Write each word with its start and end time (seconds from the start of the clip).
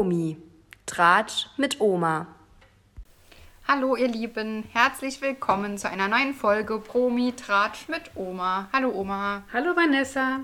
Promi. 0.00 0.38
Tratsch 0.86 1.48
mit 1.58 1.78
Oma. 1.78 2.26
Hallo 3.68 3.96
ihr 3.96 4.08
Lieben, 4.08 4.64
herzlich 4.72 5.20
willkommen 5.20 5.76
zu 5.76 5.90
einer 5.90 6.08
neuen 6.08 6.32
Folge 6.32 6.78
Promi 6.78 7.34
Tratsch 7.36 7.86
mit 7.86 8.10
Oma. 8.14 8.70
Hallo 8.72 8.92
Oma. 8.94 9.42
Hallo 9.52 9.76
Vanessa. 9.76 10.40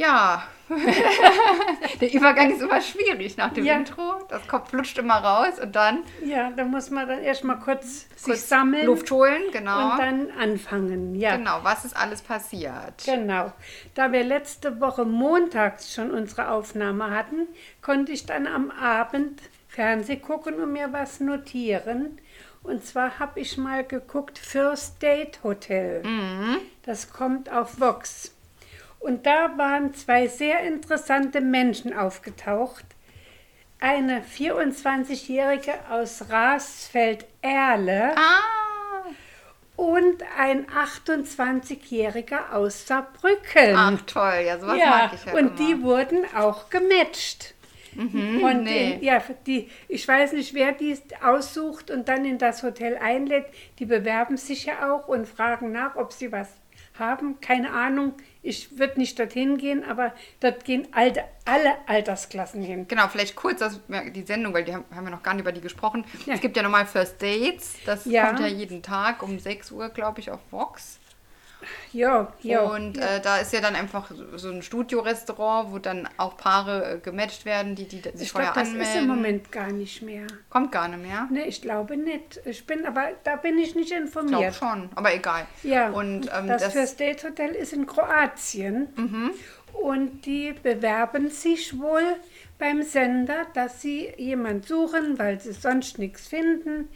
Ja, 0.00 0.44
der 2.00 2.12
Übergang 2.14 2.52
ist 2.52 2.62
immer 2.62 2.80
schwierig 2.80 3.36
nach 3.36 3.52
dem 3.52 3.64
Ja. 3.64 3.74
Intro. 3.74 4.14
Das 4.28 4.46
Kopf 4.48 4.70
flutscht 4.70 4.96
immer 4.98 5.16
raus 5.16 5.58
und 5.60 5.74
dann 5.76 6.04
Ja, 6.24 6.50
da 6.50 6.64
muss 6.64 6.90
man 6.90 7.08
dann 7.08 7.20
erstmal 7.22 7.58
kurz, 7.58 8.06
sich 8.16 8.24
kurz 8.24 8.48
sammeln 8.48 8.86
Luft 8.86 9.10
holen, 9.10 9.42
genau. 9.52 9.92
und 9.92 9.98
dann 9.98 10.30
anfangen. 10.40 11.14
Ja, 11.16 11.36
Genau, 11.36 11.58
was 11.62 11.84
ist 11.84 11.96
alles 11.96 12.22
passiert? 12.22 13.02
genau. 13.04 13.52
Da 13.94 14.12
wir 14.12 14.24
letzte 14.24 14.80
Woche 14.80 15.04
montags 15.04 15.92
schon 15.92 16.10
unsere 16.12 16.50
Aufnahme 16.50 17.10
hatten, 17.10 17.46
konnte 17.82 18.12
ich 18.12 18.24
dann 18.26 18.46
am 18.46 18.70
Abend 18.70 19.40
Fernseh 19.68 20.16
gucken 20.16 20.54
und 20.54 20.72
mir 20.72 20.92
was 20.92 21.20
notieren. 21.20 22.18
Und 22.62 22.84
zwar 22.86 23.18
habe 23.18 23.40
ich 23.40 23.56
mal 23.58 23.84
geguckt 23.84 24.38
First 24.38 25.02
Date 25.02 25.40
Hotel. 25.42 26.02
Das 26.84 27.12
kommt 27.12 27.50
auf 27.50 27.80
Vox. 27.80 28.34
Und 29.00 29.26
da 29.26 29.56
waren 29.58 29.92
zwei 29.94 30.28
sehr 30.28 30.60
interessante 30.60 31.40
Menschen 31.40 31.92
aufgetaucht. 31.96 32.84
Eine 33.80 34.20
24-Jährige 34.22 35.72
aus 35.90 36.24
Rasfeld-Erle 36.30 38.12
Ah, 38.14 39.04
und 39.76 40.22
ein 40.38 40.66
28-Jähriger 40.66 42.52
aus 42.52 42.86
Saarbrücken. 42.86 43.74
ach 43.74 44.00
toll, 44.02 44.42
ja, 44.46 44.58
sowas 44.58 44.76
ja, 44.78 44.86
mag 44.90 45.12
ich 45.14 45.24
ja 45.24 45.32
und 45.32 45.46
immer. 45.46 45.56
die 45.56 45.82
wurden 45.82 46.18
auch 46.36 46.68
gematcht. 46.68 47.54
und 47.96 48.12
Mhm, 48.14 48.62
nee. 48.64 48.92
in, 48.94 49.02
ja, 49.02 49.20
die, 49.46 49.68
ich 49.88 50.06
weiß 50.06 50.32
nicht, 50.34 50.52
wer 50.54 50.72
die 50.72 50.96
aussucht 51.24 51.90
und 51.90 52.08
dann 52.08 52.24
in 52.24 52.38
das 52.38 52.62
Hotel 52.62 52.96
einlädt. 52.98 53.46
Die 53.78 53.86
bewerben 53.86 54.36
sich 54.36 54.66
ja 54.66 54.92
auch 54.92 55.08
und 55.08 55.26
fragen 55.26 55.72
nach, 55.72 55.96
ob 55.96 56.12
sie 56.12 56.30
was 56.30 56.48
haben. 57.00 57.40
Keine 57.40 57.72
Ahnung. 57.72 58.12
Ich 58.42 58.78
würde 58.78 58.98
nicht 59.00 59.18
dorthin 59.18 59.58
gehen, 59.58 59.84
aber 59.84 60.14
dort 60.38 60.64
gehen 60.64 60.86
alte, 60.92 61.24
alle 61.44 61.74
Altersklassen 61.86 62.62
hin. 62.62 62.86
Genau, 62.88 63.08
vielleicht 63.08 63.34
kurz 63.34 63.58
das, 63.58 63.80
die 64.14 64.22
Sendung, 64.22 64.54
weil 64.54 64.64
die 64.64 64.72
haben, 64.74 64.84
haben 64.94 65.04
wir 65.04 65.10
noch 65.10 65.22
gar 65.22 65.34
nicht 65.34 65.42
über 65.42 65.52
die 65.52 65.60
gesprochen. 65.60 66.04
Ja. 66.26 66.34
Es 66.34 66.40
gibt 66.40 66.56
ja 66.56 66.62
nochmal 66.62 66.86
First 66.86 67.20
Dates, 67.20 67.74
das 67.84 68.04
Ja. 68.04 68.28
kommt 68.28 68.40
ja 68.40 68.46
jeden 68.46 68.82
Tag 68.82 69.22
um 69.22 69.38
6 69.38 69.72
Uhr, 69.72 69.88
glaube 69.88 70.20
ich, 70.20 70.30
auf 70.30 70.40
Vox. 70.52 70.99
Ja, 71.92 72.32
ja. 72.40 72.62
Und 72.62 72.98
äh, 72.98 73.20
da 73.20 73.38
ist 73.38 73.52
ja 73.52 73.60
dann 73.60 73.74
einfach 73.74 74.10
so- 74.36 74.50
ein 74.50 74.62
Studiorestaurant, 74.62 75.72
wo 75.72 75.78
dann 75.78 76.08
auch 76.16 76.36
Paare 76.36 76.94
äh, 76.94 76.98
gematcht 76.98 77.44
werden, 77.44 77.74
die, 77.74 77.84
die 77.86 78.00
sich 78.00 78.22
ich 78.22 78.32
vorher 78.32 78.52
glaube, 78.52 78.60
das 78.66 78.68
anmelden. 78.70 78.94
ist 78.96 79.00
im 79.02 79.06
Moment 79.08 79.52
gar 79.52 79.72
nicht 79.72 80.02
mehr. 80.02 80.26
Kommt 80.48 80.72
gar 80.72 80.88
nicht 80.88 81.02
mehr. 81.02 81.28
Ne, 81.30 81.46
ich 81.46 81.60
glaube 81.62 81.96
nicht. 81.96 82.40
Ich 82.44 82.66
bin, 82.66 82.86
aber 82.86 83.08
da 83.24 83.36
bin 83.36 83.58
ich 83.58 83.74
nicht 83.74 83.90
Ich 83.90 83.96
glaube 83.96 84.06
informiert. 84.06 84.54
schon, 84.54 84.88
aber 84.94 85.14
egal. 85.14 85.46
Ja, 85.62 85.90
Und 85.90 86.30
ähm, 86.36 86.46
das, 86.48 86.62
das, 86.62 86.72
First 86.72 87.00
Date 87.00 87.24
Hotel 87.24 87.50
ist 87.50 87.72
in 87.72 87.86
Kroatien. 87.86 88.88
Und 89.72 90.26
die 90.26 90.52
bewerben 90.62 91.28
sich 91.30 91.78
wohl 91.78 92.02
beim 92.58 92.82
Sender, 92.82 93.46
dass 93.54 93.80
sie 93.80 94.12
jemand 94.16 94.66
suchen, 94.66 95.18
weil 95.18 95.40
sie 95.40 95.52
sonst 95.52 95.98
nichts 95.98 96.26
finden. 96.28 96.88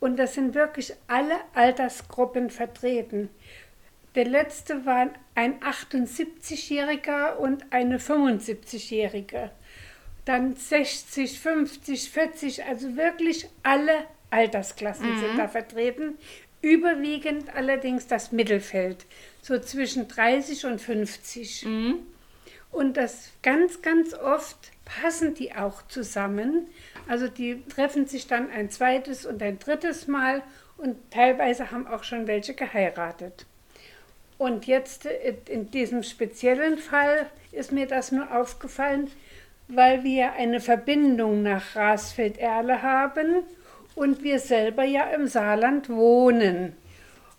Und 0.00 0.16
das 0.18 0.34
sind 0.34 0.54
wirklich 0.54 0.92
alle 1.08 1.34
Altersgruppen 1.54 2.50
vertreten. 2.50 3.30
Der 4.14 4.24
letzte 4.24 4.86
war 4.86 5.10
ein 5.34 5.60
78-Jähriger 5.60 7.36
und 7.36 7.72
eine 7.72 7.98
75-Jährige. 7.98 9.50
Dann 10.24 10.56
60, 10.56 11.38
50, 11.38 12.10
40, 12.10 12.64
also 12.64 12.96
wirklich 12.96 13.48
alle 13.62 14.04
Altersklassen 14.30 15.18
sind 15.18 15.38
da 15.38 15.48
vertreten. 15.48 16.18
Überwiegend 16.60 17.54
allerdings 17.54 18.08
das 18.08 18.32
Mittelfeld, 18.32 19.06
so 19.42 19.58
zwischen 19.58 20.08
30 20.08 20.66
und 20.66 20.80
50. 20.80 21.66
Und 22.70 22.96
das 22.96 23.30
ganz, 23.42 23.80
ganz 23.80 24.12
oft 24.14 24.56
passen 24.84 25.34
die 25.34 25.54
auch 25.54 25.86
zusammen. 25.88 26.66
Also 27.06 27.28
die 27.28 27.62
treffen 27.66 28.06
sich 28.06 28.26
dann 28.26 28.50
ein 28.50 28.70
zweites 28.70 29.24
und 29.24 29.42
ein 29.42 29.58
drittes 29.58 30.08
Mal 30.08 30.42
und 30.76 30.96
teilweise 31.10 31.70
haben 31.70 31.86
auch 31.86 32.04
schon 32.04 32.26
welche 32.26 32.54
geheiratet. 32.54 33.46
Und 34.38 34.66
jetzt 34.66 35.06
äh, 35.06 35.34
in 35.48 35.70
diesem 35.70 36.02
speziellen 36.02 36.78
Fall 36.78 37.26
ist 37.52 37.72
mir 37.72 37.86
das 37.86 38.12
nur 38.12 38.34
aufgefallen, 38.34 39.10
weil 39.66 40.04
wir 40.04 40.32
eine 40.32 40.60
Verbindung 40.60 41.42
nach 41.42 41.76
Rasfeld-Erle 41.76 42.82
haben 42.82 43.42
und 43.94 44.22
wir 44.22 44.38
selber 44.38 44.84
ja 44.84 45.04
im 45.10 45.26
Saarland 45.26 45.90
wohnen. 45.90 46.74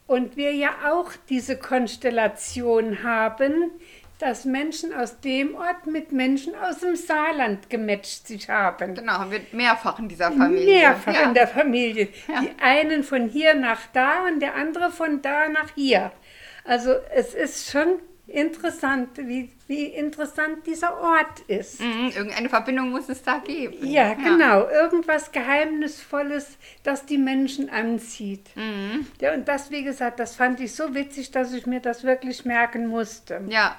Und 0.06 0.38
wir 0.38 0.54
ja 0.54 0.72
auch 0.92 1.12
diese 1.30 1.58
Konstellation 1.58 3.04
haben, 3.04 3.72
dass 4.20 4.44
Menschen 4.44 4.94
aus 4.94 5.22
dem 5.22 5.56
Ort 5.56 5.88
mit 5.88 6.12
Menschen 6.12 6.54
aus 6.56 6.80
dem 6.80 6.96
Saarland 6.96 7.70
gematcht 7.70 8.28
sich 8.28 8.50
haben. 8.50 8.96
genau, 8.96 9.14
haben 9.14 9.32
wir 9.32 9.40
mehrfach 9.54 9.98
in 10.00 10.10
dieser 10.10 10.32
Familie. 10.32 10.80
Mehrfach 10.80 11.14
ja. 11.14 11.22
in 11.22 11.34
der 11.34 11.48
Familie. 11.48 12.10
Ja. 12.28 12.42
Die 12.42 12.52
einen 12.62 13.04
von 13.04 13.30
hier 13.30 13.54
nach 13.54 13.80
da 13.94 14.26
und 14.26 14.42
der 14.42 14.56
andere 14.56 14.92
von 14.92 15.22
da 15.22 15.48
nach 15.48 15.70
hier. 15.74 16.12
Also 16.64 16.96
es 17.14 17.34
ist 17.34 17.72
schon 17.72 18.00
interessant, 18.30 19.10
wie, 19.18 19.52
wie 19.68 19.86
interessant 19.86 20.66
dieser 20.66 21.00
Ort 21.00 21.40
ist. 21.48 21.82
Mhm, 21.82 22.12
irgendeine 22.16 22.50
Verbindung 22.50 22.92
muss 22.92 23.10
es 23.10 23.24
da 23.24 23.40
geben. 23.40 23.76
Ja, 23.82 24.14
genau. 24.14 24.68
Irgendwas 24.70 25.32
Geheimnisvolles, 25.32 26.58
das 26.84 27.06
die 27.06 27.18
Menschen 27.18 27.70
anzieht. 27.70 28.56
Mhm. 28.56 29.08
Ja, 29.20 29.34
und 29.34 29.48
das, 29.48 29.72
wie 29.72 29.84
gesagt, 29.84 30.20
das 30.20 30.36
fand 30.36 30.60
ich 30.60 30.74
so 30.76 30.94
witzig, 30.94 31.32
dass 31.32 31.54
ich 31.54 31.66
mir 31.66 31.80
das 31.80 32.04
wirklich 32.04 32.46
merken 32.46 32.88
musste. 32.88 33.42
Ja, 33.48 33.78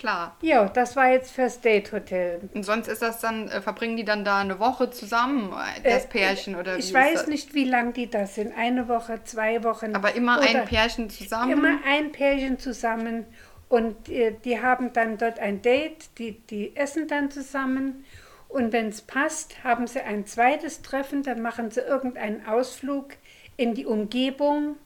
klar. 0.00 0.36
Ja, 0.40 0.68
das 0.68 0.96
war 0.96 1.08
jetzt 1.10 1.30
fürs 1.30 1.60
Date 1.60 1.92
Hotel. 1.92 2.40
Und 2.54 2.64
sonst 2.64 2.88
ist 2.88 3.02
das 3.02 3.20
dann, 3.20 3.48
äh, 3.48 3.60
verbringen 3.60 3.96
die 3.96 4.04
dann 4.04 4.24
da 4.24 4.38
eine 4.38 4.58
Woche 4.58 4.90
zusammen, 4.90 5.52
äh, 5.52 5.80
das 5.82 6.06
Äh, 6.06 6.08
Pärchen 6.08 6.56
oder 6.56 6.76
wie 6.76 6.80
Ich 6.80 6.92
weiß 6.92 7.28
nicht, 7.28 7.54
wie 7.54 7.64
lang 7.64 7.92
die 7.92 8.10
das 8.10 8.34
sind. 8.34 8.56
Eine 8.56 8.88
Woche, 8.88 9.22
zwei 9.24 9.62
Wochen. 9.62 9.94
Aber 9.94 10.14
immer 10.14 10.40
ein 10.40 10.64
Pärchen 10.64 11.08
zusammen. 11.10 11.52
Immer 11.52 11.78
ein 11.86 12.10
Pärchen 12.10 12.58
zusammen. 12.58 13.26
Und 13.68 14.08
äh, 14.08 14.34
die 14.44 14.60
haben 14.60 14.92
dann 14.92 15.16
dort 15.18 15.38
ein 15.38 15.62
Date, 15.62 16.18
die, 16.18 16.40
die 16.40 16.74
essen 16.74 17.06
dann 17.06 17.30
zusammen. 17.30 18.04
Und 18.48 18.72
wenn 18.72 18.88
es 18.88 19.02
passt, 19.02 19.62
haben 19.62 19.86
sie 19.86 20.00
ein 20.00 20.26
zweites 20.26 20.82
Treffen, 20.82 21.22
dann 21.22 21.40
machen 21.40 21.70
sie 21.70 21.80
irgendeinen 21.80 22.44
Ausflug 22.46 23.10
in 23.56 23.74
die 23.74 23.86
Umgebung. 23.86 24.76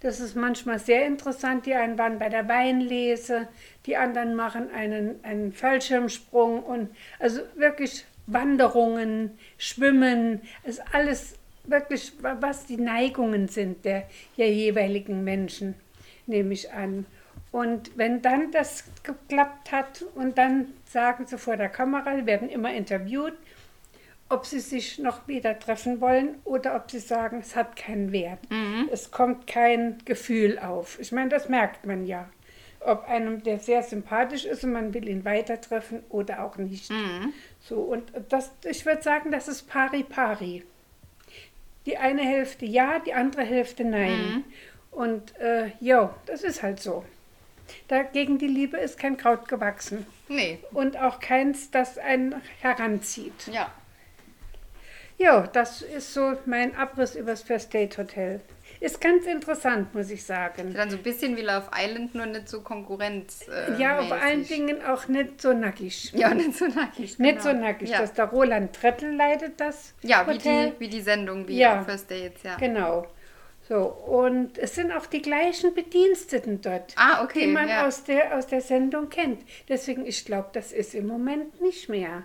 Das 0.00 0.20
ist 0.20 0.36
manchmal 0.36 0.78
sehr 0.78 1.06
interessant. 1.06 1.66
Die 1.66 1.74
einen 1.74 1.98
waren 1.98 2.18
bei 2.18 2.28
der 2.28 2.48
Weinlese, 2.48 3.48
die 3.86 3.96
anderen 3.96 4.34
machen 4.36 4.70
einen, 4.72 5.22
einen 5.24 5.52
Fallschirmsprung 5.52 6.62
und 6.62 6.90
also 7.18 7.40
wirklich 7.56 8.04
Wanderungen, 8.26 9.38
Schwimmen, 9.56 10.42
ist 10.64 10.82
alles 10.92 11.34
wirklich, 11.64 12.12
wa- 12.22 12.36
was 12.40 12.66
die 12.66 12.76
Neigungen 12.76 13.48
sind 13.48 13.84
der, 13.84 14.04
der 14.36 14.52
jeweiligen 14.52 15.24
Menschen, 15.24 15.74
nehme 16.26 16.52
ich 16.52 16.72
an. 16.72 17.06
Und 17.50 17.96
wenn 17.96 18.20
dann 18.22 18.52
das 18.52 18.84
geklappt 19.02 19.72
hat 19.72 20.04
und 20.14 20.36
dann 20.38 20.66
sagen 20.84 21.26
sie 21.26 21.38
vor 21.38 21.56
der 21.56 21.70
Kamera, 21.70 22.26
werden 22.26 22.50
immer 22.50 22.72
interviewt, 22.72 23.32
ob 24.30 24.44
sie 24.46 24.60
sich 24.60 24.98
noch 24.98 25.26
wieder 25.26 25.58
treffen 25.58 26.00
wollen 26.00 26.36
oder 26.44 26.76
ob 26.76 26.90
sie 26.90 26.98
sagen, 26.98 27.38
es 27.40 27.56
hat 27.56 27.76
keinen 27.76 28.12
Wert. 28.12 28.40
Es 28.92 29.10
kommt 29.10 29.46
kein 29.46 29.98
Gefühl 30.04 30.58
auf. 30.58 30.98
Ich 31.00 31.12
meine, 31.12 31.30
das 31.30 31.48
merkt 31.48 31.86
man 31.86 32.06
ja. 32.06 32.28
Ob 32.80 33.08
einem 33.08 33.42
der 33.42 33.58
sehr 33.58 33.82
sympathisch 33.82 34.44
ist 34.44 34.62
und 34.64 34.72
man 34.72 34.94
will 34.94 35.08
ihn 35.08 35.24
weiter 35.24 35.60
treffen 35.60 36.02
oder 36.10 36.44
auch 36.44 36.56
nicht. 36.58 36.90
So, 37.60 37.76
und 37.80 38.12
das, 38.28 38.52
ich 38.64 38.84
würde 38.86 39.02
sagen, 39.02 39.30
das 39.30 39.48
ist 39.48 39.68
pari 39.68 40.04
pari. 40.04 40.62
Die 41.86 41.96
eine 41.96 42.22
Hälfte 42.22 42.66
ja, 42.66 42.98
die 42.98 43.14
andere 43.14 43.42
Hälfte 43.42 43.84
nein. 43.84 44.44
Und 44.90 45.36
äh, 45.38 45.72
ja, 45.80 46.14
das 46.26 46.42
ist 46.44 46.62
halt 46.62 46.80
so. 46.80 47.04
Dagegen 47.88 48.38
die 48.38 48.46
Liebe 48.46 48.76
ist 48.76 48.98
kein 48.98 49.16
Kraut 49.16 49.48
gewachsen. 49.48 50.06
Nee, 50.28 50.58
Und 50.72 50.98
auch 50.98 51.20
keins, 51.20 51.70
das 51.70 51.96
einen 51.98 52.34
heranzieht. 52.60 53.48
ja. 53.50 53.70
Ja, 55.18 55.46
das 55.48 55.82
ist 55.82 56.14
so 56.14 56.34
mein 56.46 56.76
Abriss 56.76 57.16
über 57.16 57.32
das 57.32 57.42
First 57.42 57.74
Date 57.74 57.98
Hotel. 57.98 58.40
Ist 58.80 59.00
ganz 59.00 59.26
interessant, 59.26 59.92
muss 59.92 60.10
ich 60.10 60.24
sagen. 60.24 60.72
Dann 60.74 60.90
so 60.90 60.96
ein 60.96 61.02
bisschen 61.02 61.36
wie 61.36 61.40
Love 61.42 61.68
Island, 61.76 62.14
nur 62.14 62.26
nicht 62.26 62.48
so 62.48 62.60
Konkurrenz. 62.60 63.44
Äh, 63.48 63.80
Ja, 63.82 64.00
vor 64.04 64.16
allen 64.16 64.40
mäßig. 64.40 64.56
Dingen 64.56 64.84
auch 64.84 65.08
nicht 65.08 65.42
so 65.42 65.52
nackig. 65.52 66.12
Ja, 66.12 66.32
nicht 66.32 66.56
so 66.56 66.66
nackig. 66.68 67.18
Nicht 67.18 67.42
so 67.42 67.48
genau. 67.48 67.62
nackig. 67.66 67.88
Ja, 67.90 67.98
Dass 68.00 68.12
der 68.12 68.26
Roland 68.26 68.72
Trettel 68.74 69.12
leitet 69.16 69.60
das 69.60 69.94
ja 70.02 70.24
wie, 70.28 70.34
Hotel. 70.34 70.70
die, 70.70 70.80
wie 70.80 70.88
die 70.88 71.00
Sendung, 71.00 71.48
wie 71.48 71.58
Ja. 71.58 71.80
auf 71.80 71.86
First 71.86 72.10
Dates, 72.10 72.42
ja. 72.44 72.56
Genau. 72.56 73.06
So, 73.68 73.76
und 73.86 74.56
es 74.56 74.76
sind 74.76 74.92
auch 74.92 75.06
die 75.06 75.20
gleichen 75.20 75.74
Bediensteten 75.74 76.60
dort, 76.62 76.94
Ah, 76.96 77.24
okay, 77.24 77.40
die 77.40 77.46
man 77.48 77.68
ja. 77.68 77.86
aus, 77.86 78.04
der, 78.04 78.36
aus 78.38 78.46
der 78.46 78.60
Sendung 78.60 79.08
kennt. 79.10 79.42
Deswegen, 79.68 80.06
ich 80.06 80.24
glaube, 80.24 80.48
das 80.52 80.70
ist 80.72 80.94
im 80.94 81.06
Moment 81.08 81.60
nicht 81.60 81.88
mehr. 81.88 82.24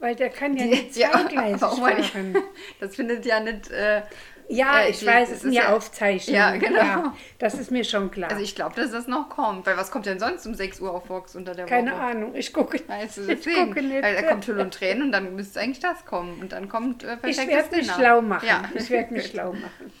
Weil 0.00 0.16
der 0.16 0.30
kann 0.30 0.56
ja 0.56 0.64
nicht 0.66 0.94
zweigleisig 0.94 1.62
Oma, 1.78 1.92
die- 1.92 2.02
fahren. 2.02 2.36
das 2.80 2.96
findet 2.96 3.24
ja 3.26 3.38
nicht. 3.40 3.70
Äh, 3.70 4.02
Ja, 4.48 4.80
äh, 4.80 4.90
ich 4.90 4.98
die- 5.00 5.06
weiß, 5.06 5.30
es 5.30 5.40
sind 5.42 5.50
ist 5.50 5.56
ja, 5.56 5.62
ja- 5.64 5.76
Aufzeichnungen. 5.76 6.36
Ja, 6.40 6.56
genau. 6.56 7.12
das 7.38 7.54
ist 7.54 7.70
mir 7.70 7.84
schon 7.84 8.10
klar. 8.10 8.30
also 8.30 8.42
ich 8.42 8.54
glaube, 8.56 8.74
dass 8.74 8.90
das 8.90 9.06
noch 9.06 9.28
kommt. 9.28 9.64
Weil 9.66 9.76
was 9.76 9.90
kommt 9.92 10.06
denn 10.06 10.18
sonst 10.18 10.44
um 10.46 10.54
6 10.54 10.80
Uhr 10.80 10.92
auf 10.92 11.08
Vox 11.08 11.36
unter 11.36 11.54
der 11.54 11.66
Keine 11.66 11.92
Woche? 11.92 12.00
Ahnung, 12.00 12.34
ich 12.34 12.52
gucke, 12.52 12.80
Weißt 12.88 13.18
du, 13.18 13.20
ich 13.20 13.26
deswegen. 13.28 13.66
gucke 13.68 13.82
nicht. 13.82 14.02
Weil 14.02 14.14
da 14.16 14.22
kommt 14.22 14.46
Hüll 14.46 14.58
und 14.58 14.74
Tränen 14.74 15.02
und 15.04 15.12
dann 15.12 15.36
müsste 15.36 15.60
eigentlich 15.60 15.78
das 15.80 16.04
kommen. 16.04 16.40
Und 16.40 16.50
dann 16.52 16.68
kommt 16.68 17.04
äh, 17.04 17.16
Ich 17.26 17.36
werde 17.46 17.76
mich 17.76 17.90
schlau 17.92 18.22
machen. 18.22 18.48
Ja. 18.48 18.62
Ich 18.74 18.90
werde 18.90 19.12
mich 19.14 19.26
schlau 19.30 19.52
machen. 19.52 19.92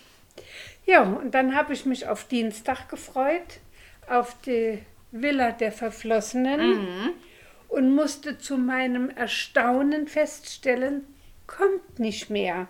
Ja, 0.86 1.02
und 1.02 1.32
dann 1.32 1.54
habe 1.54 1.72
ich 1.74 1.84
mich 1.86 2.08
auf 2.08 2.24
Dienstag 2.24 2.88
gefreut, 2.88 3.60
auf 4.08 4.34
die 4.46 4.78
Villa 5.12 5.52
der 5.52 5.70
Verflossenen 5.72 6.80
Mhm. 6.80 7.10
Und 7.70 7.94
musste 7.94 8.38
zu 8.38 8.58
meinem 8.58 9.10
Erstaunen 9.10 10.06
feststellen, 10.08 11.06
kommt 11.46 11.98
nicht 11.98 12.30
mehr. 12.30 12.68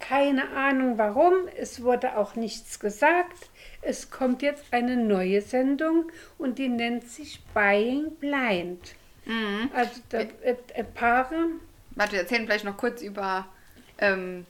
Keine 0.00 0.50
Ahnung 0.50 0.98
warum, 0.98 1.32
es 1.56 1.82
wurde 1.82 2.16
auch 2.16 2.36
nichts 2.36 2.78
gesagt. 2.78 3.50
Es 3.82 4.10
kommt 4.10 4.42
jetzt 4.42 4.66
eine 4.70 4.96
neue 4.96 5.40
Sendung 5.40 6.10
und 6.36 6.58
die 6.58 6.68
nennt 6.68 7.08
sich 7.08 7.40
Buying 7.54 8.10
Blind. 8.16 8.94
Mhm. 9.24 9.70
Also 9.74 10.00
da, 10.10 10.18
äh, 10.20 10.56
äh, 10.74 10.84
Paare 10.84 11.34
Warte, 11.96 12.12
wir 12.12 12.20
erzählen 12.20 12.44
vielleicht 12.46 12.64
noch 12.64 12.76
kurz 12.76 13.02
über 13.02 13.46
ähm, 13.98 14.46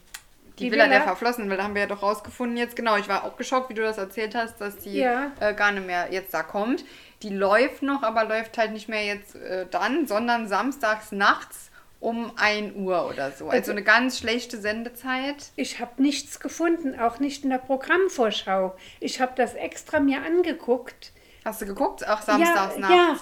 die, 0.59 0.65
Die 0.65 0.73
Villa, 0.73 0.85
Villa? 0.85 0.97
der 0.97 1.03
Verflossenen, 1.05 1.49
weil 1.49 1.57
da 1.57 1.65
haben 1.65 1.75
wir 1.75 1.83
ja 1.83 1.89
doch 1.89 2.03
rausgefunden 2.03 2.59
jetzt. 2.59 2.77
Genau, 2.77 2.97
ich 2.99 3.09
war 3.09 3.25
auch 3.25 3.39
geschockt, 3.39 3.71
wie 3.71 3.75
du 3.75 3.81
das 3.83 3.97
erzählt 3.97 4.35
hast, 4.35 4.61
dass 4.61 4.77
die 4.77 4.99
Ja. 4.99 5.33
äh, 5.41 5.55
gar 5.55 5.73
nicht 5.73 5.87
mehr 5.87 6.09
jetzt 6.13 6.35
da 6.35 6.43
kommt. 6.43 6.85
Die 7.23 7.31
läuft 7.31 7.83
noch, 7.83 8.03
aber 8.03 8.25
läuft 8.25 8.59
halt 8.59 8.73
nicht 8.73 8.89
mehr 8.89 9.05
jetzt 9.05 9.35
äh, 9.35 9.67
dann, 9.71 10.07
sondern 10.07 10.47
samstags 10.47 11.11
nachts 11.13 11.71
um 12.01 12.31
1 12.37 12.77
Uhr 12.77 13.09
oder 13.09 13.33
so. 13.33 13.47
Also, 13.47 13.51
Also- 13.51 13.73
eine 13.73 13.83
ganz 13.83 14.19
schlechte 14.19 14.59
Sendezeit. 14.59 15.51
Ich 15.57 15.81
habe 15.81 16.01
nichts 16.01 16.39
gefunden, 16.39 16.99
auch 16.99 17.19
nicht 17.19 17.43
in 17.43 17.51
der 17.51 17.59
Programmvorschau. 17.59 18.77
Ich 19.01 19.21
habe 19.21 19.33
das 19.35 19.55
extra 19.55 19.99
mir 19.99 20.23
angeguckt. 20.23 21.13
Hast 21.45 21.61
du 21.63 21.67
geguckt? 21.67 22.07
Auch 22.07 22.21
samstags 22.23 22.75
ja, 22.75 22.81
nachts. 22.81 22.95
ja, 22.95 23.17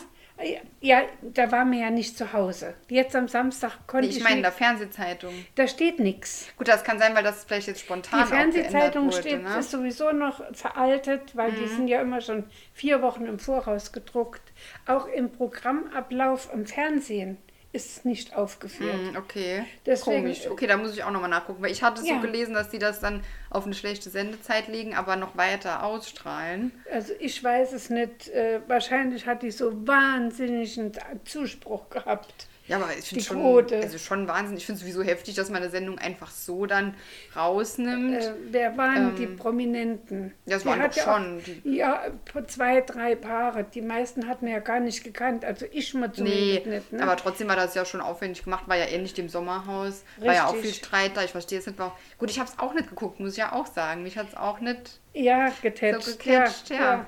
ja, 0.80 1.02
da 1.22 1.50
war 1.50 1.64
mir 1.64 1.80
ja 1.80 1.90
nicht 1.90 2.18
zu 2.18 2.32
Hause. 2.32 2.74
Jetzt 2.88 3.16
am 3.16 3.26
Samstag 3.26 3.86
konnte 3.86 4.08
ich, 4.08 4.18
ich 4.18 4.22
meine 4.22 4.36
in 4.36 4.42
der. 4.42 4.52
Fernsehzeitung. 4.52 5.32
Da 5.54 5.66
steht 5.66 5.98
nichts. 5.98 6.48
Gut, 6.56 6.68
das 6.68 6.84
kann 6.84 6.98
sein, 6.98 7.14
weil 7.14 7.22
das 7.22 7.44
vielleicht 7.44 7.68
jetzt 7.68 7.80
spontan 7.80 8.22
Die 8.22 8.28
Fernsehzeitung 8.28 9.06
wurde, 9.06 9.16
steht, 9.16 9.42
ne? 9.42 9.50
Mhm. 9.50 9.58
ist 9.58 9.70
sowieso 9.70 10.12
noch 10.12 10.42
veraltet, 10.54 11.36
weil 11.36 11.52
die 11.52 11.66
sind 11.66 11.88
ja 11.88 12.00
immer 12.00 12.20
schon 12.20 12.44
vier 12.72 13.00
Wochen 13.02 13.24
im 13.26 13.38
Voraus 13.38 13.92
gedruckt. 13.92 14.42
Auch 14.86 15.06
im 15.06 15.32
Programmablauf 15.32 16.50
im 16.52 16.66
Fernsehen 16.66 17.38
ist 17.72 18.04
nicht 18.06 18.34
aufgeführt. 18.34 18.94
Hm, 18.94 19.16
okay. 19.16 19.64
Deswegen- 19.84 20.22
Komisch. 20.22 20.46
Okay, 20.48 20.66
da 20.66 20.76
muss 20.78 20.94
ich 20.94 21.04
auch 21.04 21.10
nochmal 21.10 21.28
nachgucken, 21.28 21.62
weil 21.62 21.70
ich 21.72 21.82
hatte 21.82 22.00
so 22.00 22.08
Ja. 22.08 22.20
gelesen, 22.20 22.54
dass 22.54 22.70
die 22.70 22.78
das 22.78 23.00
dann 23.00 23.22
auf 23.50 23.66
eine 23.66 23.74
schlechte 23.74 24.08
Sendezeit 24.08 24.68
legen, 24.68 24.94
aber 24.94 25.16
noch 25.16 25.36
weiter 25.36 25.82
ausstrahlen. 25.82 26.72
Also 26.90 27.12
ich 27.20 27.42
weiß 27.42 27.72
es 27.74 27.90
nicht. 27.90 28.28
Äh, 28.28 28.60
wahrscheinlich 28.66 29.26
hat 29.26 29.42
die 29.42 29.50
so 29.50 29.86
wahnsinnigen 29.86 30.92
Zuspruch 31.24 31.90
gehabt. 31.90 32.46
Ja, 32.68 32.76
aber 32.78 32.88
ich 32.98 33.04
finde 33.08 33.22
schon, 33.24 33.36
Quote. 33.40 33.76
also 33.76 33.96
schon 33.98 34.26
Wahnsinn. 34.26 34.56
Ich 34.56 34.66
finde 34.66 34.76
es 34.78 34.82
sowieso 34.82 35.02
heftig, 35.02 35.34
dass 35.36 35.50
man 35.50 35.62
eine 35.62 35.70
Sendung 35.70 35.98
einfach 35.98 36.30
so 36.30 36.66
dann 36.66 36.94
rausnimmt. 37.36 38.16
Äh, 38.22 38.32
wer 38.50 38.76
waren 38.76 39.10
Ähm, 39.10 39.16
die 39.16 39.26
Prominenten? 39.26 40.32
das 40.46 40.62
Die 40.62 40.68
waren 40.68 40.80
doch 40.80 40.94
ja 40.96 41.02
auch- 41.02 41.18
schon 41.18 41.40
Ja, 41.64 42.02
zwei, 42.48 42.80
drei 42.80 43.14
Paare. 43.14 43.64
Die 43.64 43.82
meisten 43.82 44.26
hat 44.28 44.42
man 44.42 44.50
ja 44.50 44.58
gar 44.58 44.80
nicht 44.80 45.04
gekannt. 45.04 45.44
Also 45.44 45.66
ich 45.70 45.94
mal 45.94 46.08
nee, 46.08 46.14
zumindest 46.14 46.66
nicht. 46.66 46.92
Ne? 46.92 47.02
aber 47.02 47.16
trotzdem 47.16 47.48
war 47.48 47.56
das 47.56 47.74
ja 47.74 47.84
schon 47.84 48.00
aufwendig 48.00 48.42
gemacht, 48.44 48.64
war 48.66 48.76
ja 48.76 48.86
ähnlich 48.86 49.14
dem 49.14 49.28
Sommerhaus. 49.28 50.02
War 50.18 50.34
ja 50.34 50.46
auch 50.46 50.54
Richtig. 50.54 50.72
viel 50.72 50.84
Streit 50.84 51.16
da. 51.16 51.22
Ich 51.22 51.30
verstehe 51.30 51.58
es 51.60 51.66
nicht. 51.66 51.78
Warum. 51.78 51.92
Gut, 52.18 52.30
ich 52.30 52.38
habe 52.40 52.50
es 52.50 52.58
auch 52.58 52.74
nicht 52.74 52.88
geguckt, 52.88 53.20
muss 53.20 53.32
ich 53.32 53.38
ja 53.38 53.52
auch 53.52 53.66
sagen. 53.66 54.02
Mich 54.02 54.18
hat 54.18 54.28
es 54.28 54.36
auch 54.36 54.60
nicht 54.60 55.00
ja, 55.12 55.48
so 55.50 55.54
getätscht. 55.62 56.18
gecatcht. 56.18 56.70
Ja, 56.70 56.76
ja. 56.80 57.06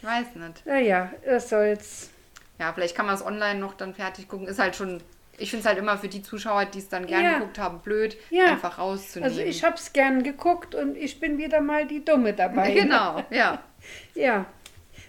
Ich 0.00 0.04
weiß 0.06 0.26
nicht. 0.36 0.64
Naja, 0.66 1.10
es 1.24 1.48
soll's. 1.50 2.10
Ja, 2.58 2.72
vielleicht 2.72 2.96
kann 2.96 3.06
man 3.06 3.14
es 3.14 3.24
online 3.24 3.58
noch 3.58 3.74
dann 3.74 3.94
fertig 3.94 4.28
gucken. 4.28 4.46
Ist 4.48 4.58
halt 4.58 4.76
schon, 4.76 5.02
ich 5.38 5.50
finde 5.50 5.60
es 5.62 5.66
halt 5.66 5.78
immer 5.78 5.98
für 5.98 6.08
die 6.08 6.22
Zuschauer, 6.22 6.64
die 6.66 6.78
es 6.78 6.88
dann 6.88 7.06
gerne 7.06 7.24
Ja. 7.24 7.34
geguckt 7.38 7.58
haben, 7.58 7.80
blöd, 7.80 8.16
Ja. 8.30 8.46
einfach 8.46 8.78
rauszunehmen. 8.78 9.30
Also 9.30 9.42
ich 9.42 9.62
habe 9.64 9.76
es 9.76 9.92
gern 9.92 10.22
geguckt 10.22 10.74
und 10.74 10.96
ich 10.96 11.20
bin 11.20 11.36
wieder 11.38 11.60
mal 11.60 11.86
die 11.86 12.04
Dumme 12.04 12.32
dabei. 12.32 12.70
Genau, 12.74 13.22
ja. 13.30 13.62
Ja, 14.14 14.46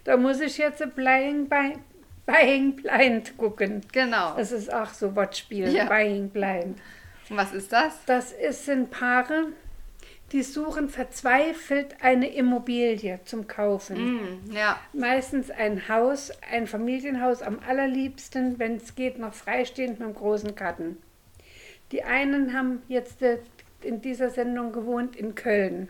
da 0.04 0.18
muss 0.18 0.40
ich 0.42 0.58
jetzt 0.58 0.84
Buying, 0.96 1.48
Buying 2.26 2.76
Blind 2.76 3.38
gucken. 3.38 3.82
Genau. 3.94 4.36
Das 4.36 4.52
ist 4.52 4.72
auch 4.74 4.90
so 4.90 5.16
Wortspiel, 5.16 5.70
Ja. 5.70 5.86
Buying 5.86 6.30
Blind. 6.30 6.78
Und 7.30 7.38
was 7.38 7.54
ist 7.54 7.72
das? 7.74 8.04
Das 8.06 8.32
ist, 8.34 8.66
sind 8.66 8.92
Paare, 8.92 9.48
die 10.32 10.44
suchen 10.44 10.90
verzweifelt 10.90 11.96
eine 12.02 12.34
Immobilie 12.34 13.20
zum 13.24 13.48
Kaufen. 13.48 13.96
Hm, 13.96 14.52
ja. 14.54 14.80
Meistens 14.94 15.50
ein 15.50 15.88
Haus, 15.88 16.32
ein 16.52 16.68
Familienhaus 16.68 17.42
am 17.42 17.60
allerliebsten, 17.66 18.60
wenn 18.60 18.76
es 18.76 18.96
geht, 18.96 19.20
noch 19.20 19.34
freistehend 19.34 20.00
mit 20.00 20.06
einem 20.08 20.16
großen 20.16 20.56
Garten. 20.56 20.98
Die 21.94 22.04
einen 22.04 22.54
haben 22.54 22.82
jetzt 22.90 23.22
äh, 23.22 23.38
in 23.82 24.02
dieser 24.02 24.30
Sendung 24.30 24.74
gewohnt 24.74 25.16
in 25.16 25.34
Köln. 25.36 25.88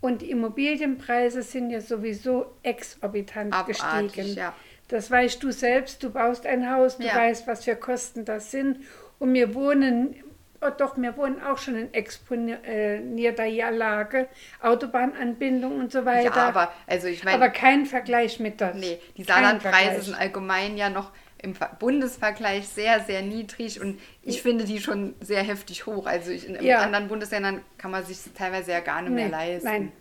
Und 0.00 0.20
die 0.22 0.30
Immobilienpreise 0.30 1.42
sind 1.42 1.70
ja 1.70 1.80
sowieso 1.80 2.46
exorbitant 2.62 3.54
Abartig, 3.54 4.12
gestiegen. 4.12 4.36
ja. 4.36 4.54
Das 4.88 5.10
weißt 5.10 5.42
du 5.42 5.50
selbst, 5.50 6.02
du 6.02 6.10
baust 6.10 6.44
ein 6.44 6.68
Haus, 6.70 6.98
du 6.98 7.04
Ja. 7.04 7.14
weißt, 7.14 7.46
was 7.46 7.64
für 7.64 7.76
Kosten 7.76 8.24
das 8.24 8.50
sind. 8.50 8.80
Und 9.18 9.32
wir 9.32 9.54
wohnen, 9.54 10.14
oh 10.22 10.33
doch, 10.70 10.96
wir 10.96 11.16
wohnen 11.16 11.42
auch 11.42 11.58
schon 11.58 11.76
in 11.76 11.94
exponierter 11.94 13.70
Lage, 13.70 14.28
Autobahnanbindung 14.60 15.78
und 15.80 15.92
so 15.92 16.04
weiter. 16.04 16.36
Ja, 16.36 16.48
aber, 16.48 16.72
also 16.86 17.08
ich 17.08 17.24
meine, 17.24 17.36
Aber 17.36 17.48
kein 17.50 17.86
Vergleich 17.86 18.40
mit 18.40 18.60
das. 18.60 18.76
nee, 18.76 18.98
die 19.16 19.24
Saarlandpreise 19.24 20.02
sind 20.02 20.14
allgemein 20.14 20.76
ja 20.76 20.90
noch 20.90 21.10
im 21.42 21.54
Ver- 21.54 21.76
Bundesvergleich 21.78 22.66
sehr, 22.68 23.00
sehr 23.00 23.20
niedrig 23.22 23.80
und 23.80 24.00
ich 24.22 24.40
finde 24.40 24.64
die 24.64 24.80
schon 24.80 25.14
sehr 25.20 25.42
heftig 25.42 25.84
hoch. 25.86 26.06
Also 26.06 26.30
ich, 26.30 26.48
in, 26.48 26.54
in 26.54 26.64
Ja. 26.64 26.78
anderen 26.80 27.08
Bundesländern 27.08 27.60
kann 27.76 27.90
man 27.90 28.04
sich 28.04 28.18
teilweise 28.34 28.72
ja 28.72 28.80
gar 28.80 29.02
nicht 29.02 29.12
mehr 29.12 29.26
Nee, 29.26 29.30
leisten. 29.30 29.66
Nein. 29.68 29.92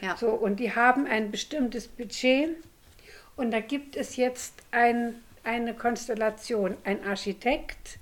Ja. 0.00 0.16
So, 0.16 0.28
und 0.30 0.56
die 0.60 0.74
haben 0.74 1.06
ein 1.06 1.30
bestimmtes 1.30 1.86
Budget 1.88 2.50
und 3.36 3.50
da 3.50 3.60
gibt 3.60 3.96
es 3.96 4.16
jetzt 4.16 4.54
ein, 4.70 5.16
eine 5.44 5.74
Konstellation, 5.74 6.76
ein 6.84 7.04
Architekt, 7.06 7.98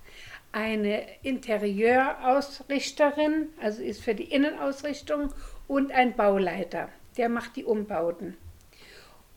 eine 0.54 1.02
Interieurausrichterin, 1.22 3.48
also 3.60 3.82
ist 3.82 4.02
für 4.02 4.14
die 4.14 4.32
Innenausrichtung 4.32 5.34
und 5.66 5.90
ein 5.90 6.14
Bauleiter, 6.14 6.88
der 7.16 7.28
macht 7.28 7.56
die 7.56 7.64
Umbauten. 7.64 8.36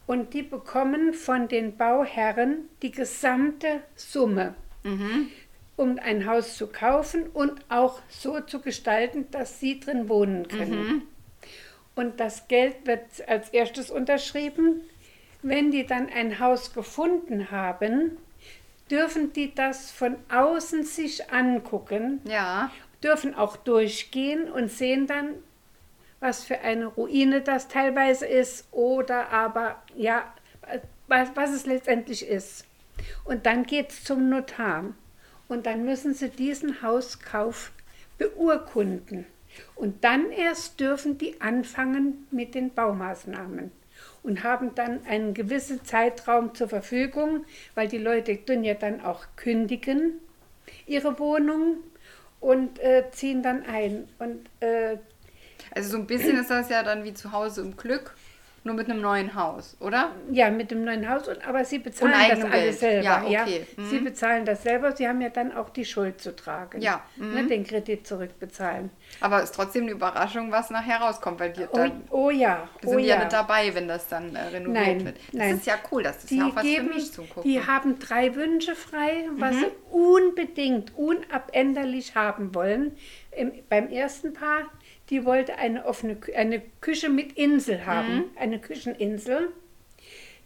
Und 0.06 0.36
die 0.36 0.44
bekommen 0.44 1.14
von 1.14 1.48
den 1.48 1.76
Bauherren 1.76 2.70
die 2.82 2.92
gesamte 2.92 3.82
Summe, 3.96 4.54
um 5.76 5.98
ein 6.00 6.28
Haus 6.28 6.56
zu 6.56 6.68
kaufen 6.68 7.26
und 7.28 7.66
auch 7.68 8.00
so 8.10 8.40
zu 8.42 8.62
gestalten, 8.62 9.26
dass 9.32 9.60
sie 9.60 9.80
drin 9.80 10.10
wohnen 10.10 10.48
können. 10.48 11.02
Und 11.96 12.20
das 12.20 12.48
Geld 12.48 12.86
wird 12.86 13.28
als 13.28 13.50
erstes 13.50 13.90
unterschrieben. 13.90 14.82
Wenn 15.42 15.72
die 15.72 15.88
dann 15.88 16.10
ein 16.10 16.38
Haus 16.40 16.74
gefunden 16.74 17.50
haben, 17.50 18.18
dürfen 18.92 19.34
die 19.34 19.54
das 19.54 19.92
von 19.92 20.16
außen 20.30 20.84
sich 20.84 21.32
angucken, 21.32 22.22
Ja, 22.26 22.72
dürfen 23.04 23.36
auch 23.36 23.58
durchgehen 23.58 24.52
und 24.52 24.72
sehen 24.72 25.08
dann, 25.08 25.36
was 26.20 26.44
für 26.44 26.60
eine 26.62 26.88
Ruine 26.88 27.42
das 27.42 27.68
teilweise 27.68 28.26
ist 28.26 28.68
oder 28.72 29.30
aber 29.30 29.82
ja, 29.96 30.34
was, 31.08 31.30
was 31.36 31.52
es 31.52 31.66
letztendlich 31.66 32.28
ist. 32.28 32.66
Und 33.24 33.46
dann 33.46 33.64
geht 33.64 33.92
es 33.92 34.04
zum 34.04 34.30
Notar 34.30 34.86
und 35.48 35.66
dann 35.66 35.86
müssen 35.86 36.14
sie 36.14 36.30
diesen 36.30 36.82
Hauskauf 36.82 37.72
beurkunden. 38.18 39.26
Und 39.76 40.04
dann 40.04 40.32
erst 40.32 40.80
dürfen 40.80 41.18
die 41.18 41.40
anfangen 41.42 42.28
mit 42.32 42.56
den 42.56 42.74
Baumaßnahmen 42.74 43.72
und 44.28 44.44
haben 44.44 44.76
dann 44.76 45.00
einen 45.08 45.34
gewissen 45.34 45.86
Zeitraum 45.86 46.54
zur 46.54 46.68
Verfügung, 46.68 47.46
weil 47.76 47.88
die 47.88 47.98
Leute 47.98 48.46
tun 48.46 48.66
ja 48.66 48.74
dann 48.74 49.02
auch 49.02 49.26
kündigen 49.38 50.20
ihre 50.86 51.18
Wohnung 51.18 51.78
und 52.42 52.78
äh, 52.80 53.06
ziehen 53.12 53.42
dann 53.42 53.66
ein. 53.66 54.08
Und 54.20 54.50
äh, 54.60 54.98
also 55.72 55.92
so 55.92 55.98
ein 55.98 56.08
bisschen 56.08 56.38
ist 56.38 56.50
das 56.50 56.70
ja 56.70 56.84
dann 56.84 57.06
wie 57.06 57.14
zu 57.14 57.32
Hause 57.32 57.62
im 57.62 57.78
Glück. 57.78 58.16
Nur 58.68 58.76
mit 58.76 58.90
einem 58.90 59.02
neuen 59.02 59.34
Haus, 59.34 59.76
oder? 59.80 60.12
Ja, 60.32 60.52
mit 60.52 60.70
dem 60.70 60.84
neuen 60.84 61.10
Haus, 61.10 61.28
und, 61.28 61.46
aber 61.48 61.66
sie 61.66 61.80
bezahlen 61.80 62.14
das 62.30 62.42
alles 62.44 62.52
Geld. 62.52 62.80
selber. 62.80 63.04
Ja, 63.04 63.24
Ja, 63.28 63.42
okay. 63.44 63.66
Mhm. 63.76 63.90
Sie 63.90 64.00
bezahlen 64.00 64.46
das 64.46 64.62
selber, 64.62 64.96
sie 64.96 65.08
haben 65.08 65.20
ja 65.22 65.30
dann 65.30 65.52
auch 65.52 65.70
die 65.72 65.86
Schuld 65.86 66.22
zu 66.22 66.36
tragen. 66.36 66.80
Ja, 66.82 67.02
mhm. 67.16 67.34
Ne, 67.34 67.44
den 67.48 67.66
Kredit 67.66 68.06
zurückbezahlen. 68.06 68.92
Aber 69.22 69.38
es 69.38 69.46
ist 69.46 69.56
trotzdem 69.56 69.84
eine 69.84 69.92
Überraschung, 69.94 70.52
was 70.52 70.70
nachher 70.70 70.98
rauskommt, 70.98 71.40
weil 71.40 71.52
die 71.54 71.64
Oh, 71.64 71.76
dann 71.76 72.04
oh 72.12 72.30
ja, 72.30 72.68
sind 72.82 72.94
oh 72.94 72.98
die 73.00 73.06
ja. 73.06 73.16
ja. 73.16 73.20
nicht 73.22 73.34
dabei, 73.34 73.74
wenn 73.74 73.88
das 73.88 74.08
dann 74.08 74.36
äh, 74.36 74.40
renoviert 74.42 74.86
Nein, 74.86 75.06
wird. 75.06 75.18
Das 75.18 75.34
nein. 75.34 75.56
ist 75.56 75.66
ja 75.66 75.76
cool, 75.92 76.04
das 76.04 76.18
ist 76.18 76.30
Die, 76.30 76.38
ja 76.38 76.46
auch 76.48 76.56
was 76.56 76.62
geben, 76.64 76.88
für 76.90 76.94
mich 76.94 77.12
zum 77.14 77.28
Gucken. 77.30 77.50
die 77.50 77.66
haben 77.66 77.98
drei 78.00 78.36
Wünsche 78.36 78.76
frei, 78.76 79.28
was 79.38 79.56
Mhm. 79.56 79.60
sie 79.60 79.72
unbedingt, 79.92 80.92
unabänderlich 80.98 82.16
haben 82.16 82.54
wollen. 82.54 82.96
Im, 83.32 83.52
beim 83.70 83.90
ersten 83.90 84.34
Paar, 84.34 84.64
die 85.10 85.24
wollte 85.26 85.56
eine 85.58 85.86
offene 85.86 86.18
eine 86.36 86.62
Küche 86.82 87.10
mit 87.10 87.34
Insel 87.38 87.86
haben, 87.86 88.16
Mhm. 88.18 88.24
eine 88.38 88.60
Kücheninsel. 88.60 89.50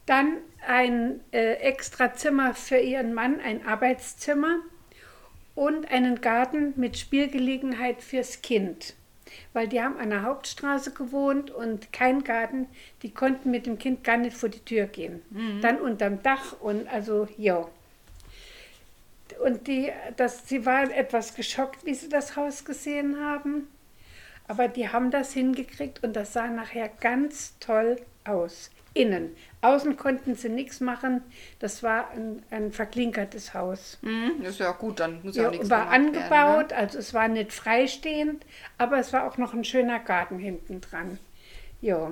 Dann 0.06 0.38
ein 0.68 1.20
äh, 1.32 1.54
extra 1.54 2.14
Zimmer 2.14 2.54
für 2.54 2.78
ihren 2.78 3.14
Mann, 3.14 3.40
ein 3.40 3.66
Arbeitszimmer 3.66 4.60
und 5.56 5.90
einen 5.92 6.22
Garten 6.22 6.74
mit 6.76 6.98
Spielgelegenheit 6.98 8.02
fürs 8.02 8.42
Kind. 8.42 8.96
Weil 9.54 9.68
die 9.68 9.82
haben 9.82 9.98
an 9.98 10.10
der 10.10 10.24
Hauptstraße 10.24 10.92
gewohnt 10.92 11.52
und 11.52 11.94
kein 11.94 12.24
Garten. 12.24 12.68
Die 13.02 13.12
konnten 13.12 13.50
mit 13.52 13.66
dem 13.66 13.78
Kind 13.78 14.04
gar 14.04 14.18
nicht 14.18 14.36
vor 14.36 14.50
die 14.50 14.60
Tür 14.60 14.88
gehen. 14.88 15.22
Dann 15.62 15.80
unterm 15.80 16.22
Dach 16.22 16.60
und 16.60 16.88
also, 16.88 17.28
ja. 17.38 17.68
Und 19.44 19.68
die, 19.68 19.92
das, 20.18 20.48
sie 20.48 20.66
waren 20.66 20.92
etwas 20.92 21.34
geschockt, 21.36 21.86
wie 21.86 21.94
sie 21.94 22.10
das 22.10 22.36
Haus 22.36 22.66
gesehen 22.66 23.20
haben. 23.24 23.68
Aber 24.52 24.68
die 24.68 24.90
haben 24.90 25.12
das 25.12 25.32
hingekriegt 25.32 26.04
und 26.04 26.14
das 26.14 26.34
sah 26.34 26.48
nachher 26.48 26.90
ganz 27.00 27.58
toll 27.60 27.96
aus. 28.26 28.70
Innen. 28.94 29.34
Außen 29.62 29.96
konnten 29.96 30.36
sie 30.36 30.50
nichts 30.50 30.82
machen. 30.82 31.22
Das 31.60 31.82
war 31.84 32.12
ein, 32.12 32.44
ein 32.52 32.74
verklinkertes 32.74 33.54
Haus. 33.54 33.98
Mhm, 34.02 34.44
das 34.44 34.56
ist 34.56 34.60
ja 34.60 34.74
gut, 34.74 35.00
dann 35.00 35.22
muss 35.24 35.38
ja, 35.38 35.44
Ja, 35.44 35.48
auch 35.48 35.52
nichts 35.54 35.70
war 35.70 35.86
gemacht 35.86 35.94
werden, 35.94 36.12
ne? 36.12 36.18
angebaut, 36.20 36.74
also 36.74 37.00
es 37.00 37.14
war 37.14 37.30
nicht 37.30 37.54
freistehend, 37.54 38.46
aber 38.78 39.00
es 39.00 39.14
war 39.14 39.26
auch 39.26 39.38
noch 39.38 39.54
ein 39.54 39.64
schöner 39.64 40.00
Garten 40.00 40.38
hinten 40.40 40.82
dran. 40.82 41.18
Ja. 41.80 42.12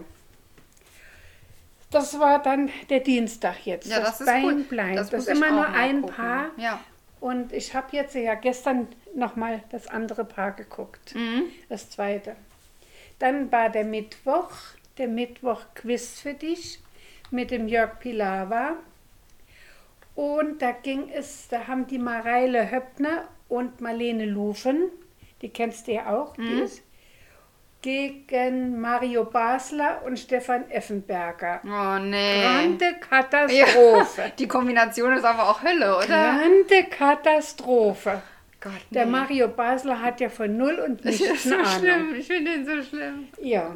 Das 1.91 2.17
war 2.19 2.41
dann 2.41 2.69
der 2.89 3.01
Dienstag 3.01 3.65
jetzt. 3.65 3.87
Ja, 3.87 3.99
das 3.99 4.21
ist 4.21 4.27
Bein 4.27 4.45
cool. 4.45 4.63
bleibt. 4.63 4.97
Das 4.97 5.09
Das, 5.09 5.27
ist 5.27 5.35
immer 5.35 5.51
nur 5.51 5.67
ein 5.67 6.01
gucken. 6.03 6.15
Paar. 6.15 6.45
Ja. 6.55 6.79
Und 7.19 7.51
ich 7.51 7.75
habe 7.75 7.87
jetzt 7.91 8.15
ja 8.15 8.35
gestern 8.35 8.87
nochmal 9.15 9.63
das 9.71 9.87
andere 9.87 10.25
Paar 10.25 10.51
geguckt. 10.51 11.15
Mhm. 11.15 11.43
Das 11.67 11.89
zweite. 11.89 12.35
Dann 13.19 13.51
war 13.51 13.69
der 13.69 13.83
Mittwoch, 13.83 14.51
der 14.97 15.07
Mittwoch-Quiz 15.07 16.19
für 16.21 16.33
dich 16.33 16.79
mit 17.31 17.51
dem 17.51 17.67
Jörg 17.67 17.99
Pilawa. 17.99 18.75
Und 20.15 20.61
da 20.61 20.71
ging 20.71 21.09
es, 21.09 21.47
da 21.47 21.67
haben 21.67 21.87
die 21.87 21.99
Mareile 21.99 22.71
Höppner 22.71 23.27
und 23.47 23.81
Marlene 23.81 24.25
Lufen, 24.25 24.89
die 25.41 25.49
kennst 25.49 25.87
du 25.87 25.93
ja 25.93 26.13
auch, 26.13 26.35
die 26.35 26.61
ist 26.61 26.83
gegen 27.81 28.81
Mario 28.81 29.23
Basler 29.23 30.01
und 30.05 30.19
Stefan 30.19 30.69
Effenberger. 30.69 31.61
Oh 31.63 31.99
nee. 31.99 32.41
Grande 32.41 32.85
Ja, 32.85 32.93
Katastrophe. 32.99 34.31
die 34.37 34.47
Kombination 34.47 35.13
ist 35.13 35.23
aber 35.23 35.49
auch 35.49 35.63
Hölle, 35.63 35.97
oder? 35.97 36.05
Grande 36.05 36.83
Katastrophe. 36.89 38.21
Gott, 38.61 38.73
Der 38.91 39.05
nee. 39.05 39.11
Mario 39.11 39.47
Basler 39.47 40.01
hat 40.01 40.19
ja 40.19 40.29
von 40.29 40.57
null 40.57 40.79
und 40.85 41.03
Das 41.05 41.15
ist 41.15 41.21
nichts 41.21 41.43
so 41.43 41.55
Ahnung. 41.55 41.65
schlimm. 41.79 42.15
Ich 42.15 42.27
finde 42.27 42.51
den 42.51 42.65
so 42.65 42.83
schlimm. 42.83 43.27
Ja. 43.41 43.75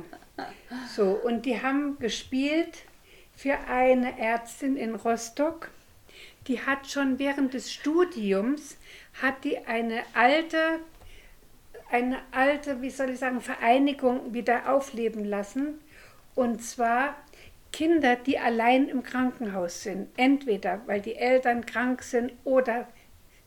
So, 0.96 1.12
und 1.24 1.46
die 1.46 1.62
haben 1.62 2.00
gespielt 2.00 2.80
für 3.36 3.58
eine 3.70 4.20
Ärztin 4.20 4.76
in 4.78 4.96
Rostock. 4.96 5.70
Die 6.48 6.60
hat 6.60 6.88
schon 6.90 7.20
während 7.20 7.54
des 7.54 7.72
Studiums, 7.72 8.78
hat 9.22 9.44
die 9.44 9.60
eine 9.60 10.02
alte, 10.14 10.80
eine 11.90 12.18
alte, 12.32 12.82
wie 12.82 12.90
soll 12.90 13.12
ich 13.12 13.20
sagen, 13.20 13.40
Vereinigung 13.42 14.34
wieder 14.34 14.74
aufleben 14.74 15.24
lassen. 15.24 15.80
Und 16.36 16.64
zwar 16.64 17.16
Kinder, 17.72 18.16
die 18.16 18.40
allein 18.40 18.90
im 18.90 19.04
Krankenhaus 19.04 19.84
sind. 19.84 20.10
Entweder 20.18 20.82
weil 20.88 21.02
die 21.02 21.16
Eltern 21.16 21.66
krank 21.66 22.04
sind 22.04 22.34
oder 22.44 22.88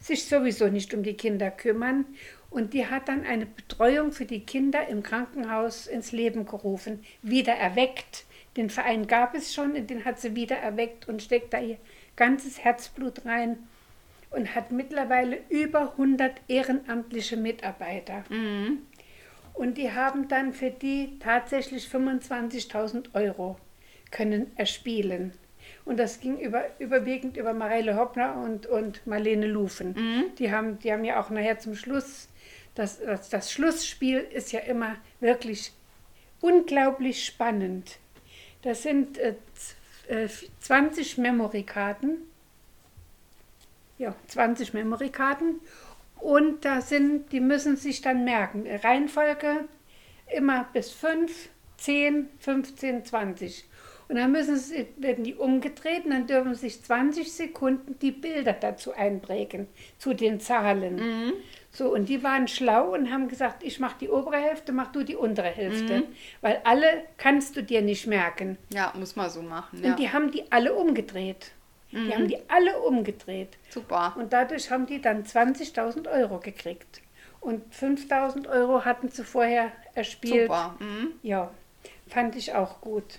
sich 0.00 0.24
sowieso 0.24 0.68
nicht 0.68 0.94
um 0.94 1.02
die 1.02 1.14
Kinder 1.14 1.50
kümmern. 1.50 2.04
Und 2.50 2.74
die 2.74 2.86
hat 2.86 3.08
dann 3.08 3.24
eine 3.24 3.46
Betreuung 3.46 4.12
für 4.12 4.24
die 4.24 4.40
Kinder 4.40 4.86
im 4.88 5.02
Krankenhaus 5.02 5.86
ins 5.86 6.12
Leben 6.12 6.46
gerufen, 6.46 7.04
wieder 7.22 7.52
erweckt. 7.54 8.24
Den 8.56 8.70
Verein 8.70 9.06
gab 9.06 9.34
es 9.34 9.52
schon, 9.52 9.72
und 9.72 9.90
den 9.90 10.04
hat 10.04 10.20
sie 10.20 10.34
wieder 10.34 10.56
erweckt 10.56 11.08
und 11.08 11.22
steckt 11.22 11.52
da 11.52 11.60
ihr 11.60 11.76
ganzes 12.14 12.64
Herzblut 12.64 13.26
rein 13.26 13.58
und 14.30 14.54
hat 14.54 14.72
mittlerweile 14.72 15.38
über 15.48 15.92
100 15.92 16.40
ehrenamtliche 16.48 17.36
Mitarbeiter. 17.36 18.24
Und 19.54 19.78
die 19.78 19.92
haben 19.92 20.28
dann 20.28 20.52
für 20.52 20.70
die 20.70 21.18
tatsächlich 21.18 21.86
25.000 21.86 23.14
Euro 23.14 23.56
können 24.10 24.50
erspielen. 24.56 25.32
Und 25.86 25.96
das 25.98 26.20
ging 26.20 26.38
über, 26.38 26.64
überwiegend 26.78 27.36
über 27.38 27.54
Mareile 27.54 27.96
Hoppner 27.96 28.36
und, 28.42 28.66
und 28.66 29.06
Marlene 29.06 29.46
Lufen. 29.46 29.94
Die, 30.38 30.50
haben, 30.52 30.78
die 30.80 30.92
haben 30.92 31.04
ja 31.04 31.18
auch 31.20 31.30
nachher 31.30 31.58
zum 31.58 31.74
Schluss, 31.76 32.28
das, 32.74 32.98
das, 33.00 33.30
das 33.30 33.50
Schlussspiel 33.52 34.18
ist 34.18 34.52
ja 34.52 34.60
immer 34.60 34.96
wirklich 35.20 35.72
unglaublich 36.40 37.24
spannend. 37.24 37.98
Das 38.62 38.82
sind 38.82 39.16
äh, 39.18 39.36
z- 39.54 40.10
äh, 40.10 40.28
20 40.60 41.18
Memory-Karten. 41.18 42.16
Ja, 43.98 44.14
20 44.28 44.74
Memory-Karten. 44.74 45.60
Und 46.18 46.64
da 46.64 46.80
sind, 46.80 47.30
die 47.32 47.40
müssen 47.40 47.76
sich 47.76 48.00
dann 48.02 48.24
merken. 48.24 48.66
Reihenfolge 48.82 49.66
immer 50.34 50.66
bis 50.72 50.90
5, 50.90 51.48
10, 51.78 52.28
15, 52.40 53.04
20. 53.04 53.64
Und 54.08 54.16
dann 54.16 54.30
müssen 54.30 54.56
sie, 54.56 54.86
werden 54.96 55.24
die 55.24 55.34
umgedreht 55.34 56.04
und 56.04 56.12
dann 56.12 56.26
dürfen 56.26 56.54
sich 56.54 56.82
20 56.82 57.32
Sekunden 57.32 57.98
die 57.98 58.12
Bilder 58.12 58.52
dazu 58.52 58.92
einprägen, 58.92 59.66
zu 59.98 60.14
den 60.14 60.38
Zahlen. 60.38 61.32
So, 61.72 61.92
und 61.92 62.08
die 62.08 62.22
waren 62.22 62.48
schlau 62.48 62.94
und 62.94 63.10
haben 63.10 63.28
gesagt, 63.28 63.62
ich 63.62 63.80
mache 63.80 63.96
die 64.00 64.08
obere 64.08 64.36
Hälfte, 64.36 64.72
mach 64.72 64.92
du 64.92 65.02
die 65.02 65.16
untere 65.16 65.48
Hälfte. 65.48 66.04
Weil 66.40 66.60
alle 66.64 66.86
kannst 67.18 67.56
du 67.56 67.62
dir 67.62 67.82
nicht 67.82 68.06
merken. 68.06 68.56
Ja, 68.72 68.92
muss 68.96 69.16
man 69.16 69.28
so 69.28 69.42
machen. 69.42 69.82
Ja. 69.82 69.90
Und 69.90 69.98
die 69.98 70.10
haben 70.10 70.30
die 70.30 70.50
alle 70.50 70.74
umgedreht. 70.74 71.52
Die 71.92 72.14
haben 72.14 72.28
die 72.28 72.38
alle 72.48 72.78
umgedreht. 72.80 73.58
Super. 73.70 74.14
Und 74.18 74.32
dadurch 74.32 74.70
haben 74.70 74.86
die 74.86 75.00
dann 75.00 75.24
20.000 75.24 76.10
Euro 76.10 76.38
gekriegt. 76.38 77.00
Und 77.40 77.62
5.000 77.72 78.48
Euro 78.48 78.84
hatten 78.84 79.08
sie 79.08 79.24
vorher 79.24 79.72
erspielt. 79.94 80.48
Super. 80.48 80.76
Mhm. 80.78 81.12
Ja, 81.22 81.50
fand 82.08 82.36
ich 82.36 82.54
auch 82.54 82.80
gut. 82.80 83.18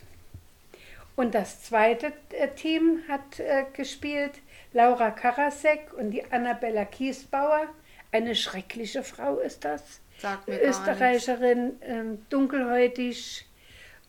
Und 1.17 1.33
das 1.35 1.63
zweite 1.63 2.13
äh, 2.29 2.47
Team 2.49 3.01
hat 3.09 3.39
äh, 3.39 3.65
gespielt 3.73 4.33
Laura 4.71 5.09
Karasek 5.11 5.91
und 5.97 6.11
die 6.11 6.23
Annabella 6.31 6.85
Kiesbauer. 6.85 7.67
Eine 8.11 8.35
schreckliche 8.35 9.03
Frau 9.03 9.39
ist 9.39 9.65
das. 9.65 9.99
Sagt 10.19 10.47
mir 10.47 10.61
Österreicherin, 10.61 11.73
ähm, 11.81 12.19
dunkelhäutig 12.29 13.45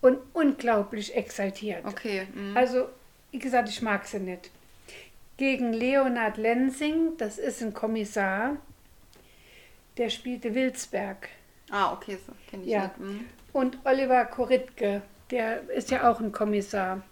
und 0.03 0.19
unglaublich 0.35 1.17
exaltiert. 1.17 1.85
Okay. 1.87 2.27
Mhm. 2.35 2.57
Also, 2.57 2.89
wie 3.33 3.39
gesagt, 3.39 3.71
ich 3.71 3.81
mag 3.83 4.07
sie 4.07 4.21
nicht. 4.21 4.51
Gegen 5.39 5.73
Leonard 5.73 6.37
Lensing, 6.37 7.17
das 7.17 7.39
ist 7.39 7.63
ein 7.63 7.73
Kommissar, 7.73 8.57
der 9.97 10.11
spielte 10.11 10.55
Wilsberg. 10.55 11.29
Ah, 11.71 11.93
okay, 11.95 12.19
so 12.25 12.33
kenne 12.51 12.65
ich 12.65 12.69
Ja. 12.71 12.83
nicht. 12.83 12.99
Mhm. 12.99 13.27
Und 13.53 13.79
Oliver 13.85 14.25
Koritke, 14.27 15.03
der 15.31 15.69
ist 15.71 15.91
ja 15.91 16.11
auch 16.11 16.21
ein 16.21 16.33
Kommissar. 16.33 17.03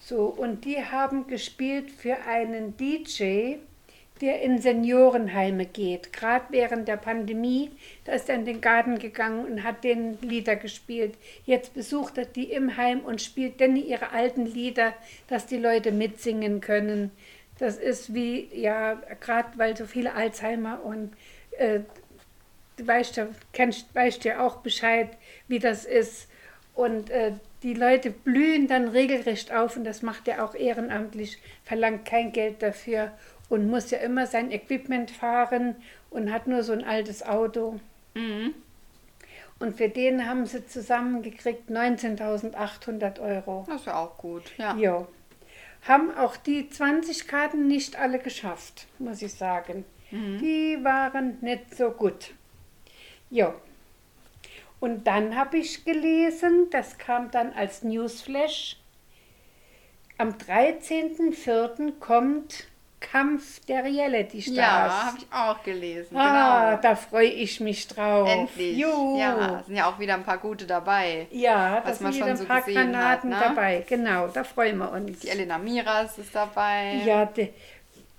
So, 0.00 0.26
und 0.26 0.64
die 0.64 0.82
haben 0.82 1.26
gespielt 1.26 1.90
für 1.90 2.16
einen 2.26 2.76
DJ, 2.76 3.56
der 4.20 4.42
in 4.42 4.60
Seniorenheime 4.60 5.66
geht. 5.66 6.12
Gerade 6.12 6.46
während 6.50 6.88
der 6.88 6.96
Pandemie, 6.96 7.70
da 8.04 8.12
ist 8.12 8.28
er 8.28 8.34
in 8.34 8.44
den 8.44 8.60
Garten 8.60 8.98
gegangen 8.98 9.44
und 9.44 9.62
hat 9.62 9.84
den 9.84 10.20
Lieder 10.22 10.56
gespielt. 10.56 11.14
Jetzt 11.44 11.74
besucht 11.74 12.18
er 12.18 12.24
die 12.24 12.50
im 12.50 12.76
Heim 12.76 13.00
und 13.00 13.22
spielt 13.22 13.60
dann 13.60 13.76
ihre 13.76 14.10
alten 14.12 14.46
Lieder, 14.46 14.92
dass 15.28 15.46
die 15.46 15.58
Leute 15.58 15.92
mitsingen 15.92 16.60
können. 16.60 17.10
Das 17.58 17.76
ist 17.76 18.14
wie, 18.14 18.48
ja, 18.52 18.94
gerade 19.20 19.48
weil 19.56 19.76
so 19.76 19.84
viele 19.84 20.14
Alzheimer 20.14 20.84
und 20.84 21.12
äh, 21.58 21.80
du 22.76 22.86
weißt 22.86 23.16
ja, 23.16 23.28
kennst, 23.52 23.94
weißt 23.94 24.24
ja 24.24 24.46
auch 24.46 24.58
Bescheid, 24.58 25.10
wie 25.48 25.58
das 25.58 25.84
ist. 25.84 26.28
Und 26.78 27.10
äh, 27.10 27.32
die 27.64 27.74
Leute 27.74 28.12
blühen 28.12 28.68
dann 28.68 28.86
regelrecht 28.86 29.52
auf 29.52 29.76
und 29.76 29.82
das 29.82 30.02
macht 30.02 30.28
er 30.28 30.44
auch 30.44 30.54
ehrenamtlich, 30.54 31.42
verlangt 31.64 32.04
kein 32.04 32.30
Geld 32.30 32.62
dafür 32.62 33.10
und 33.48 33.68
muss 33.68 33.90
ja 33.90 33.98
immer 33.98 34.28
sein 34.28 34.52
Equipment 34.52 35.10
fahren 35.10 35.74
und 36.08 36.30
hat 36.30 36.46
nur 36.46 36.62
so 36.62 36.72
ein 36.72 36.84
altes 36.84 37.24
Auto. 37.26 37.80
Mhm. 38.14 38.54
Und 39.58 39.76
für 39.76 39.88
den 39.88 40.28
haben 40.28 40.46
sie 40.46 40.68
zusammengekriegt 40.68 41.68
19.800 41.68 43.20
Euro. 43.20 43.64
Das 43.66 43.80
ist 43.80 43.86
ja 43.86 43.96
auch 43.96 44.16
gut. 44.16 44.44
Ja. 44.56 44.76
Jo. 44.76 45.08
Haben 45.82 46.16
auch 46.16 46.36
die 46.36 46.70
20 46.70 47.26
Karten 47.26 47.66
nicht 47.66 47.98
alle 47.98 48.20
geschafft, 48.20 48.86
muss 49.00 49.20
ich 49.20 49.34
sagen. 49.34 49.84
Die 50.12 50.78
waren 50.84 51.38
nicht 51.40 51.76
so 51.76 51.90
gut. 51.90 52.34
Jo. 53.30 53.52
Und 54.80 55.06
dann 55.06 55.36
habe 55.36 55.58
ich 55.58 55.84
gelesen, 55.84 56.68
das 56.70 56.98
kam 56.98 57.30
dann 57.30 57.52
als 57.52 57.82
Newsflash, 57.82 58.76
am 60.18 60.30
13.04. 60.30 61.98
kommt 62.00 62.68
Kampf 63.00 63.64
der 63.66 63.84
Reality 63.84 64.42
Stars. 64.42 64.56
Ja, 64.56 65.06
habe 65.06 65.18
ich 65.18 65.26
auch 65.32 65.62
gelesen. 65.62 66.16
Ah, 66.16 66.70
genau. 66.70 66.82
da 66.82 66.96
freue 66.96 67.28
ich 67.28 67.60
mich 67.60 67.86
drauf. 67.86 68.28
Endlich. 68.28 68.76
Jo. 68.76 69.16
Ja, 69.18 69.62
sind 69.64 69.76
ja 69.76 69.88
auch 69.88 69.98
wieder 69.98 70.14
ein 70.14 70.24
paar 70.24 70.38
gute 70.38 70.66
dabei. 70.66 71.28
Ja, 71.30 71.80
da 71.80 71.94
sind 71.94 72.14
schon 72.14 72.26
wieder 72.26 72.36
so 72.36 72.42
ein 72.42 72.48
paar 72.48 72.62
gesehen 72.62 72.92
Granaten 72.92 73.36
hat, 73.36 73.40
ne? 73.40 73.54
dabei. 73.54 73.84
Genau, 73.88 74.26
da 74.28 74.42
freuen 74.42 74.78
wir 74.78 74.90
uns. 74.90 75.20
Die 75.20 75.28
Elena 75.28 75.58
Miras 75.58 76.18
ist 76.18 76.34
dabei. 76.34 77.00
Ja, 77.04 77.24
de, 77.24 77.50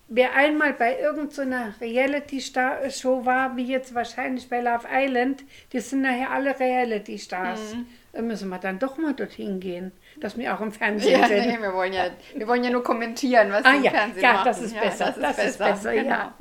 wer 0.09 0.33
einmal 0.35 0.73
bei 0.73 0.99
irgendeiner 0.99 1.73
Reality-Show 1.79 3.25
war, 3.25 3.55
wie 3.55 3.65
jetzt 3.65 3.93
wahrscheinlich 3.93 4.49
bei 4.49 4.59
Love 4.61 4.87
Island, 4.91 5.43
die 5.71 5.79
sind 5.79 6.01
nachher 6.01 6.31
alle 6.31 6.59
Reality-Stars. 6.59 7.75
Mhm. 7.75 7.85
Da 8.11 8.23
müssen 8.23 8.49
wir 8.49 8.57
dann 8.57 8.79
doch 8.79 8.97
mal 8.97 9.13
dorthin 9.13 9.59
gehen, 9.59 9.91
dass 10.19 10.35
wir 10.35 10.51
auch 10.55 10.61
im 10.61 10.71
Fernsehen 10.71 11.21
Ja, 11.21 11.27
sind. 11.27 11.45
nee, 11.45 11.61
wir 11.61 11.73
wollen 11.75 11.93
ja, 11.93 12.07
wir 12.35 12.47
wollen 12.47 12.63
ja 12.63 12.71
nur 12.71 12.83
kommentieren, 12.83 13.51
was 13.51 13.63
Ah 13.63 13.75
im 13.75 13.83
ja, 13.83 13.91
Fernsehen 13.91 14.23
ja, 14.23 14.33
machen. 14.33 14.45
das 14.45 14.61
ist 14.61 14.79
besser, 14.79 15.15
das 15.21 15.37
ist 15.37 15.57
besser, 15.59 15.93
genau. 15.93 16.09
ja. 16.09 16.33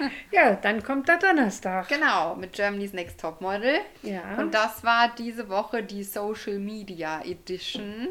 Ja, 0.30 0.52
dann 0.56 0.82
kommt 0.82 1.08
der 1.08 1.16
Donnerstag. 1.16 1.88
Genau, 1.88 2.34
mit 2.36 2.52
Germany's 2.52 2.92
Next 2.92 3.18
Top 3.18 3.40
Model. 3.40 3.76
Ja. 4.02 4.36
Und 4.38 4.52
das 4.52 4.84
war 4.84 5.10
diese 5.16 5.48
Woche 5.48 5.82
die 5.82 6.04
Social 6.04 6.58
Media 6.58 7.22
Edition. 7.24 8.08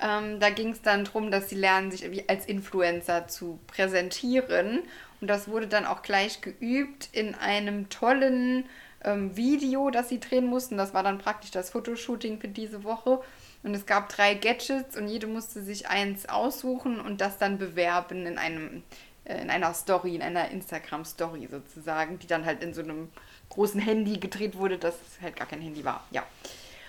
Ähm, 0.00 0.40
da 0.40 0.50
ging 0.50 0.70
es 0.70 0.82
dann 0.82 1.04
darum, 1.04 1.30
dass 1.30 1.48
sie 1.48 1.56
lernen, 1.56 1.90
sich 1.90 2.28
als 2.28 2.46
Influencer 2.46 3.28
zu 3.28 3.58
präsentieren. 3.66 4.82
Und 5.20 5.28
das 5.28 5.48
wurde 5.48 5.66
dann 5.66 5.86
auch 5.86 6.02
gleich 6.02 6.40
geübt 6.40 7.08
in 7.12 7.34
einem 7.34 7.88
tollen 7.88 8.66
ähm, 9.04 9.36
Video, 9.36 9.90
das 9.90 10.08
sie 10.08 10.20
drehen 10.20 10.46
mussten. 10.46 10.76
Das 10.76 10.94
war 10.94 11.02
dann 11.02 11.18
praktisch 11.18 11.50
das 11.50 11.70
Fotoshooting 11.70 12.40
für 12.40 12.48
diese 12.48 12.84
Woche. 12.84 13.20
Und 13.62 13.74
es 13.74 13.86
gab 13.86 14.10
drei 14.10 14.34
Gadgets 14.34 14.96
und 14.96 15.08
jede 15.08 15.26
musste 15.26 15.62
sich 15.62 15.88
eins 15.88 16.28
aussuchen 16.28 17.00
und 17.00 17.20
das 17.20 17.38
dann 17.38 17.56
bewerben 17.56 18.26
in 18.26 18.36
einem 18.36 18.82
äh, 19.24 19.40
in 19.40 19.50
einer 19.50 19.72
Story, 19.74 20.14
in 20.14 20.22
einer 20.22 20.50
Instagram-Story 20.50 21.48
sozusagen, 21.50 22.18
die 22.18 22.26
dann 22.26 22.44
halt 22.44 22.62
in 22.62 22.74
so 22.74 22.82
einem 22.82 23.08
großen 23.48 23.80
Handy 23.80 24.18
gedreht 24.18 24.56
wurde, 24.56 24.78
das 24.78 24.94
halt 25.22 25.36
gar 25.36 25.46
kein 25.46 25.60
Handy 25.60 25.84
war. 25.84 26.04
Ja. 26.10 26.24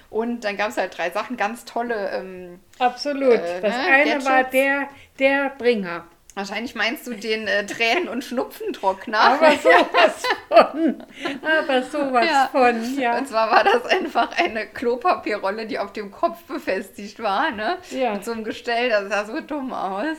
Und 0.09 0.43
dann 0.43 0.55
gab 0.57 0.69
es 0.69 0.77
halt 0.77 0.97
drei 0.97 1.09
Sachen, 1.11 1.37
ganz 1.37 1.65
tolle. 1.65 2.09
Ähm, 2.11 2.59
Absolut. 2.79 3.33
Äh, 3.33 3.61
das 3.61 3.75
ne, 3.75 3.81
eine 3.85 4.03
Gadgets. 4.05 4.25
war 4.25 4.43
der, 4.45 4.87
der 5.19 5.49
Bringer. 5.57 6.05
wahrscheinlich 6.35 6.75
meinst 6.75 7.07
du 7.07 7.13
den 7.13 7.47
äh, 7.47 7.65
Tränen- 7.65 8.07
und 8.09 8.23
Schnupfentrockner. 8.23 9.19
Aber 9.19 9.51
sowas 9.63 10.23
von. 10.49 11.03
Aber 11.41 11.83
sowas 11.83 12.25
Ja. 12.25 12.49
von, 12.51 12.99
ja. 12.99 13.17
Und 13.17 13.27
zwar 13.27 13.49
war 13.51 13.63
das 13.63 13.85
einfach 13.85 14.31
eine 14.37 14.67
Klopapierrolle, 14.67 15.65
die 15.65 15.79
auf 15.79 15.91
dem 15.93 16.11
Kopf 16.11 16.43
befestigt 16.43 17.21
war, 17.21 17.51
ne? 17.51 17.77
Ja. 17.91 18.13
Mit 18.13 18.25
so 18.25 18.31
einem 18.33 18.43
Gestell, 18.43 18.89
das 18.89 19.09
sah 19.09 19.25
so 19.25 19.39
dumm 19.41 19.73
aus. 19.73 20.17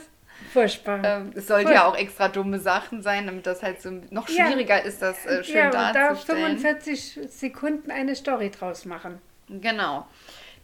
Furchtbar. 0.53 1.03
Ähm, 1.03 1.31
es 1.35 1.47
sollte 1.47 1.73
ja 1.73 1.85
auch 1.85 1.97
extra 1.97 2.29
dumme 2.29 2.59
Sachen 2.59 3.01
sein, 3.01 3.25
damit 3.25 3.45
das 3.47 3.63
halt 3.63 3.81
so 3.81 3.89
noch 4.11 4.29
Ja. 4.29 4.45
schwieriger 4.47 4.81
ist, 4.83 5.01
das 5.01 5.25
äh, 5.25 5.43
schön 5.43 5.55
ja, 5.55 5.65
und 5.65 5.73
da 5.73 5.91
darzustellen. 5.91 6.57
45 6.59 7.19
Sekunden 7.29 7.91
eine 7.91 8.15
Story 8.15 8.49
draus 8.51 8.85
machen. 8.85 9.19
Genau. 9.49 10.07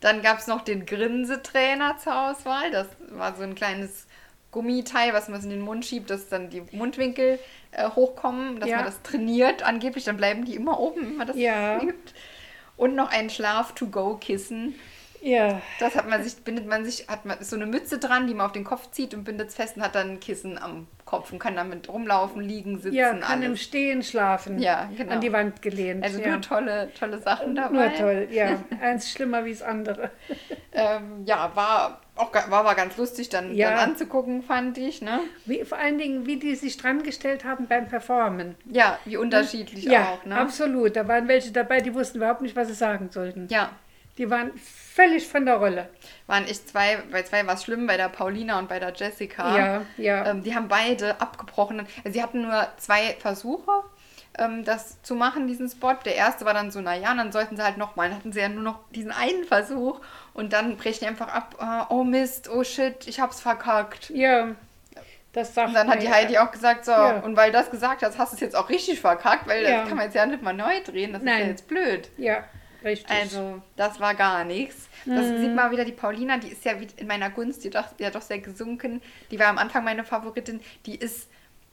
Dann 0.01 0.21
gab 0.21 0.39
es 0.39 0.47
noch 0.47 0.61
den 0.61 0.85
Grinsetrainer 0.85 1.97
zur 1.97 2.29
Auswahl. 2.29 2.71
Das 2.71 2.87
war 3.09 3.35
so 3.35 3.43
ein 3.43 3.55
kleines 3.55 4.05
Gummiteil, 4.51 5.13
was 5.13 5.29
man 5.29 5.41
in 5.43 5.49
den 5.49 5.61
Mund 5.61 5.85
schiebt, 5.85 6.09
dass 6.09 6.27
dann 6.29 6.49
die 6.49 6.61
Mundwinkel 6.71 7.39
äh, 7.71 7.89
hochkommen, 7.89 8.59
dass 8.59 8.69
Ja. 8.69 8.77
man 8.77 8.85
das 8.85 9.01
trainiert 9.01 9.63
angeblich. 9.63 10.03
Dann 10.03 10.17
bleiben 10.17 10.45
die 10.45 10.55
immer 10.55 10.79
oben, 10.79 11.01
wenn 11.01 11.15
man 11.17 11.27
das 11.27 11.37
Ja. 11.37 11.77
übt. 11.81 12.13
Und 12.75 12.95
noch 12.95 13.11
ein 13.11 13.29
Schlaf-to-go-Kissen. 13.29 14.75
Ja, 15.23 15.61
Das 15.79 15.95
hat 15.95 16.09
man 16.09 16.21
sich, 16.21 16.35
bindet 16.43 16.67
man 16.67 16.83
sich, 16.83 17.07
hat 17.07 17.23
man 17.23 17.37
so 17.41 17.55
eine 17.55 17.65
Mütze 17.65 17.97
dran, 17.97 18.27
die 18.27 18.33
man 18.33 18.47
auf 18.47 18.51
den 18.51 18.65
Kopf 18.65 18.91
zieht 18.91 19.13
und 19.13 19.23
bindet 19.23 19.49
es 19.49 19.55
fest 19.55 19.77
und 19.77 19.83
hat 19.83 19.95
dann 19.95 20.11
ein 20.11 20.19
Kissen 20.19 20.57
am 20.57 20.87
Kopf 21.05 21.31
und 21.31 21.39
kann 21.39 21.55
damit 21.55 21.87
rumlaufen, 21.87 22.41
liegen, 22.41 22.77
sitzen, 22.79 22.95
ja 22.95 23.13
kann 23.13 23.41
im 23.41 23.51
alles. 23.51 23.61
Stehen 23.63 24.03
schlafen. 24.03 24.59
Ja, 24.59 24.89
genau. 24.97 25.13
An 25.13 25.21
die 25.21 25.31
Wand 25.31 25.61
gelehnt. 25.61 26.03
Also 26.03 26.19
ja. 26.19 26.27
nur 26.31 26.41
tolle, 26.41 26.91
tolle 26.99 27.19
Sachen 27.19 27.55
dabei. 27.55 27.87
Nur 27.89 27.93
toll, 27.95 28.27
ja. 28.31 28.59
Eins 28.81 29.11
schlimmer 29.11 29.45
wie 29.45 29.51
das 29.51 29.61
andere. 29.61 30.11
Ähm, 30.73 31.23
ja, 31.25 31.51
war 31.55 32.01
auch 32.15 32.31
war, 32.49 32.65
war 32.65 32.75
ganz 32.75 32.97
lustig 32.97 33.29
dann, 33.29 33.55
Ja. 33.55 33.71
dann 33.71 33.91
anzugucken, 33.91 34.43
fand 34.43 34.77
ich, 34.77 35.01
ne? 35.01 35.19
Wie, 35.45 35.63
vor 35.63 35.77
allen 35.77 35.97
Dingen, 35.97 36.25
wie 36.25 36.37
die 36.37 36.55
sich 36.55 36.77
dran 36.77 37.01
gestellt 37.01 37.43
haben 37.43 37.67
beim 37.67 37.87
Performen. 37.87 38.55
Ja, 38.65 38.99
wie 39.05 39.17
unterschiedlich 39.17 39.85
ja, 39.85 40.09
auch, 40.09 40.25
ne? 40.25 40.37
absolut. 40.37 40.95
Da 40.95 41.07
waren 41.07 41.27
welche 41.27 41.51
dabei, 41.51 41.81
die 41.81 41.93
wussten 41.93 42.17
überhaupt 42.17 42.41
nicht, 42.41 42.55
was 42.55 42.67
sie 42.67 42.75
sagen 42.75 43.09
sollten. 43.11 43.47
Ja, 43.49 43.71
Die 44.17 44.29
waren 44.29 44.51
völlig 44.57 45.27
von 45.27 45.45
der 45.45 45.55
Rolle. 45.55 45.89
waren 46.27 46.45
echt 46.45 46.69
zwei, 46.69 46.97
bei 47.11 47.23
zwei 47.23 47.45
war 47.47 47.55
es 47.55 47.63
schlimm, 47.63 47.87
bei 47.87 47.97
der 47.97 48.09
Paulina 48.09 48.59
und 48.59 48.69
bei 48.69 48.79
der 48.79 48.93
Jessica. 48.93 49.57
Ja, 49.57 49.81
ja. 49.97 50.25
Ähm, 50.27 50.43
die 50.43 50.53
haben 50.55 50.67
beide 50.67 51.19
abgebrochen. 51.19 51.79
Also 52.03 52.11
sie 52.13 52.21
hatten 52.21 52.43
nur 52.43 52.67
zwei 52.77 53.15
Versuche, 53.19 53.71
ähm, 54.37 54.63
das 54.65 55.01
zu 55.01 55.15
machen, 55.15 55.47
diesen 55.47 55.67
Spot. 55.67 55.93
Der 56.05 56.15
erste 56.15 56.45
war 56.45 56.53
dann 56.53 56.69
so, 56.69 56.79
naja, 56.79 57.13
dann 57.15 57.31
sollten 57.31 57.57
sie 57.57 57.63
halt 57.63 57.77
nochmal. 57.77 58.09
Dann 58.09 58.19
hatten 58.19 58.31
sie 58.33 58.39
ja 58.39 58.49
nur 58.49 58.61
noch 58.63 58.79
diesen 58.91 59.11
einen 59.11 59.45
Versuch 59.45 59.99
und 60.35 60.53
dann 60.53 60.77
brechen 60.77 60.99
die 61.01 61.07
einfach 61.07 61.29
ab, 61.29 61.55
äh, 61.59 61.91
oh 61.93 62.03
Mist, 62.03 62.49
oh 62.51 62.63
shit, 62.63 63.07
ich 63.07 63.19
hab's 63.19 63.41
verkackt. 63.41 64.11
Ja, 64.11 64.49
das 65.33 65.55
sagt 65.55 65.69
Und 65.69 65.73
dann 65.73 65.89
hat 65.89 66.03
die 66.03 66.11
Heidi 66.11 66.37
auch 66.37 66.51
gesagt, 66.51 66.85
so, 66.85 66.91
Ja. 66.91 67.19
und 67.21 67.35
weil 67.35 67.51
du 67.51 67.57
das 67.57 67.71
gesagt 67.71 68.03
hast, 68.03 68.19
hast 68.19 68.31
du 68.33 68.35
es 68.35 68.41
jetzt 68.41 68.55
auch 68.55 68.69
richtig 68.69 69.01
verkackt, 69.01 69.47
weil 69.47 69.63
Ja. 69.63 69.79
das 69.79 69.87
kann 69.87 69.97
man 69.97 70.05
jetzt 70.05 70.13
ja 70.15 70.27
nicht 70.27 70.43
mal 70.43 70.53
neu 70.53 70.81
drehen, 70.85 71.13
das 71.13 71.23
ist 71.23 71.27
ja 71.27 71.33
Nein. 71.39 71.47
jetzt 71.49 71.67
blöd. 71.67 72.09
Ja, 72.17 72.43
richtig. 72.83 73.09
Also, 73.09 73.61
das 73.75 73.99
war 73.99 74.15
gar 74.15 74.43
nichts. 74.45 74.87
Das 75.05 75.25
Mhm. 75.27 75.37
sieht 75.39 75.55
man 75.55 75.71
wieder, 75.71 75.85
die 75.85 75.91
Paulina, 75.91 76.37
die 76.37 76.49
ist 76.49 76.63
ja 76.65 76.73
in 76.97 77.07
meiner 77.07 77.29
Gunst, 77.29 77.63
die 77.63 77.69
doch, 77.69 77.85
ja 77.99 78.09
doch 78.09 78.21
sehr 78.21 78.39
gesunken. 78.39 79.01
Die 79.31 79.39
war 79.39 79.47
am 79.47 79.57
Anfang 79.57 79.83
meine 79.83 80.03
Favoritin. 80.03 80.61
Die 80.85 80.95
ist 80.95 81.29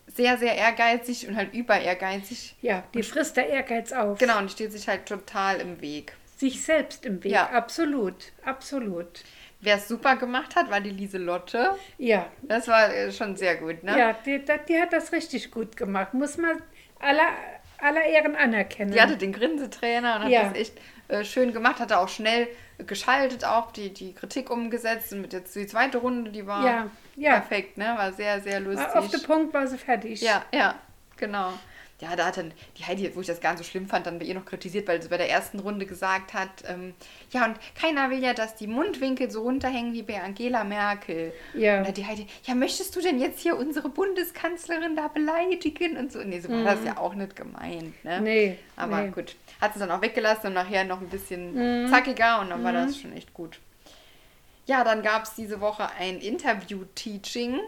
sehr, 0.06 0.38
sehr 0.38 0.56
ehrgeizig 0.56 1.28
und 1.28 1.36
halt 1.36 1.54
über 1.54 1.78
ehrgeizig. 1.80 2.56
ja, 2.62 2.82
die 2.94 3.02
frisst 3.02 3.36
der 3.36 3.48
Ehrgeiz 3.48 3.92
auf. 3.92 4.18
Genau, 4.18 4.38
und 4.38 4.50
steht 4.50 4.72
sich 4.72 4.88
halt 4.88 5.06
total 5.06 5.60
im 5.60 5.80
Weg. 5.80 6.14
Sich 6.36 6.62
selbst 6.64 7.04
im 7.06 7.22
Weg. 7.22 7.30
Ja. 7.32 7.50
Absolut, 7.50 8.32
absolut. 8.44 9.22
Wer 9.60 9.76
es 9.76 9.88
super 9.88 10.16
gemacht 10.16 10.56
hat, 10.56 10.70
war 10.70 10.80
die 10.80 10.90
Lieselotte. 10.90 11.72
Ja, 11.98 12.26
Das 12.42 12.66
war 12.66 12.92
äh, 12.94 13.12
schon 13.12 13.36
sehr 13.36 13.56
gut, 13.56 13.84
ne? 13.84 13.96
ja 13.98 14.16
die, 14.24 14.38
die, 14.38 14.52
die 14.68 14.80
hat 14.80 14.92
das 14.92 15.12
richtig 15.12 15.50
gut 15.50 15.76
gemacht. 15.76 16.14
Muss 16.14 16.38
man 16.38 16.62
aller, 16.98 17.28
aller 17.78 18.02
Ehren 18.04 18.36
anerkennen. 18.36 18.90
Die 18.92 19.00
hatte 19.00 19.18
den 19.18 19.32
Grinsetrainer 19.34 20.16
und 20.16 20.22
hat 20.24 20.30
Ja. 20.30 20.44
das 20.44 20.54
echt 20.54 20.72
äh, 21.10 21.24
schön 21.24 21.52
gemacht, 21.52 21.80
hatte 21.80 21.98
auch 21.98 22.08
schnell 22.08 22.48
geschaltet, 22.86 23.44
auch 23.44 23.72
die, 23.72 23.92
die 23.92 24.14
Kritik 24.14 24.50
umgesetzt 24.50 25.12
und 25.12 25.20
mit 25.20 25.32
jetzt 25.32 25.54
die 25.54 25.66
zweite 25.66 25.98
Runde, 25.98 26.30
die 26.30 26.46
war 26.46 26.64
Ja, 26.64 26.90
ja. 27.16 27.32
perfekt, 27.40 27.76
ne? 27.78 27.94
War 27.96 28.12
sehr, 28.12 28.40
sehr 28.40 28.60
lustig. 28.60 28.86
Auf 28.94 29.10
den 29.10 29.22
Punkt 29.22 29.52
war 29.52 29.66
sie 29.66 29.78
fertig. 29.78 30.20
Ja, 30.22 30.44
ja, 30.52 30.76
genau. 31.16 31.52
Ja, 32.00 32.16
da 32.16 32.24
hat 32.26 32.38
dann 32.38 32.52
die 32.78 32.84
Heidi, 32.86 33.14
wo 33.14 33.20
ich 33.20 33.26
das 33.26 33.42
gar 33.42 33.50
nicht 33.50 33.58
so 33.58 33.64
schlimm 33.64 33.86
fand, 33.86 34.06
dann 34.06 34.18
bei 34.18 34.24
ihr 34.24 34.34
noch 34.34 34.46
kritisiert, 34.46 34.88
weil 34.88 35.02
sie 35.02 35.10
bei 35.10 35.18
der 35.18 35.28
ersten 35.28 35.58
Runde 35.60 35.84
gesagt 35.84 36.32
hat, 36.32 36.48
ähm, 36.66 36.94
ja, 37.30 37.44
und 37.44 37.56
keiner 37.78 38.08
will 38.08 38.22
ja, 38.22 38.32
dass 38.32 38.56
die 38.56 38.66
Mundwinkel 38.66 39.30
so 39.30 39.42
runterhängen 39.42 39.92
wie 39.92 40.02
bei 40.02 40.22
Angela 40.22 40.64
Merkel. 40.64 41.34
Ja. 41.52 41.72
Und 41.72 41.78
dann 41.80 41.88
hat 41.88 41.96
die 41.98 42.06
Heidi, 42.06 42.26
ja, 42.44 42.54
möchtest 42.54 42.96
du 42.96 43.02
denn 43.02 43.20
jetzt 43.20 43.40
hier 43.40 43.58
unsere 43.58 43.90
Bundeskanzlerin 43.90 44.96
da 44.96 45.08
beleidigen 45.08 45.98
und 45.98 46.10
so? 46.10 46.20
Nee, 46.24 46.40
so 46.40 46.48
war 46.48 46.64
das 46.74 46.84
ja 46.84 46.96
auch 46.96 47.14
nicht 47.14 47.36
gemeint, 47.36 48.02
ne? 48.02 48.16
Mhm. 48.18 48.24
Nee, 48.24 48.58
Aber 48.76 49.02
nee. 49.02 49.08
Mhm. 49.08 49.12
gut, 49.12 49.36
hat 49.60 49.74
sie 49.74 49.80
dann 49.80 49.90
auch 49.90 50.02
weggelassen 50.02 50.48
und 50.48 50.54
nachher 50.54 50.84
noch 50.84 51.00
ein 51.00 51.08
bisschen 51.08 51.88
zackiger 51.90 52.40
und 52.40 52.50
dann 52.50 52.62
war 52.64 52.72
das 52.72 52.96
schon 52.98 53.12
echt 53.16 53.34
gut. 53.34 53.58
Ja, 54.66 54.84
dann 54.84 55.02
gab 55.02 55.24
es 55.24 55.34
diese 55.34 55.60
Woche 55.60 55.88
ein 55.98 56.18
Interview-Teaching. 56.20 57.58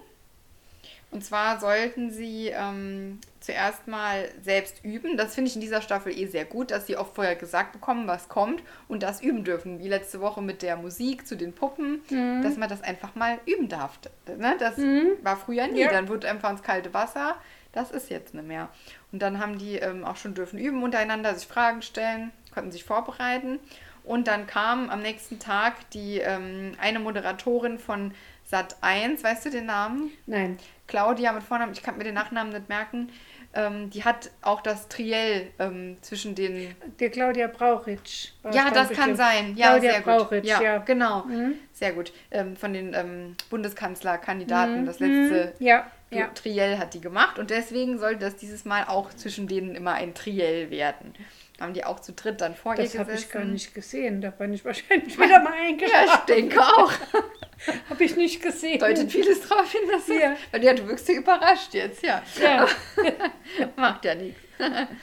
Und 1.11 1.23
zwar 1.23 1.61
sollten 1.61 2.11
sie 2.11 2.49
ähm, 2.49 3.19
zuerst 3.41 3.87
mal 3.87 4.31
selbst 4.43 4.83
üben. 4.83 5.19
Das 5.19 5.35
finde 5.35 5.51
ich 5.51 5.55
in 5.57 5.61
dieser 5.61 5.83
Staffel 5.83 6.17
eh 6.17 6.27
sehr 6.27 6.47
gut, 6.47 6.71
dass 6.71 6.87
sie 6.87 6.97
oft 6.97 7.15
vorher 7.15 7.37
gesagt 7.37 7.73
bekommen, 7.73 8.07
was 8.07 8.31
kommt 8.31 8.63
und 8.89 9.03
das 9.03 9.21
üben 9.21 9.45
dürfen. 9.45 9.79
Wie 9.79 9.89
letzte 9.89 10.23
Woche 10.23 10.41
mit 10.41 10.63
der 10.63 10.77
Musik 10.77 11.27
zu 11.27 11.37
den 11.37 11.53
Puppen, 11.53 12.01
Mhm. 12.09 12.43
dass 12.43 12.57
man 12.57 12.71
das 12.71 12.83
einfach 12.83 13.15
mal 13.15 13.39
üben 13.45 13.69
darf. 13.69 13.99
Ne? 14.27 14.57
Das 14.59 14.79
war 15.23 15.37
früher 15.37 15.67
nie. 15.67 15.81
Ja. 15.81 15.91
Dann 15.91 16.09
wird 16.09 16.25
einfach 16.25 16.51
ins 16.51 16.63
kalte 16.63 16.95
Wasser. 16.95 17.37
Das 17.73 17.91
ist 17.91 18.11
jetzt 18.11 18.35
nicht 18.35 18.47
mehr. 18.47 18.69
Und 19.11 19.23
dann 19.23 19.39
haben 19.39 19.59
die 19.59 19.77
ähm, 19.77 20.05
auch 20.05 20.17
schon 20.17 20.35
dürfen 20.35 20.59
üben 20.59 20.83
untereinander, 20.83 21.35
sich 21.35 21.47
Fragen 21.47 21.83
stellen, 21.83 22.31
konnten 22.53 22.71
sich 22.71 22.85
vorbereiten. 22.85 23.59
Und 24.05 24.29
dann 24.29 24.47
kam 24.47 24.91
am 24.91 25.01
nächsten 25.01 25.39
Tag 25.39 25.91
die 25.91 26.19
ähm, 26.19 26.73
eine 26.81 26.99
Moderatorin 26.99 27.79
von 27.79 28.13
Sat 28.45 28.77
1, 28.81 29.23
weißt 29.23 29.47
du 29.47 29.51
den 29.51 29.67
Namen? 29.67 30.11
Nein. 30.27 30.59
Claudia 30.87 31.33
mit 31.33 31.43
Vornamen, 31.43 31.73
ich 31.73 31.83
kann 31.83 31.97
mir 31.97 32.05
den 32.05 32.15
Nachnamen 32.15 32.53
nicht 32.53 32.69
merken, 32.69 33.09
ähm, 33.55 33.91
die 33.91 34.03
hat 34.05 34.31
auch 34.41 34.63
das 34.63 34.89
Triell 34.89 35.51
ähm, 35.59 35.97
zwischen 36.01 36.35
den. 36.35 36.75
Die 36.99 37.09
Claudia 37.11 37.49
Brauchitsch. 37.49 38.31
Ja, 38.51 38.71
das 38.71 38.89
kann 38.89 38.89
bestimmt. 38.89 39.17
sein. 39.17 39.57
Ja, 39.57 39.71
Claudia 39.73 39.91
sehr 39.93 40.01
gut. 40.01 40.05
Brauchitsch, 40.05 40.47
ja, 40.47 40.63
ja. 40.63 40.79
genau. 40.79 41.27
Sehr 41.73 41.93
gut. 41.93 42.13
Ähm, 42.31 42.57
von 42.57 42.73
den 42.73 42.95
ähm, 42.95 43.37
Bundeskanzlerkandidaten, 43.51 44.87
das 44.87 45.01
letzte 45.01 45.55
Mhm. 45.59 45.67
Ja, 45.67 45.87
ja. 46.19 46.29
Triell 46.29 46.79
hat 46.79 46.95
die 46.95 47.01
gemacht 47.01 47.39
und 47.39 47.51
deswegen 47.51 47.99
sollte 47.99 48.21
das 48.21 48.37
dieses 48.37 48.65
Mal 48.65 48.85
auch 48.87 49.11
zwischen 49.15 49.49
denen 49.49 49.75
immer 49.75 49.95
ein 49.95 50.15
Triell 50.15 50.71
werden. 50.71 51.15
Haben 51.61 51.75
die 51.75 51.85
auch 51.85 52.01
zu 52.01 52.13
dritt 52.13 52.41
dann 52.41 52.57
vor 52.57 52.75
Das 52.75 52.93
ihr 52.95 53.01
habe 53.01 53.11
gesessen. 53.13 53.29
ich 53.29 53.33
gar 53.33 53.45
nicht 53.45 53.75
gesehen. 53.75 54.21
Da 54.21 54.31
bin 54.31 54.53
ich 54.53 54.65
wahrscheinlich 54.65 55.17
wieder 55.19 55.41
mal 55.41 55.55
Ja, 55.55 55.67
eingeschlafen. 55.69 56.09
ich 56.29 56.35
denke 56.35 56.61
auch. 56.61 56.93
Habe 57.91 58.03
ich 58.03 58.17
nicht 58.17 58.43
gesehen. 58.43 58.81
Deutet 58.81 59.13
vieles 59.13 59.47
darauf 59.49 59.71
hin, 59.71 59.83
dass 59.91 60.09
Ja. 60.09 60.35
weil 60.51 60.65
ja, 60.65 60.75
du 60.75 60.89
wirkst 60.89 61.09
ja 61.09 61.15
überrascht 61.15 61.75
jetzt, 61.75 62.03
ja. 62.03 62.21
Ja, 62.43 62.67
Macht 63.77 64.05
ja 64.05 64.15
nichts. 64.17 64.41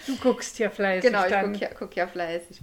du 0.06 0.18
guckst 0.18 0.60
ja 0.60 0.70
fleißig 0.70 1.10
Genau, 1.10 1.26
ich 1.26 1.34
gucke 1.34 1.58
ja, 1.58 1.70
guck 1.78 1.96
ja 1.96 2.08
fleißig. 2.08 2.60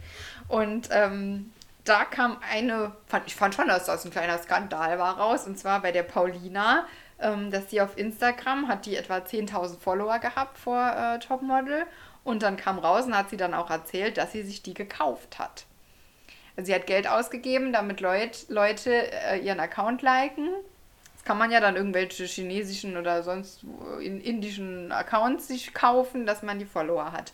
Und 0.48 0.88
ähm, 0.90 1.50
da 1.84 2.04
kam 2.04 2.38
eine, 2.50 2.92
fand, 3.06 3.26
ich 3.26 3.34
fand 3.34 3.54
schon, 3.54 3.68
dass 3.68 3.86
das 3.86 4.04
ein 4.04 4.10
kleiner 4.10 4.36
Skandal 4.38 4.98
war 4.98 5.18
raus, 5.18 5.46
und 5.46 5.58
zwar 5.58 5.80
bei 5.80 5.92
der 5.92 6.02
Paulina, 6.02 6.86
ähm, 7.20 7.50
dass 7.50 7.70
sie 7.70 7.80
auf 7.80 7.96
Instagram 7.96 8.68
hat 8.68 8.86
die 8.86 8.96
etwa 8.96 9.16
10.000 9.16 9.78
Follower 9.78 10.18
gehabt 10.18 10.58
vor 10.58 10.92
äh, 10.96 11.18
Topmodel 11.18 11.86
und 12.24 12.42
dann 12.42 12.56
kam 12.56 12.78
raus 12.78 13.06
und 13.06 13.16
hat 13.16 13.30
sie 13.30 13.36
dann 13.36 13.54
auch 13.54 13.70
erzählt, 13.70 14.16
dass 14.18 14.32
sie 14.32 14.42
sich 14.42 14.62
die 14.62 14.74
gekauft 14.74 15.38
hat. 15.38 15.64
Also 16.56 16.66
sie 16.66 16.74
hat 16.74 16.86
Geld 16.86 17.06
ausgegeben, 17.06 17.72
damit 17.72 18.00
Leut, 18.00 18.46
Leute 18.48 19.12
äh, 19.12 19.38
ihren 19.38 19.60
Account 19.60 20.02
liken. 20.02 20.48
Das 21.14 21.24
kann 21.24 21.38
man 21.38 21.50
ja 21.50 21.60
dann 21.60 21.76
irgendwelche 21.76 22.24
chinesischen 22.24 22.96
oder 22.96 23.22
sonst 23.22 23.64
in 24.00 24.20
indischen 24.20 24.90
Accounts 24.90 25.48
sich 25.48 25.74
kaufen, 25.74 26.26
dass 26.26 26.42
man 26.42 26.58
die 26.58 26.64
Follower 26.64 27.12
hat. 27.12 27.32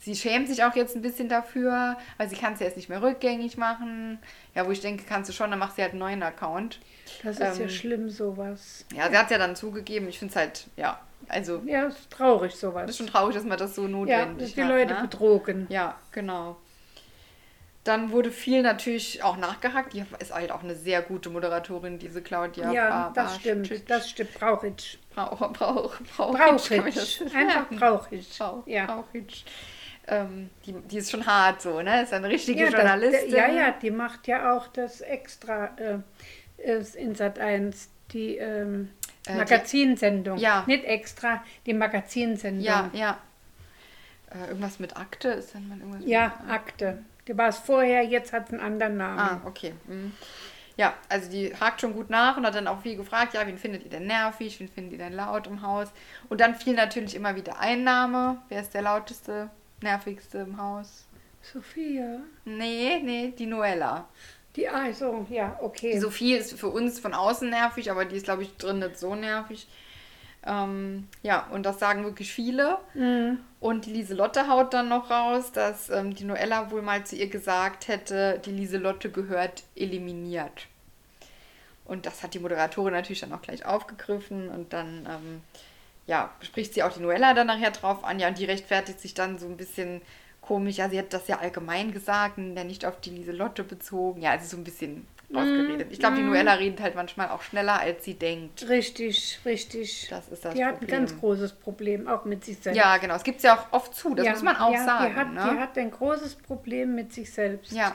Sie 0.00 0.14
schämt 0.14 0.48
sich 0.48 0.62
auch 0.64 0.74
jetzt 0.76 0.94
ein 0.94 1.02
bisschen 1.02 1.28
dafür, 1.28 1.96
weil 2.18 2.28
sie 2.28 2.36
kann 2.36 2.52
es 2.54 2.60
jetzt 2.60 2.76
nicht 2.76 2.88
mehr 2.88 3.02
rückgängig 3.02 3.56
machen. 3.56 4.18
Ja, 4.54 4.66
wo 4.66 4.70
ich 4.70 4.80
denke, 4.80 5.04
kannst 5.08 5.28
du 5.28 5.34
schon, 5.34 5.50
dann 5.50 5.58
machst 5.58 5.76
du 5.76 5.82
halt 5.82 5.92
einen 5.92 6.00
neuen 6.00 6.22
Account. 6.22 6.78
Das 7.24 7.38
ist 7.40 7.58
ja 7.58 7.64
Ähm, 7.64 7.68
schlimm, 7.68 8.08
sowas. 8.08 8.84
Ja, 8.94 9.10
sie 9.10 9.18
hat 9.18 9.30
ja 9.30 9.38
dann 9.38 9.56
zugegeben. 9.56 10.08
Ich 10.08 10.18
finde 10.18 10.32
es 10.32 10.36
halt, 10.36 10.66
ja, 10.76 11.00
also 11.28 11.62
Ja, 11.66 11.86
ist 11.88 12.10
traurig, 12.10 12.52
das 12.52 12.60
sowas. 12.60 12.90
ist 12.90 12.96
schon 12.98 13.08
traurig, 13.08 13.34
dass 13.34 13.44
man 13.44 13.58
das 13.58 13.74
so 13.74 13.82
Ja, 13.82 13.88
notwendig 13.88 14.38
dass 14.38 14.54
die 14.54 14.62
Leute 14.62 14.94
ne? 14.94 15.00
betrogen. 15.02 15.66
Ja, 15.68 15.96
genau. 16.12 16.56
Dann 17.84 18.10
wurde 18.10 18.30
viel 18.30 18.62
natürlich 18.62 19.22
auch 19.22 19.38
nachgehakt. 19.38 19.94
Die 19.94 20.04
ist 20.18 20.34
halt 20.34 20.52
auch 20.52 20.62
eine 20.62 20.74
sehr 20.76 21.00
gute 21.00 21.30
Moderatorin, 21.30 21.98
diese 21.98 22.20
Claudia. 22.20 22.70
Ja, 22.70 23.08
Bra- 23.08 23.12
das 23.14 23.36
stimmt. 23.36 23.68
Bartschitsch. 23.68 23.88
Das 23.90 24.10
stimmt. 24.10 24.34
Brauchitsch. 24.34 24.98
Brauch, 25.14 25.52
Brauch, 25.52 25.96
Brauchitsch, 26.16 26.70
das 26.94 27.16
Brauchitsch. 27.16 27.18
so 27.18 27.24
Einfach? 27.34 27.70
Brauchitsch. 27.70 28.38
Brauch, 28.38 28.66
Ja. 28.66 28.84
Brauchitsch. 28.86 29.44
Ähm, 30.10 30.50
die, 30.64 30.72
die 30.72 30.98
ist 30.98 31.10
schon 31.10 31.26
hart 31.26 31.60
so, 31.62 31.82
ne? 31.82 32.02
Ist 32.02 32.12
eine 32.14 32.28
richtige 32.28 32.60
Ja, 32.60 32.66
das, 32.70 32.74
Journalistin. 32.74 33.30
ja, 33.34 33.48
ja, 33.48 33.70
die 33.72 33.90
macht 33.90 34.26
ja 34.26 34.56
auch 34.56 34.66
das 34.68 35.00
extra 35.02 35.70
äh, 35.76 35.98
ist 36.78 36.96
in 36.96 37.14
Sat 37.14 37.38
1, 37.38 37.88
die 38.12 38.36
ähm, 38.38 38.90
Äh, 39.26 39.36
Magazinsendung. 39.36 40.38
Ja. 40.38 40.64
Nicht 40.66 40.84
extra, 40.84 41.42
die 41.66 41.74
Magazinsendung. 41.74 42.64
Ja, 42.64 42.90
ja. 42.94 43.18
Äh, 44.30 44.48
irgendwas 44.48 44.78
mit 44.78 44.96
Akte 44.96 45.28
ist 45.28 45.54
dann 45.54 45.68
mal 45.68 45.78
irgendwas 45.78 46.02
Ja, 46.06 46.34
mit, 46.42 46.50
Akte. 46.52 46.98
Die 47.26 47.36
war 47.36 47.48
es 47.48 47.58
vorher, 47.58 48.02
jetzt 48.04 48.32
hat 48.32 48.46
es 48.46 48.52
einen 48.54 48.60
anderen 48.62 48.96
Namen. 48.96 49.18
Ah, 49.18 49.40
okay. 49.44 49.74
Mhm. 49.86 50.12
Ja, 50.78 50.94
also 51.08 51.30
die 51.30 51.54
hakt 51.56 51.80
schon 51.80 51.92
gut 51.92 52.08
nach 52.08 52.36
und 52.36 52.46
hat 52.46 52.54
dann 52.54 52.68
auch 52.68 52.80
viel 52.82 52.96
gefragt, 52.96 53.34
ja, 53.34 53.44
wen 53.46 53.58
findet 53.58 53.82
ihr 53.84 53.90
denn 53.90 54.06
nervig, 54.06 54.60
wen 54.60 54.68
findet 54.68 54.92
ihr 54.92 54.98
denn 54.98 55.12
laut 55.12 55.46
im 55.48 55.60
Haus? 55.62 55.88
Und 56.28 56.40
dann 56.40 56.54
fiel 56.54 56.74
natürlich 56.74 57.14
immer 57.16 57.34
wieder 57.36 57.58
Einnahme. 57.58 58.38
Wer 58.48 58.60
ist 58.60 58.74
der 58.74 58.82
lauteste, 58.82 59.50
nervigste 59.80 60.38
im 60.38 60.56
Haus? 60.60 61.06
Sophia. 61.42 62.20
Nee, 62.44 63.00
nee, 63.02 63.32
die 63.36 63.46
Noella. 63.46 64.08
Die, 64.56 64.68
also, 64.68 65.26
ja, 65.30 65.58
okay. 65.62 65.92
Die 65.92 65.98
Sophie 65.98 66.34
ist 66.34 66.58
für 66.58 66.68
uns 66.68 66.98
von 66.98 67.14
außen 67.14 67.48
nervig, 67.48 67.90
aber 67.90 68.04
die 68.04 68.16
ist, 68.16 68.24
glaube 68.24 68.42
ich, 68.42 68.56
drin 68.56 68.80
nicht 68.80 68.98
so 68.98 69.14
nervig. 69.14 69.68
Ähm, 70.46 71.08
ja, 71.22 71.46
und 71.52 71.64
das 71.64 71.78
sagen 71.78 72.04
wirklich 72.04 72.32
viele. 72.32 72.78
Mhm. 72.94 73.38
Und 73.60 73.86
die 73.86 73.92
Lieselotte 73.92 74.48
haut 74.48 74.72
dann 74.72 74.88
noch 74.88 75.10
raus, 75.10 75.52
dass 75.52 75.90
ähm, 75.90 76.14
die 76.14 76.24
Noella 76.24 76.70
wohl 76.70 76.82
mal 76.82 77.04
zu 77.04 77.16
ihr 77.16 77.28
gesagt 77.28 77.88
hätte, 77.88 78.40
die 78.44 78.52
Lieselotte 78.52 79.10
gehört 79.10 79.64
eliminiert. 79.76 80.66
Und 81.84 82.06
das 82.06 82.22
hat 82.22 82.34
die 82.34 82.38
Moderatorin 82.38 82.92
natürlich 82.92 83.20
dann 83.20 83.32
auch 83.32 83.42
gleich 83.42 83.64
aufgegriffen 83.64 84.48
und 84.48 84.72
dann, 84.72 85.08
ähm, 85.10 85.42
ja, 86.08 86.30
spricht 86.40 86.74
sie 86.74 86.82
auch 86.82 86.92
die 86.92 87.00
Noella 87.00 87.34
dann 87.34 87.46
nachher 87.46 87.70
drauf 87.70 88.02
an. 88.02 88.18
Ja, 88.18 88.28
und 88.28 88.38
die 88.38 88.46
rechtfertigt 88.46 88.98
sich 88.98 89.14
dann 89.14 89.38
so 89.38 89.46
ein 89.46 89.56
bisschen 89.56 90.00
komisch. 90.40 90.76
Ja, 90.78 90.88
sie 90.88 90.98
hat 90.98 91.12
das 91.12 91.28
ja 91.28 91.38
allgemein 91.38 91.92
gesagt 91.92 92.38
und 92.38 92.56
ja 92.56 92.64
nicht 92.64 92.84
auf 92.86 92.98
die 93.00 93.10
Lieselotte 93.10 93.62
bezogen. 93.62 94.22
Ja, 94.22 94.30
also 94.32 94.46
so 94.48 94.56
ein 94.56 94.64
bisschen 94.64 95.06
rausgeredet. 95.32 95.88
Ich 95.92 95.98
glaube, 95.98 96.16
die 96.16 96.22
Noella 96.22 96.54
redet 96.54 96.80
halt 96.80 96.94
manchmal 96.94 97.28
auch 97.28 97.42
schneller, 97.42 97.78
als 97.78 98.02
sie 98.06 98.14
denkt. 98.14 98.66
Richtig, 98.70 99.38
richtig. 99.44 100.06
Das 100.08 100.28
ist 100.28 100.46
das 100.46 100.54
die 100.54 100.64
hat 100.64 100.76
ein 100.76 100.78
Problem. 100.78 101.00
ganz 101.00 101.18
großes 101.20 101.52
Problem, 101.52 102.08
auch 102.08 102.24
mit 102.24 102.42
sich 102.44 102.58
selbst. 102.58 102.78
Ja, 102.78 102.96
genau. 102.96 103.14
Es 103.14 103.22
gibt 103.24 103.42
ja 103.42 103.56
auch 103.58 103.72
oft 103.72 103.94
zu, 103.94 104.14
das 104.14 104.24
Ja, 104.24 104.32
muss 104.32 104.42
man 104.42 104.56
auch 104.56 104.72
ja, 104.72 104.84
sagen. 104.86 105.12
Die 105.12 105.20
hat, 105.20 105.32
ne? 105.34 105.50
die 105.52 105.60
hat 105.60 105.76
ein 105.76 105.90
großes 105.90 106.36
Problem 106.36 106.94
mit 106.94 107.12
sich 107.12 107.30
selbst. 107.30 107.72
Ja. 107.72 107.94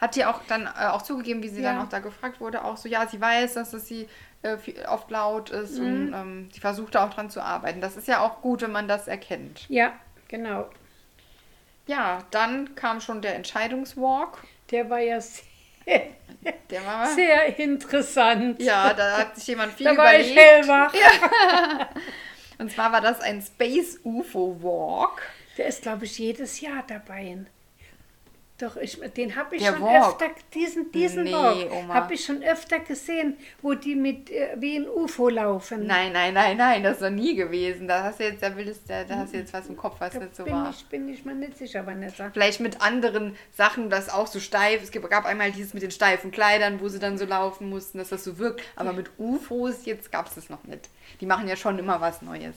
Hat 0.00 0.16
die 0.16 0.24
auch 0.24 0.40
dann 0.48 0.66
äh, 0.66 0.86
auch 0.88 1.02
zugegeben, 1.02 1.44
wie 1.44 1.48
sie 1.48 1.62
Ja. 1.62 1.74
dann 1.74 1.82
auch 1.86 1.88
da 1.88 2.00
gefragt 2.00 2.40
wurde, 2.40 2.64
auch 2.64 2.76
so, 2.76 2.88
ja, 2.88 3.06
sie 3.06 3.20
weiß, 3.20 3.54
dass 3.54 3.72
es 3.72 3.86
sie 3.86 4.08
äh, 4.42 4.56
viel, 4.58 4.84
oft 4.86 5.10
laut 5.10 5.50
ist 5.50 5.78
Mhm. 5.78 5.86
und 5.86 6.12
ähm, 6.14 6.50
sie 6.52 6.60
versucht 6.60 6.94
da 6.94 7.06
auch 7.06 7.14
dran 7.14 7.30
zu 7.30 7.40
arbeiten. 7.40 7.80
Das 7.80 7.96
ist 7.96 8.08
ja 8.08 8.20
auch 8.20 8.40
gut, 8.40 8.62
wenn 8.62 8.72
man 8.72 8.88
das 8.88 9.08
erkennt. 9.08 9.66
Ja, 9.68 9.92
genau. 10.28 10.68
Ja, 11.86 12.24
dann 12.30 12.74
kam 12.74 13.00
schon 13.00 13.22
der 13.22 13.34
Entscheidungswalk. 13.34 14.38
Der 14.70 14.88
war 14.88 15.00
ja 15.00 15.20
sehr, 15.20 16.84
war. 16.84 17.06
sehr 17.08 17.58
interessant. 17.58 18.60
ja, 18.62 18.94
da 18.94 19.18
hat 19.18 19.36
sich 19.36 19.48
jemand 19.48 19.72
viel 19.74 19.86
da 19.86 19.96
war 19.96 20.14
ich 20.14 20.32
überlegt. 20.32 20.40
hellwach. 20.68 20.94
Und 22.58 22.70
zwar 22.70 22.92
war 22.92 23.00
das 23.00 23.20
ein 23.20 23.42
Space 23.42 23.98
UFO 24.04 24.56
Walk. 24.62 25.22
Der 25.58 25.66
ist, 25.66 25.82
glaube 25.82 26.04
ich, 26.04 26.16
jedes 26.18 26.60
Jahr 26.60 26.84
dabei. 26.86 27.38
Doch, 28.62 28.76
ich, 28.76 29.00
den 29.16 29.34
habe 29.34 29.56
ich 29.56 29.62
Der 29.64 29.72
schon 29.72 29.82
Walk. 29.82 30.22
öfter, 30.22 30.26
diesen, 30.54 30.92
diesen 30.92 31.24
Nee, 31.24 31.32
Walk, 31.32 31.88
habe 31.88 32.14
ich 32.14 32.24
schon 32.24 32.44
öfter 32.44 32.78
gesehen, 32.78 33.36
wo 33.60 33.74
die 33.74 33.96
mit 33.96 34.30
äh, 34.30 34.54
wie 34.56 34.76
ein 34.76 34.88
UFO 34.88 35.30
laufen. 35.30 35.84
Nein, 35.84 36.12
nein, 36.12 36.32
nein, 36.32 36.56
nein, 36.56 36.80
das 36.84 36.98
ist 36.98 37.02
noch 37.02 37.10
nie 37.10 37.34
gewesen. 37.34 37.88
Da 37.88 38.04
hast 38.04 38.20
du 38.20 38.24
jetzt, 38.24 38.40
da 38.40 38.56
willst, 38.56 38.88
da, 38.88 39.02
da 39.02 39.16
hast 39.16 39.34
du 39.34 39.38
jetzt 39.38 39.52
was 39.52 39.66
im 39.66 39.76
Kopf, 39.76 39.96
was 39.98 40.12
da 40.12 40.20
nicht 40.20 40.36
so 40.36 40.44
bin, 40.44 40.52
war. 40.52 40.70
ich, 40.70 40.86
bin 40.86 41.08
ich 41.08 41.24
mir 41.24 41.34
nicht 41.34 41.58
sicher, 41.58 41.84
Vanessa. 41.84 42.30
Vielleicht 42.32 42.60
mit 42.60 42.80
anderen 42.80 43.36
Sachen, 43.50 43.90
das 43.90 44.08
auch 44.08 44.28
so 44.28 44.38
steif. 44.38 44.80
Es 44.80 44.92
gab 44.92 45.26
einmal 45.26 45.50
dieses 45.50 45.74
mit 45.74 45.82
den 45.82 45.90
steifen 45.90 46.30
Kleidern, 46.30 46.80
wo 46.80 46.86
sie 46.88 47.00
dann 47.00 47.18
so 47.18 47.24
laufen 47.24 47.68
mussten, 47.68 47.98
dass 47.98 48.10
das 48.10 48.22
so 48.22 48.38
wirkt. 48.38 48.62
Aber 48.76 48.92
mit 48.92 49.10
UFOs 49.18 49.86
jetzt 49.86 50.12
gab 50.12 50.28
es 50.28 50.36
das 50.36 50.50
noch 50.50 50.62
nicht. 50.62 50.88
Die 51.20 51.26
machen 51.26 51.48
ja 51.48 51.56
schon 51.56 51.80
immer 51.80 52.00
was 52.00 52.22
Neues. 52.22 52.54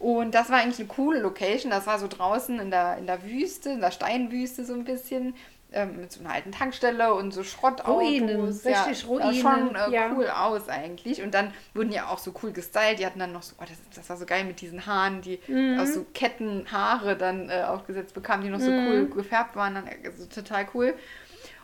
Und 0.00 0.34
das 0.34 0.50
war 0.50 0.58
eigentlich 0.58 0.80
eine 0.80 0.88
coole 0.88 1.20
Location. 1.20 1.70
Das 1.70 1.86
war 1.86 1.98
so 2.00 2.08
draußen 2.08 2.58
in 2.58 2.70
der, 2.72 2.96
in 2.98 3.06
der 3.06 3.22
Wüste, 3.22 3.70
in 3.70 3.80
der 3.80 3.92
Steinwüste 3.92 4.64
so 4.64 4.74
ein 4.74 4.84
bisschen. 4.84 5.34
Ähm, 5.72 6.00
mit 6.00 6.10
so 6.10 6.18
einer 6.18 6.32
alten 6.32 6.50
Tankstelle 6.50 7.14
und 7.14 7.30
so 7.30 7.44
Schrottautos. 7.44 7.94
Ruinen, 7.94 8.60
ja, 8.64 8.82
richtig 8.82 8.98
Sah 8.98 9.06
Ruinen, 9.06 9.34
schon 9.34 9.76
äh, 9.76 9.90
ja. 9.92 10.10
cool 10.12 10.26
aus 10.28 10.68
eigentlich. 10.68 11.22
Und 11.22 11.32
dann 11.32 11.54
wurden 11.74 11.92
ja 11.92 12.08
auch 12.08 12.18
so 12.18 12.34
cool 12.42 12.50
gestylt. 12.50 12.98
Die 12.98 13.06
hatten 13.06 13.20
dann 13.20 13.30
noch 13.30 13.44
so, 13.44 13.54
oh, 13.60 13.64
das, 13.64 13.78
das 13.94 14.10
war 14.10 14.16
so 14.16 14.26
geil 14.26 14.42
mit 14.42 14.60
diesen 14.60 14.84
Haaren, 14.86 15.20
die 15.22 15.38
Mhm. 15.46 15.78
aus 15.78 15.94
so 15.94 16.04
Kettenhaare 16.12 17.14
dann 17.16 17.50
äh, 17.50 17.62
aufgesetzt 17.68 18.14
bekamen, 18.14 18.42
die 18.44 18.50
noch 18.50 18.58
so 18.58 18.68
cool 18.72 19.08
gefärbt 19.14 19.54
waren. 19.54 19.76
Dann, 19.76 19.84
also 20.04 20.26
total 20.26 20.66
cool. 20.74 20.94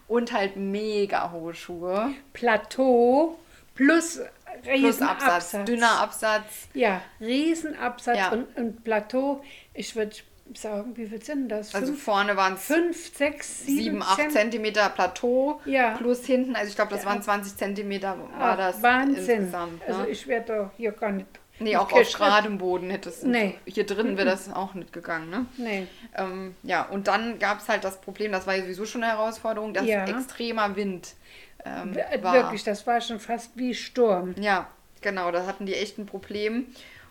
Und 0.06 0.32
halt 0.32 0.54
mega 0.54 1.32
hohe 1.32 1.52
Schuhe. 1.54 2.10
Plateau 2.32 3.36
plus 3.74 4.20
Plus 4.62 5.00
Absatz, 5.02 5.54
Riesenabsatz. 5.54 5.64
dünner 5.66 6.00
Absatz. 6.00 6.68
Ja, 6.74 7.00
Riesenabsatz 7.20 8.16
Ja. 8.18 8.28
und, 8.32 8.56
und 8.56 8.84
Plateau. 8.84 9.42
Ich 9.74 9.94
würde 9.96 10.16
sagen, 10.54 10.96
wie 10.96 11.06
viel 11.06 11.22
sind 11.22 11.48
das? 11.48 11.74
Also 11.74 11.88
fünf, 11.88 12.02
vorne 12.02 12.36
waren 12.36 12.54
es 12.54 12.64
fünf, 12.64 13.16
sechs, 13.16 13.66
sieben, 13.66 14.00
7, 14.00 14.02
8 14.02 14.16
Zent- 14.16 14.32
Zentimeter 14.32 14.88
Plateau. 14.90 15.60
Ja. 15.64 15.96
Plus 15.96 16.24
hinten, 16.24 16.54
also 16.54 16.68
ich 16.68 16.76
glaube, 16.76 16.94
das 16.94 17.04
waren 17.04 17.20
20 17.22 17.56
Zentimeter 17.56 18.16
war 18.18 18.28
Ach, 18.52 18.56
das 18.56 18.82
Wahnsinn. 18.82 19.16
insgesamt. 19.16 19.80
Ne? 19.88 19.94
Also 19.94 20.08
ich 20.08 20.26
wäre 20.28 20.44
da 20.44 20.70
hier 20.76 20.92
gar 20.92 21.10
nicht. 21.10 21.26
nee, 21.58 21.64
nicht 21.70 21.76
auch 21.78 21.90
auf 21.90 22.12
geradem 22.12 22.58
Boden 22.58 22.90
hätte 22.90 23.08
es. 23.08 23.22
Nee. 23.24 23.58
Hier 23.64 23.86
drin 23.86 24.16
wäre 24.16 24.28
das 24.28 24.52
auch 24.52 24.74
nicht 24.74 24.92
gegangen, 24.92 25.30
ne? 25.30 25.46
Nee. 25.56 25.86
Ähm, 26.16 26.54
ja, 26.62 26.82
und 26.84 27.08
dann 27.08 27.38
gab 27.40 27.58
es 27.60 27.68
halt 27.68 27.82
das 27.82 28.00
Problem, 28.00 28.30
das 28.30 28.46
war 28.46 28.54
ja 28.54 28.62
sowieso 28.62 28.84
schon 28.86 29.02
eine 29.02 29.12
Herausforderung, 29.12 29.74
dass 29.74 29.84
Ja. 29.86 30.04
extremer 30.04 30.76
Wind 30.76 31.14
ähm, 31.66 32.22
war. 32.22 32.34
Wirklich, 32.34 32.64
das 32.64 32.86
war 32.86 33.00
schon 33.00 33.18
fast 33.20 33.50
wie 33.56 33.74
Sturm. 33.74 34.34
Ja, 34.40 34.66
genau, 35.00 35.30
da 35.30 35.46
hatten 35.46 35.66
die 35.66 35.74
echt 35.74 35.98
ein 35.98 36.06
Problem. 36.06 36.66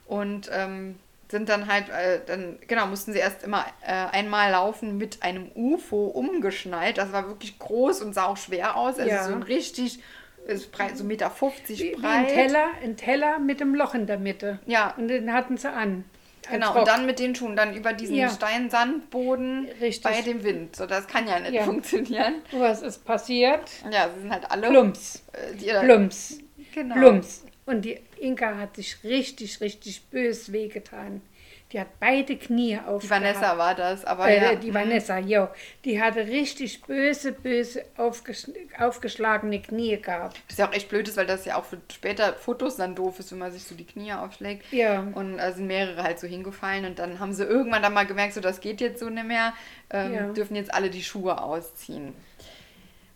Und 0.08 0.50
ähm, 0.54 0.96
sind 1.30 1.50
dann 1.50 1.68
halt, 1.68 1.89
äh, 1.89 2.20
dann, 2.26 2.60
genau, 2.68 2.86
mussten 2.86 3.12
sie 3.13 3.20
erst 3.20 3.44
immer 3.44 3.65
äh, 3.82 3.91
einmal 3.91 4.52
laufen 4.52 4.98
mit 4.98 5.24
einem 5.24 5.50
UFO 5.56 6.06
umgeschnallt. 6.06 6.98
Das 7.00 7.12
war 7.12 7.28
wirklich 7.28 7.58
groß 7.58 8.02
und 8.02 8.13
sah 8.13 8.26
auch 8.26 8.38
schwer 8.38 8.76
aus. 8.78 9.00
Also 9.00 9.10
Ja. 9.10 9.24
so 9.24 9.34
ein 9.34 9.41
richtig, 9.44 10.00
ist 10.46 10.72
breit, 10.72 10.96
so 10.98 11.04
1,50 11.04 11.08
Meter 11.08 11.32
Wie, 11.39 11.80
wie 11.80 11.91
breit. 11.96 12.04
ein 12.20 12.28
Teller, 12.28 12.68
ein 12.84 12.98
Teller 12.98 13.39
mit 13.39 13.62
einem 13.62 13.74
Loch 13.74 13.96
in 13.96 14.06
der 14.06 14.20
Mitte. 14.20 14.60
Ja. 14.68 14.94
Und 14.98 15.08
den 15.08 15.34
hatten 15.34 15.58
sie 15.58 15.72
an. 15.72 16.06
Genau, 16.50 16.70
Rock. 16.70 16.78
und 16.80 16.88
dann 16.88 17.06
mit 17.06 17.20
den 17.20 17.34
Schuhen, 17.36 17.56
dann 17.56 17.74
über 17.76 17.94
diesen 17.94 18.16
Ja. 18.16 18.30
Steinsandboden 18.30 19.68
Richtig. 19.82 20.04
bei 20.04 20.22
dem 20.22 20.44
Wind. 20.44 20.76
So, 20.76 20.86
das 20.86 21.08
kann 21.08 21.28
ja 21.28 21.40
nicht 21.40 21.54
Ja. 21.54 21.64
funktionieren. 21.64 22.36
Was 22.52 22.82
ist 22.82 23.06
passiert? 23.06 23.70
Ja, 23.92 24.10
sie 24.14 24.22
sind 24.22 24.32
halt 24.32 24.50
alle. 24.52 24.70
Plumps. 24.70 25.24
Äh, 25.34 25.56
die, 25.56 25.66
Plumps. 25.86 26.40
Genau. 26.74 26.96
Plumps. 26.96 27.46
Und 27.66 27.84
die 27.84 28.00
Inka 28.20 28.58
hat 28.58 28.76
sich 28.76 29.04
richtig, 29.04 29.60
richtig 29.62 30.06
bös 30.10 30.52
wehgetan. 30.52 31.22
Die 31.71 31.80
hat 31.80 31.99
beide 31.99 32.38
Knie 32.38 32.73
Die 32.75 32.80
aufgehabt. 32.80 33.10
Vanessa 33.10 33.58
war 33.58 33.73
das, 33.73 34.06
aber 34.06 34.30
Äh, 34.30 34.38
ja. 34.43 34.56
Die 34.56 34.71
Vanessa, 34.73 35.17
jo. 35.17 35.47
Die 35.84 35.99
hatte 36.01 36.19
richtig 36.28 36.84
böse, 36.84 37.32
böse 37.32 37.84
aufgesch 37.97 38.47
aufgeschlagene 38.80 39.60
Knie 39.62 39.97
gehabt. 39.99 40.38
Das 40.47 40.54
ist 40.54 40.60
ja 40.60 40.69
auch 40.69 40.73
echt 40.73 40.89
blöd 40.89 41.08
ist, 41.08 41.17
weil 41.17 41.25
das 41.25 41.43
ja 41.45 41.58
auch 41.58 41.65
für 41.65 41.80
später 41.91 42.34
Fotos 42.34 42.75
dann 42.78 42.93
doof 42.95 43.19
ist, 43.19 43.32
wenn 43.32 43.39
man 43.39 43.51
sich 43.51 43.63
so 43.63 43.73
die 43.75 43.84
Knie 43.86 44.13
aufschlägt. 44.13 44.71
Ja. 44.71 44.99
Und 45.15 45.39
äh, 45.39 45.51
sind 45.54 45.65
mehrere 45.67 46.04
halt 46.04 46.19
so 46.19 46.28
hingefallen 46.28 46.86
und 46.86 46.99
dann 46.99 47.19
haben 47.19 47.34
sie 47.34 47.43
irgendwann 47.43 47.82
dann 47.82 47.93
mal 47.93 48.06
gemerkt, 48.06 48.34
so 48.36 48.41
das 48.41 48.62
geht 48.62 48.80
jetzt 48.80 48.99
so 48.99 49.10
nicht 49.10 49.25
mehr, 49.28 49.54
ähm, 49.89 50.13
Ja. 50.13 50.28
dürfen 50.34 50.56
jetzt 50.56 50.71
alle 50.73 50.89
die 50.91 51.04
Schuhe 51.04 51.41
ausziehen. 51.41 52.13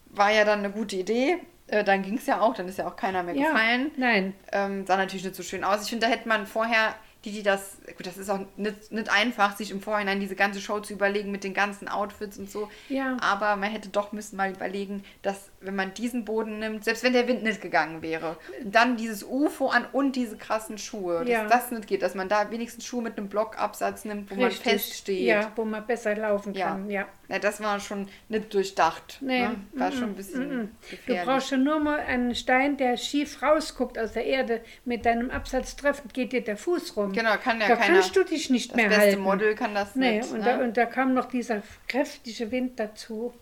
War 0.08 0.32
ja 0.32 0.44
dann 0.44 0.60
eine 0.60 0.72
gute 0.72 0.96
Idee. 0.96 1.38
Äh, 1.68 1.84
dann 1.84 2.02
ging 2.02 2.18
es 2.18 2.26
ja 2.26 2.42
auch, 2.42 2.56
dann 2.56 2.68
ist 2.68 2.80
ja 2.80 2.88
auch 2.88 2.96
keiner 2.96 3.22
mehr 3.22 3.36
Ja. 3.36 3.52
gefallen. 3.52 3.92
Nein. 3.96 4.34
Ähm, 4.52 4.88
sah 4.88 4.98
natürlich 4.98 5.24
nicht 5.24 5.36
so 5.36 5.44
schön 5.44 5.64
aus. 5.64 5.84
Ich 5.84 5.90
finde, 5.92 6.08
da 6.08 6.12
hätte 6.12 6.28
man 6.28 6.48
vorher, 6.48 6.96
die, 7.26 7.32
die 7.32 7.44
das, 7.44 7.78
gut, 7.98 8.06
das 8.06 8.18
ist 8.18 8.30
auch 8.30 8.40
nicht, 8.56 8.92
nicht 8.92 9.10
einfach, 9.10 9.58
sich 9.58 9.72
im 9.72 9.82
Vorhinein 9.82 10.20
diese 10.20 10.36
ganze 10.36 10.62
Show 10.62 10.80
zu 10.80 10.94
überlegen 10.94 11.32
mit 11.32 11.44
den 11.44 11.54
ganzen 11.54 11.90
Outfits 11.90 12.38
und 12.38 12.50
so. 12.50 12.70
Ja. 12.88 13.18
Aber 13.20 13.58
man 13.58 13.70
hätte 13.70 13.90
doch 13.90 14.14
müssen 14.14 14.38
mal 14.38 14.52
überlegen, 14.52 15.04
dass 15.22 15.50
wenn 15.62 15.76
man 15.76 15.94
diesen 15.94 16.24
Boden 16.26 16.60
nimmt, 16.60 16.86
selbst 16.86 17.04
wenn 17.04 17.14
der 17.14 17.28
Wind 17.28 17.44
nicht 17.44 17.62
gegangen 17.62 18.02
wäre, 18.02 18.38
dann 18.64 18.96
dieses 18.98 19.24
UFO 19.24 19.68
an 19.68 19.86
und 19.92 20.16
diese 20.16 20.38
krassen 20.38 20.78
Schuhe, 20.78 21.20
dass 21.20 21.28
Ja. 21.30 21.48
das 21.48 21.72
nicht 21.72 21.88
geht, 21.88 22.02
dass 22.02 22.16
man 22.16 22.30
da 22.30 22.50
wenigstens 22.52 22.86
Schuhe 22.86 23.02
mit 23.02 23.18
einem 23.18 23.28
Blockabsatz 23.30 24.06
nimmt, 24.06 24.32
wo 24.32 24.36
man 24.36 24.46
Richtig. 24.46 24.72
feststeht. 24.72 25.28
Ja, 25.28 25.52
wo 25.56 25.66
man 25.66 25.86
besser 25.86 26.16
laufen 26.16 26.54
Ja. 26.54 26.68
kann. 26.70 26.90
Ja. 26.90 27.08
Ja, 27.28 27.40
das 27.40 27.62
war 27.62 27.80
schon 27.80 28.08
nicht 28.30 28.54
durchdacht. 28.54 29.20
Nee. 29.22 29.42
Ne? 29.48 29.56
War 29.74 29.90
mm, 29.90 29.94
schon 29.94 30.04
ein 30.06 30.16
bisschen 30.16 30.48
mm, 30.50 30.62
mm. 30.62 30.70
Du 30.90 30.96
gefährlich. 30.96 31.26
brauchst 31.26 31.50
schon 31.50 31.64
nur 31.64 31.80
mal 31.80 32.00
einen 32.00 32.34
Stein, 32.36 32.78
der 32.78 32.98
schief 32.98 33.42
rausguckt 33.44 34.00
aus 34.00 34.14
der 34.14 34.26
Erde, 34.26 34.62
mit 34.86 35.06
deinem 35.06 35.30
Absatz 35.30 35.76
treffen, 35.76 36.10
geht 36.14 36.32
dir 36.32 36.42
der 36.42 36.58
Fuß 36.58 36.96
rum. 36.98 37.12
Genau, 37.12 37.36
kann 37.38 37.60
ja 37.62 37.68
da 37.68 37.76
keiner- 37.76 37.96
kannst 38.00 38.16
du 38.16 38.24
dich 38.24 38.50
nicht 38.50 38.72
das 38.72 38.76
mehr 38.78 38.88
beste 38.88 39.02
halten. 39.04 39.22
Model 39.22 39.56
kann 39.56 39.76
das 39.76 39.96
nee, 39.96 40.18
nicht. 40.20 40.32
und, 40.32 40.40
ne? 40.40 40.46
da, 40.46 40.58
und 40.64 40.76
da 40.78 40.86
kam 40.86 41.14
noch 41.14 41.26
dieser 41.26 41.62
kräftige 41.88 42.50
Wind 42.52 42.80
dazu. 42.80 43.34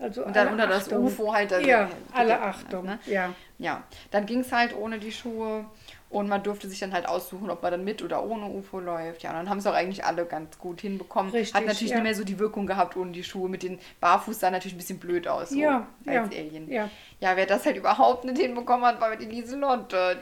Also 0.00 0.24
Und 0.24 0.36
dann 0.36 0.48
unter 0.52 0.66
das 0.68 0.84
Achtung. 0.84 1.04
UFO 1.06 1.32
halt 1.32 1.50
das- 1.50 1.64
Ja, 1.66 1.84
das- 1.86 1.92
alle 2.12 2.28
das- 2.28 2.40
Achtung. 2.40 2.84
ne? 2.86 2.98
Ja. 3.06 3.34
Ja, 3.58 3.82
dann 4.12 4.26
ging 4.26 4.40
es 4.40 4.52
halt 4.52 4.76
ohne 4.76 4.98
die 5.00 5.10
Schuhe 5.10 5.64
und 6.10 6.28
man 6.28 6.42
durfte 6.42 6.68
sich 6.68 6.78
dann 6.80 6.92
halt 6.94 7.06
aussuchen, 7.06 7.50
ob 7.50 7.62
man 7.62 7.70
dann 7.72 7.84
mit 7.84 8.02
oder 8.02 8.24
ohne 8.24 8.46
UFO 8.46 8.80
läuft. 8.80 9.22
Ja, 9.22 9.30
und 9.30 9.36
dann 9.36 9.50
haben 9.50 9.58
es 9.58 9.66
auch 9.66 9.74
eigentlich 9.74 10.04
alle 10.04 10.24
ganz 10.24 10.58
gut 10.58 10.80
hinbekommen. 10.80 11.32
Richtig, 11.32 11.54
Hat 11.54 11.66
natürlich 11.66 11.90
ja. 11.90 11.96
nicht 11.96 12.04
mehr 12.04 12.14
so 12.14 12.24
die 12.24 12.38
Wirkung 12.38 12.66
gehabt 12.66 12.96
ohne 12.96 13.12
die 13.12 13.22
Schuhe. 13.24 13.48
Mit 13.48 13.62
den 13.62 13.78
Barfuß 14.00 14.40
sah 14.40 14.50
natürlich 14.50 14.74
ein 14.74 14.78
bisschen 14.78 14.98
blöd 14.98 15.28
aus. 15.28 15.50
So, 15.50 15.56
Ja, 15.58 15.86
als 16.06 16.34
ja, 16.34 16.40
Alien. 16.40 16.70
ja. 16.70 16.88
ja, 17.20 17.36
wer 17.36 17.44
das 17.46 17.66
halt 17.66 17.76
überhaupt 17.76 18.24
nicht 18.24 18.38
hinbekommen 18.40 18.86
hat, 18.86 19.00
war 19.00 19.14
die 19.16 19.26
Lieselotte. 19.26 20.16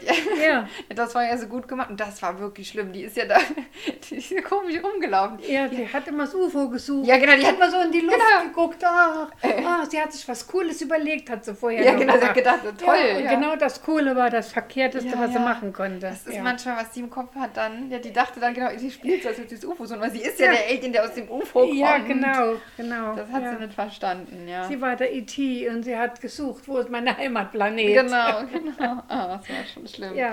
Ja. 0.45 0.69
das 0.95 1.15
war 1.15 1.25
ja 1.25 1.37
so 1.39 1.47
gut 1.47 1.69
gemacht 1.69 1.91
und 1.91 2.01
das 2.01 2.21
war 2.23 2.39
wirklich 2.41 2.69
schlimm. 2.69 2.93
Die 2.93 3.03
ist 3.03 3.17
ja 3.17 3.27
da, 3.27 3.37
die 4.11 4.17
ist 4.17 4.31
ja 4.31 4.41
komisch 4.41 4.83
rumgelaufen. 4.83 5.39
Ja, 5.49 5.69
die 5.69 5.87
hat 5.93 6.09
immer 6.09 6.25
das 6.25 6.35
UFO 6.35 6.69
gesucht. 6.69 7.07
Ja, 7.07 7.17
genau, 7.19 7.37
die 7.37 7.47
hat- 7.47 7.55
immer 7.55 7.71
so 7.71 7.81
in 7.81 7.93
die 7.93 8.01
Luft 8.01 8.17
Genau. 8.17 8.49
geguckt. 8.49 8.83
Ach, 8.85 9.31
ah, 9.43 9.87
sie 9.89 10.01
hat 10.01 10.13
sich 10.13 10.27
was 10.29 10.47
Cooles 10.49 10.81
überlegt, 10.81 11.31
hat 11.31 11.45
sie 11.45 11.55
vorher 11.55 11.85
Ja, 11.85 11.95
genau, 11.95 12.19
sie 12.19 12.25
hat 12.25 12.35
gedacht, 12.35 12.61
toll, 12.85 12.97
Ja, 12.97 13.17
und 13.19 13.25
ja. 13.25 13.31
genau 13.35 13.55
das 13.57 13.81
Coole 13.83 14.17
war 14.17 14.31
das 14.31 14.51
Verkehrteste, 14.53 15.11
Ja, 15.11 15.19
was 15.21 15.29
sie 15.29 15.35
ja. 15.35 15.41
machen 15.41 15.73
konnte. 15.73 15.76
Das 16.01 16.27
ist 16.27 16.35
ja. 16.37 16.43
manchmal, 16.43 16.77
was 16.79 16.95
sie 16.95 17.01
im 17.01 17.11
Kopf 17.11 17.35
hat 17.35 17.57
dann. 17.57 17.91
Ja, 17.91 17.99
die 17.99 18.13
dachte 18.13 18.41
dann 18.41 18.55
genau, 18.55 18.69
sie 18.77 18.91
spielt 18.91 19.23
so, 19.23 19.29
als 19.29 19.39
würde 19.39 19.51
sie 19.51 19.57
das 19.57 19.65
UFO 19.65 19.85
suchen, 19.87 20.01
weil 20.01 20.11
sie 20.11 20.21
ist 20.23 20.39
ja, 20.41 20.47
Ja. 20.47 20.53
der 20.53 20.67
Alien, 20.69 20.93
der 20.93 21.05
aus 21.05 21.15
dem 21.15 21.31
UFO 21.31 21.61
kommt. 21.61 21.75
Ja, 21.75 21.99
genau, 21.99 22.55
genau. 22.77 23.15
Das 23.15 23.31
hat 23.31 23.43
ja. 23.43 23.53
sie 23.53 23.65
nicht 23.65 23.75
verstanden, 23.75 24.49
ja. 24.49 24.65
Sie 24.69 24.81
war 24.81 24.97
der 24.97 25.13
E.T. 25.13 25.69
und 25.69 25.83
sie 25.85 25.97
hat 25.97 26.21
gesucht, 26.21 26.67
wo 26.67 26.79
ist 26.79 26.91
mein 26.91 27.15
Heimatplanet. 27.17 27.95
Genau, 27.95 28.45
genau. 28.53 29.03
Ah, 29.09 29.37
das 29.39 29.49
war 29.49 29.65
schon 29.73 29.87
schlimm. 29.87 30.15
Ja, 30.15 30.33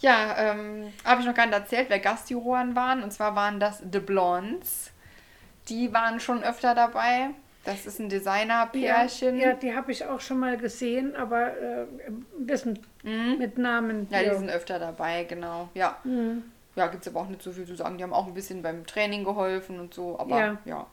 Ja, 0.00 0.36
ähm, 0.38 0.92
habe 1.04 1.20
ich 1.20 1.26
noch 1.26 1.34
gar 1.34 1.46
nicht 1.46 1.54
erzählt, 1.54 1.86
wer 1.88 1.98
Gastjuroren 2.00 2.74
waren. 2.76 3.02
Und 3.02 3.12
zwar 3.12 3.34
waren 3.36 3.60
das 3.60 3.82
The 3.90 4.00
Blondes. 4.00 4.90
Die 5.68 5.92
waren 5.94 6.20
schon 6.20 6.42
öfter 6.42 6.74
dabei. 6.74 7.30
Das 7.64 7.86
ist 7.86 7.98
ein 7.98 8.10
ja, 8.10 8.18
Designer-Pärchen. 8.18 9.38
ja, 9.38 9.54
die 9.54 9.74
habe 9.74 9.90
ich 9.90 10.04
auch 10.04 10.20
schon 10.20 10.38
mal 10.38 10.58
gesehen, 10.58 11.16
aber 11.16 11.56
äh, 11.56 11.86
ein 12.38 12.78
bisschen 13.04 13.38
mit 13.38 13.58
Namen. 13.58 14.00
Mhm. 14.00 14.06
Ja, 14.10 14.22
die 14.22 14.36
sind 14.36 14.50
öfter 14.50 14.78
dabei, 14.78 15.24
genau. 15.24 15.68
Ja. 15.74 15.98
Mhm. 16.04 16.44
Ja, 16.76 16.88
gibt 16.88 17.06
es 17.06 17.12
aber 17.12 17.20
auch 17.20 17.28
nicht 17.28 17.42
so 17.42 17.52
viel 17.52 17.66
zu 17.66 17.76
sagen. 17.76 17.98
Die 17.98 18.02
haben 18.02 18.12
auch 18.12 18.26
ein 18.26 18.34
bisschen 18.34 18.62
beim 18.62 18.84
Training 18.86 19.24
geholfen 19.24 19.78
und 19.78 19.94
so, 19.94 20.18
aber 20.18 20.38
ja. 20.38 20.58
Ja. 20.64 20.86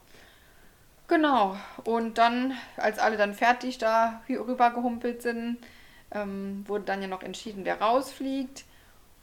Genau. 1.08 1.58
Und 1.84 2.18
dann, 2.18 2.54
als 2.78 3.00
alle 3.00 3.18
dann 3.18 3.34
fertig 3.34 3.78
da 3.80 4.22
hier 4.28 4.42
rüber 4.42 4.70
gehumpelt 4.70 5.22
sind, 5.22 5.58
ähm, 6.14 6.64
wurde 6.68 6.86
dann 6.86 7.02
ja 7.02 7.08
noch 7.08 7.24
entschieden, 7.24 7.66
wer 7.66 7.82
rausfliegt. 7.82 8.64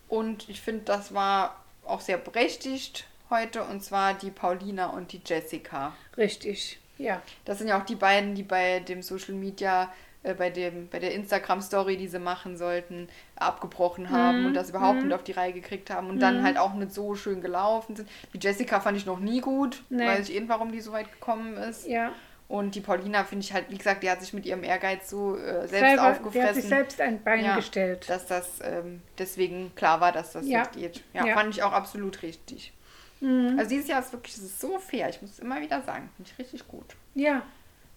Und 0.08 0.48
ich 0.48 0.60
finde, 0.60 0.84
das 0.84 1.14
war 1.14 1.64
auch 1.84 2.00
sehr 2.00 2.18
berechtigt 2.18 3.06
heute, 3.30 3.62
und 3.62 3.82
zwar 3.82 4.14
die 4.14 4.30
Paulina 4.30 4.86
und 4.86 5.12
die 5.12 5.20
Jessica. 5.24 5.92
Richtig, 6.16 6.78
ja. 6.96 7.22
Das 7.44 7.58
sind 7.58 7.68
ja 7.68 7.80
auch 7.80 7.84
die 7.84 7.94
beiden, 7.94 8.34
die 8.34 8.42
bei 8.42 8.80
dem 8.80 9.02
Social 9.02 9.34
Media, 9.34 9.92
äh, 10.28 10.34
bei, 10.34 10.50
dem, 10.50 10.88
bei 10.88 10.98
der 10.98 11.14
Instagram-Story, 11.14 11.96
die 11.96 12.08
sie 12.08 12.18
machen 12.18 12.56
sollten, 12.56 13.08
abgebrochen 13.36 14.10
haben 14.10 14.46
und 14.46 14.54
das 14.54 14.70
überhaupt 14.70 15.02
nicht 15.02 15.12
auf 15.14 15.22
die 15.22 15.32
Reihe 15.32 15.52
gekriegt 15.52 15.90
haben 15.90 16.10
und 16.10 16.20
dann 16.20 16.42
halt 16.42 16.58
auch 16.58 16.74
nicht 16.74 16.92
so 16.92 17.14
schön 17.14 17.40
gelaufen 17.40 17.96
sind. 17.96 18.08
Die 18.34 18.38
Jessica 18.40 18.80
fand 18.80 18.96
ich 18.96 19.06
noch 19.06 19.18
nie 19.20 19.40
gut, 19.40 19.82
Nee. 19.90 20.06
weiß 20.06 20.28
ich 20.28 20.34
eben, 20.36 20.48
warum 20.48 20.72
die 20.72 20.80
so 20.80 20.92
weit 20.92 21.10
gekommen 21.12 21.56
ist. 21.56 21.86
Ja, 21.86 22.12
Und 22.48 22.74
die 22.74 22.80
Paulina 22.80 23.24
finde 23.24 23.44
ich 23.44 23.52
halt, 23.52 23.66
wie 23.70 23.76
gesagt, 23.76 24.02
die 24.02 24.10
hat 24.10 24.20
sich 24.20 24.32
mit 24.32 24.46
ihrem 24.46 24.64
Ehrgeiz 24.64 25.10
so 25.10 25.36
äh, 25.36 25.66
selbst 25.68 25.70
selber, 25.70 25.92
die 25.94 25.98
aufgefressen. 26.00 26.48
hat 26.48 26.54
sich 26.54 26.64
selbst 26.64 27.00
ein 27.00 27.22
Bein 27.22 27.44
ja, 27.44 27.56
gestellt. 27.56 28.08
Dass 28.08 28.26
das 28.26 28.60
ähm, 28.62 29.02
deswegen 29.18 29.74
klar 29.74 30.00
war, 30.00 30.12
dass 30.12 30.32
das 30.32 30.46
Ja. 30.46 30.60
nicht 30.60 30.72
geht. 30.72 31.04
Ja, 31.12 31.26
Ja. 31.26 31.32
Mhm. 31.34 31.38
fand 31.38 31.54
ich 31.54 31.62
auch 31.62 31.72
absolut 31.72 32.22
richtig. 32.22 32.72
Also 33.20 33.68
dieses 33.68 33.88
Jahr 33.88 33.98
ist 34.00 34.12
wirklich 34.12 34.36
es 34.36 34.42
ist 34.44 34.60
so 34.60 34.78
fair, 34.78 35.08
ich 35.08 35.20
muss 35.20 35.32
es 35.32 35.38
immer 35.40 35.60
wieder 35.60 35.82
sagen. 35.82 36.08
Finde 36.16 36.30
ich 36.32 36.38
richtig 36.38 36.68
gut. 36.68 36.94
Ja, 37.16 37.42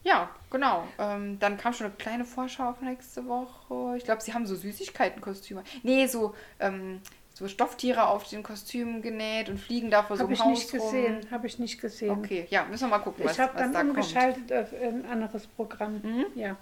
Ja, 0.03 0.29
genau. 0.49 0.87
Ähm, 0.97 1.37
dann 1.39 1.57
kam 1.57 1.73
schon 1.73 1.85
eine 1.87 1.95
kleine 1.95 2.25
Vorschau 2.25 2.69
auf 2.69 2.81
nächste 2.81 3.27
Woche. 3.27 3.97
Ich 3.97 4.03
glaube, 4.03 4.21
sie 4.21 4.33
haben 4.33 4.45
so 4.47 4.55
Süßigkeitenkostüme. 4.55 5.63
Nee, 5.83 6.07
so, 6.07 6.33
ähm, 6.59 7.01
so 7.33 7.47
Stofftiere 7.47 8.07
auf 8.07 8.27
den 8.27 8.41
Kostümen 8.41 9.01
genäht 9.03 9.47
und 9.49 9.59
fliegen 9.59 9.91
da 9.91 10.01
vor 10.03 10.17
so 10.17 10.23
habe 10.23 10.33
einem 10.33 10.33
ich 10.33 10.39
Haus 10.43 10.49
nicht 10.59 10.73
rum. 10.73 10.79
gesehen, 10.91 11.27
habe 11.29 11.45
ich 11.47 11.59
nicht 11.59 11.79
gesehen. 11.79 12.11
Okay, 12.11 12.47
ja, 12.49 12.65
müssen 12.65 12.85
wir 12.89 12.97
mal 12.97 13.03
gucken, 13.03 13.25
was, 13.25 13.33
Ich 13.33 13.39
habe 13.39 13.53
was 13.53 13.61
dann 13.61 13.73
da 13.73 13.79
kommt. 13.81 13.93
Mhm. 13.93 13.99
umgeschaltet 13.99 14.51
auf 14.53 14.73
ein 14.73 15.05
anderes 15.05 15.45
Programm. 15.47 16.01
Ja. 16.35 16.55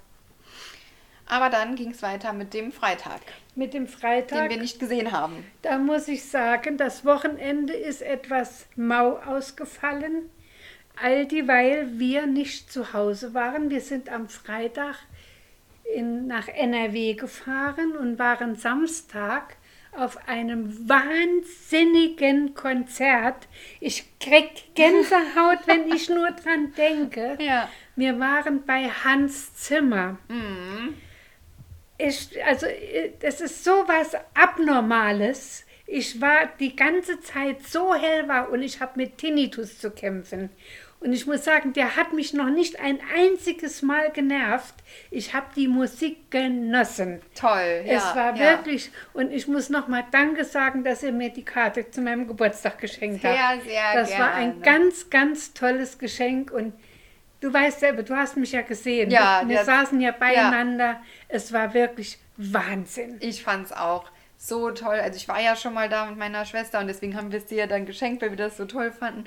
Aber 1.31 1.49
dann 1.51 1.75
ging 1.75 1.91
es 1.91 2.01
weiter 2.01 2.33
mit 2.33 2.53
dem 2.55 2.71
Freitag, 2.71 3.21
Mit 3.55 3.73
dem 3.75 3.85
den 3.85 3.87
Freitag, 3.87 4.49
wir 4.49 4.57
nicht 4.57 4.79
gesehen 4.79 5.11
haben. 5.11 5.45
da 5.61 5.77
muss 5.77 6.07
ich 6.07 6.25
sagen, 6.27 6.75
das 6.77 7.05
Wochenende 7.05 7.73
ist 7.73 8.01
etwas 8.01 8.65
mau 8.75 9.17
ausgefallen, 9.19 10.29
all 11.01 11.25
dieweil 11.25 11.99
wir 11.99 12.25
nicht 12.27 12.71
zu 12.71 12.93
Hause 12.93 13.33
waren. 13.33 13.69
Wir 13.69 13.81
sind 13.81 14.09
am 14.09 14.29
Freitag 14.29 14.95
in, 15.95 16.27
nach 16.27 16.47
NRW 16.47 17.13
gefahren 17.13 17.95
und 17.95 18.19
waren 18.19 18.55
Samstag 18.55 19.57
auf 19.97 20.27
einem 20.27 20.87
wahnsinnigen 20.87 22.53
Konzert. 22.53 23.47
Ich 23.79 24.05
krieg 24.19 24.75
Gänsehaut, 24.75 25.59
wenn 25.65 25.91
ich 25.91 26.09
nur 26.09 26.31
dran 26.31 26.73
denke. 26.77 27.37
Ja. 27.39 27.69
Wir 27.95 28.19
waren 28.19 28.65
bei 28.65 28.89
Hans 28.89 29.55
Zimmer. 29.55 30.17
Ich, 31.97 32.29
also, 32.45 32.65
äh, 32.67 33.11
das 33.19 33.41
ist 33.41 33.63
so 33.63 33.71
was 33.87 34.15
Abnormales. 34.33 35.65
Ich 35.91 36.21
war 36.21 36.47
die 36.59 36.75
ganze 36.75 37.19
Zeit 37.19 37.63
so 37.67 37.95
hellwach 37.95 38.49
und 38.49 38.61
ich 38.61 38.79
habe 38.79 38.91
mit 38.95 39.17
Tinnitus 39.17 39.79
zu 39.79 39.89
kämpfen. 39.89 40.49
Und 40.99 41.13
ich 41.13 41.25
muss 41.25 41.45
sagen, 41.45 41.71
der 41.73 41.95
hat 41.95 42.11
mich 42.13 42.33
noch 42.33 42.49
nicht 42.49 42.79
ein 42.79 42.99
einziges 43.15 43.81
Mal 43.81 44.11
genervt. 44.11 44.75
Ich 45.11 45.33
habe 45.33 45.47
die 45.55 45.67
Musik 45.67 46.29
genossen. 46.29 47.21
Toll, 47.35 47.83
ja. 47.85 47.93
es 47.93 48.15
war 48.15 48.35
ja. 48.35 48.39
wirklich, 48.39 48.91
und 49.13 49.31
ich 49.31 49.47
muss 49.47 49.69
nochmal 49.69 50.03
Danke 50.11 50.43
sagen, 50.43 50.83
dass 50.83 51.01
er 51.01 51.13
mir 51.13 51.29
die 51.29 51.45
Karte 51.45 51.89
zu 51.89 52.01
meinem 52.01 52.27
Geburtstag 52.27 52.79
geschenkt 52.79 53.21
Sehr, 53.21 53.49
hat. 53.49 53.63
sehr 53.63 53.93
das 53.93 54.19
war 54.19 54.33
ein 54.33 54.61
ganz, 54.61 55.09
ganz 55.09 55.53
tolles 55.53 55.97
Geschenk 55.97 56.51
und 56.51 56.73
du 57.39 57.51
weißt 57.51 57.79
selber, 57.79 58.03
du 58.03 58.15
hast 58.15 58.35
mich 58.35 58.51
ja 58.51 58.61
gesehen. 58.61 59.09
Ja, 59.09 59.43
wir 59.45 59.55
der- 59.55 59.65
saßen 59.65 60.01
ja 60.01 60.11
beieinander. 60.11 61.01
Es 61.29 61.53
war 61.53 61.73
wirklich 61.73 62.19
Wahnsinn. 62.35 63.17
Ich 63.21 63.41
fand's 63.41 63.71
auch 63.71 64.11
so 64.39 64.71
toll. 64.71 64.99
Also 64.99 65.17
ich 65.17 65.27
war 65.27 65.39
ja 65.41 65.55
schon 65.55 65.73
mal 65.73 65.89
da 65.89 66.05
mit 66.05 66.17
meiner 66.17 66.45
Schwester 66.45 66.79
und 66.79 66.87
deswegen 66.87 67.15
haben 67.15 67.31
wir 67.31 67.39
es 67.39 67.45
dir 67.45 67.57
ja 67.57 67.67
dann 67.67 67.85
geschenkt, 67.85 68.21
weil 68.21 68.31
wir 68.31 68.37
das 68.37 68.57
so 68.57 68.65
toll 68.65 68.91
fanden. 68.91 69.25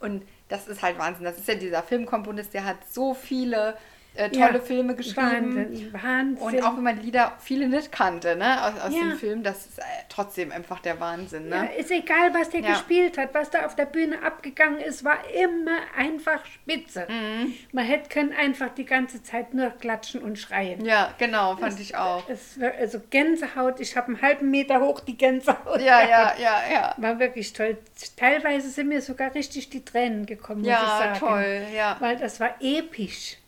Und 0.00 0.26
das 0.48 0.66
ist 0.66 0.82
halt 0.82 0.98
Wahnsinn. 0.98 1.24
Das 1.24 1.38
ist 1.38 1.46
ja 1.46 1.54
dieser 1.54 1.82
Filmkomponist, 1.82 2.54
der 2.54 2.64
hat 2.64 2.78
so 2.90 3.14
viele 3.14 3.76
äh, 4.14 4.30
tolle 4.30 4.54
Ja, 4.54 4.60
Filme 4.60 4.94
geschrieben. 4.94 5.56
Wahnsinn, 5.56 5.92
Wahnsinn. 5.92 6.46
Und 6.46 6.62
auch 6.62 6.76
wenn 6.76 6.82
man 6.84 7.00
Lieder 7.00 7.32
viele 7.40 7.68
nicht 7.68 7.90
kannte, 7.92 8.36
ne, 8.36 8.64
aus, 8.64 8.80
aus 8.80 8.94
Ja. 8.94 9.00
dem 9.00 9.16
Film, 9.18 9.42
das 9.42 9.66
ist 9.66 9.78
äh, 9.78 9.82
trotzdem 10.08 10.52
einfach 10.52 10.80
der 10.80 11.00
Wahnsinn, 11.00 11.50
Ja, 11.50 11.62
ne? 11.62 11.74
ist 11.76 11.90
egal, 11.90 12.32
was 12.32 12.50
der 12.50 12.60
Ja. 12.60 12.72
gespielt 12.72 13.18
hat, 13.18 13.34
was 13.34 13.50
da 13.50 13.66
auf 13.66 13.74
der 13.74 13.86
Bühne 13.86 14.22
abgegangen 14.22 14.78
ist, 14.80 15.04
war 15.04 15.18
immer 15.34 15.78
einfach 15.96 16.44
spitze. 16.46 17.06
Mhm. 17.08 17.54
Man 17.72 17.84
hätte 17.84 18.08
können 18.08 18.32
einfach 18.32 18.68
die 18.74 18.84
ganze 18.84 19.22
Zeit 19.22 19.52
nur 19.54 19.70
klatschen 19.70 20.22
und 20.22 20.38
schreien. 20.38 20.84
Ja, 20.84 21.12
genau, 21.18 21.56
fand 21.56 21.80
ich 21.80 21.96
auch. 21.96 22.28
Es 22.28 22.58
also 22.78 23.00
Gänsehaut, 23.10 23.80
ich 23.80 23.96
habe 23.96 24.08
einen 24.08 24.22
halben 24.22 24.50
Meter 24.50 24.80
hoch 24.80 25.00
die 25.00 25.16
Gänsehaut. 25.16 25.80
Ja, 25.80 26.02
ja, 26.02 26.34
ja, 26.38 26.60
ja. 26.72 26.94
War 26.98 27.18
wirklich 27.18 27.52
toll. 27.52 27.76
Teilweise 28.16 28.70
sind 28.70 28.88
mir 28.88 29.00
sogar 29.02 29.34
richtig 29.34 29.70
die 29.70 29.84
Tränen 29.84 30.26
gekommen, 30.26 30.60
muss 30.60 30.68
ich 30.70 30.74
Ja, 30.74 30.98
sagen. 30.98 31.18
toll, 31.18 31.62
ja. 31.74 31.96
Weil 32.00 32.16
das 32.16 32.38
war 32.40 32.54
episch. 32.60 33.38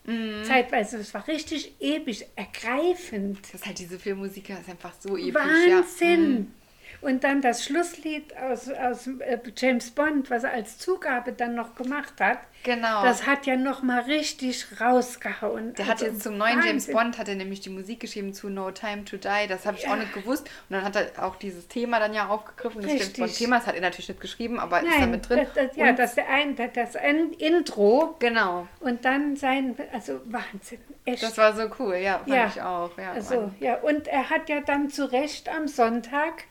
Zeitweise, 0.44 0.98
es 0.98 1.12
war 1.14 1.26
richtig 1.26 1.74
episch, 1.80 2.24
ergreifend. 2.36 3.40
Das 3.42 3.60
ist 3.60 3.66
halt 3.66 3.78
diese 3.78 3.98
Filmmusik, 3.98 4.48
das 4.48 4.60
ist 4.60 4.70
einfach 4.70 4.92
so 4.98 5.16
episch, 5.16 5.34
ja. 5.34 5.78
Wahnsinn! 5.78 6.52
Und 7.00 7.24
dann 7.24 7.42
das 7.42 7.64
Schlusslied 7.64 8.36
aus, 8.36 8.68
aus 8.70 9.06
äh, 9.06 9.38
James 9.56 9.90
Bond, 9.90 10.30
was 10.30 10.44
er 10.44 10.52
als 10.52 10.78
Zugabe 10.78 11.32
dann 11.32 11.54
noch 11.54 11.74
gemacht 11.74 12.14
hat, 12.20 12.38
Genau. 12.62 13.04
das 13.04 13.26
hat 13.26 13.46
ja 13.46 13.56
noch 13.56 13.82
mal 13.82 14.00
richtig 14.02 14.66
rausgehauen. 14.80 15.74
Der 15.74 15.86
hat 15.86 15.94
Also 16.02 16.06
jetzt 16.06 16.22
zum 16.22 16.36
neuen 16.36 16.54
James 16.62 16.88
Wahnsinn. 16.88 16.94
Bond 16.94 17.18
hat 17.18 17.28
er 17.28 17.34
nämlich 17.36 17.60
die 17.60 17.70
Musik 17.70 18.00
geschrieben 18.00 18.34
zu 18.34 18.48
No 18.48 18.70
Time 18.72 19.04
to 19.04 19.16
Die. 19.18 19.46
Das 19.48 19.66
habe 19.66 19.76
ich 19.76 19.84
Ja. 19.84 19.92
auch 19.92 19.96
nicht 19.96 20.12
gewusst. 20.12 20.48
Und 20.68 20.74
dann 20.76 20.82
hat 20.84 20.96
er 20.96 21.24
auch 21.24 21.36
dieses 21.36 21.68
Thema 21.68 22.00
dann 22.00 22.12
ja 22.12 22.26
aufgegriffen. 22.28 22.82
Das 22.82 22.90
James 22.90 23.02
Richtig. 23.04 23.18
Bond 23.24 23.36
Thema, 23.36 23.56
das 23.58 23.66
hat 23.68 23.74
er 23.76 23.80
natürlich 23.82 24.08
nicht 24.08 24.20
geschrieben, 24.20 24.58
aber 24.58 24.80
ist 24.82 24.92
da 24.92 24.98
Nein, 25.00 25.10
mit 25.12 25.28
drin. 25.28 25.46
das, 25.54 25.68
das, 25.68 25.76
ja, 25.76 25.92
das, 25.92 26.14
der 26.16 26.28
ein, 26.28 26.56
das, 26.56 26.70
das 26.74 26.96
ein 26.96 27.32
Intro 27.34 28.16
genau. 28.18 28.66
und 28.80 29.04
dann 29.04 29.36
sein, 29.36 29.76
also 29.92 30.20
Wahnsinn, 30.24 30.80
echt. 31.04 31.22
Das 31.22 31.38
war 31.38 31.54
so 31.54 31.70
cool, 31.78 31.96
ja, 31.96 32.18
fand 32.18 32.28
ja, 32.28 32.46
ich 32.48 32.60
auch. 32.62 32.96
Ja, 32.98 33.12
also, 33.12 33.34
Mann. 33.42 33.54
ja, 33.60 33.76
und 33.76 34.08
er 34.08 34.28
hat 34.30 34.48
ja 34.48 34.60
dann 34.60 34.90
zu 34.90 35.10
Recht 35.12 35.48
am 35.48 35.68
Sonntag 35.68 36.44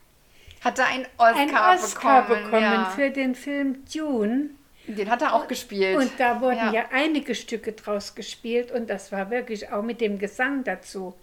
hat 0.66 0.78
er 0.78 0.86
einen 0.86 1.06
Oscar, 1.16 1.36
einen 1.36 1.78
Oscar 1.78 2.22
bekommen, 2.22 2.44
bekommen. 2.44 2.62
ja. 2.62 2.92
für 2.94 3.10
den 3.10 3.34
Film 3.34 3.84
Dune. 3.92 4.50
Den 4.88 5.10
hat 5.10 5.22
er 5.22 5.34
auch 5.34 5.48
gespielt. 5.48 5.96
Und 5.96 6.12
da 6.18 6.40
wurden 6.40 6.56
Ja. 6.58 6.72
ja. 6.72 6.84
einige 6.92 7.34
Stücke 7.34 7.72
draus 7.72 8.14
gespielt 8.14 8.70
und 8.70 8.88
das 8.90 9.10
war 9.12 9.30
wirklich 9.30 9.70
auch 9.72 9.82
mit 9.82 10.00
dem 10.00 10.18
Gesang 10.18 10.62
dazu. 10.64 11.14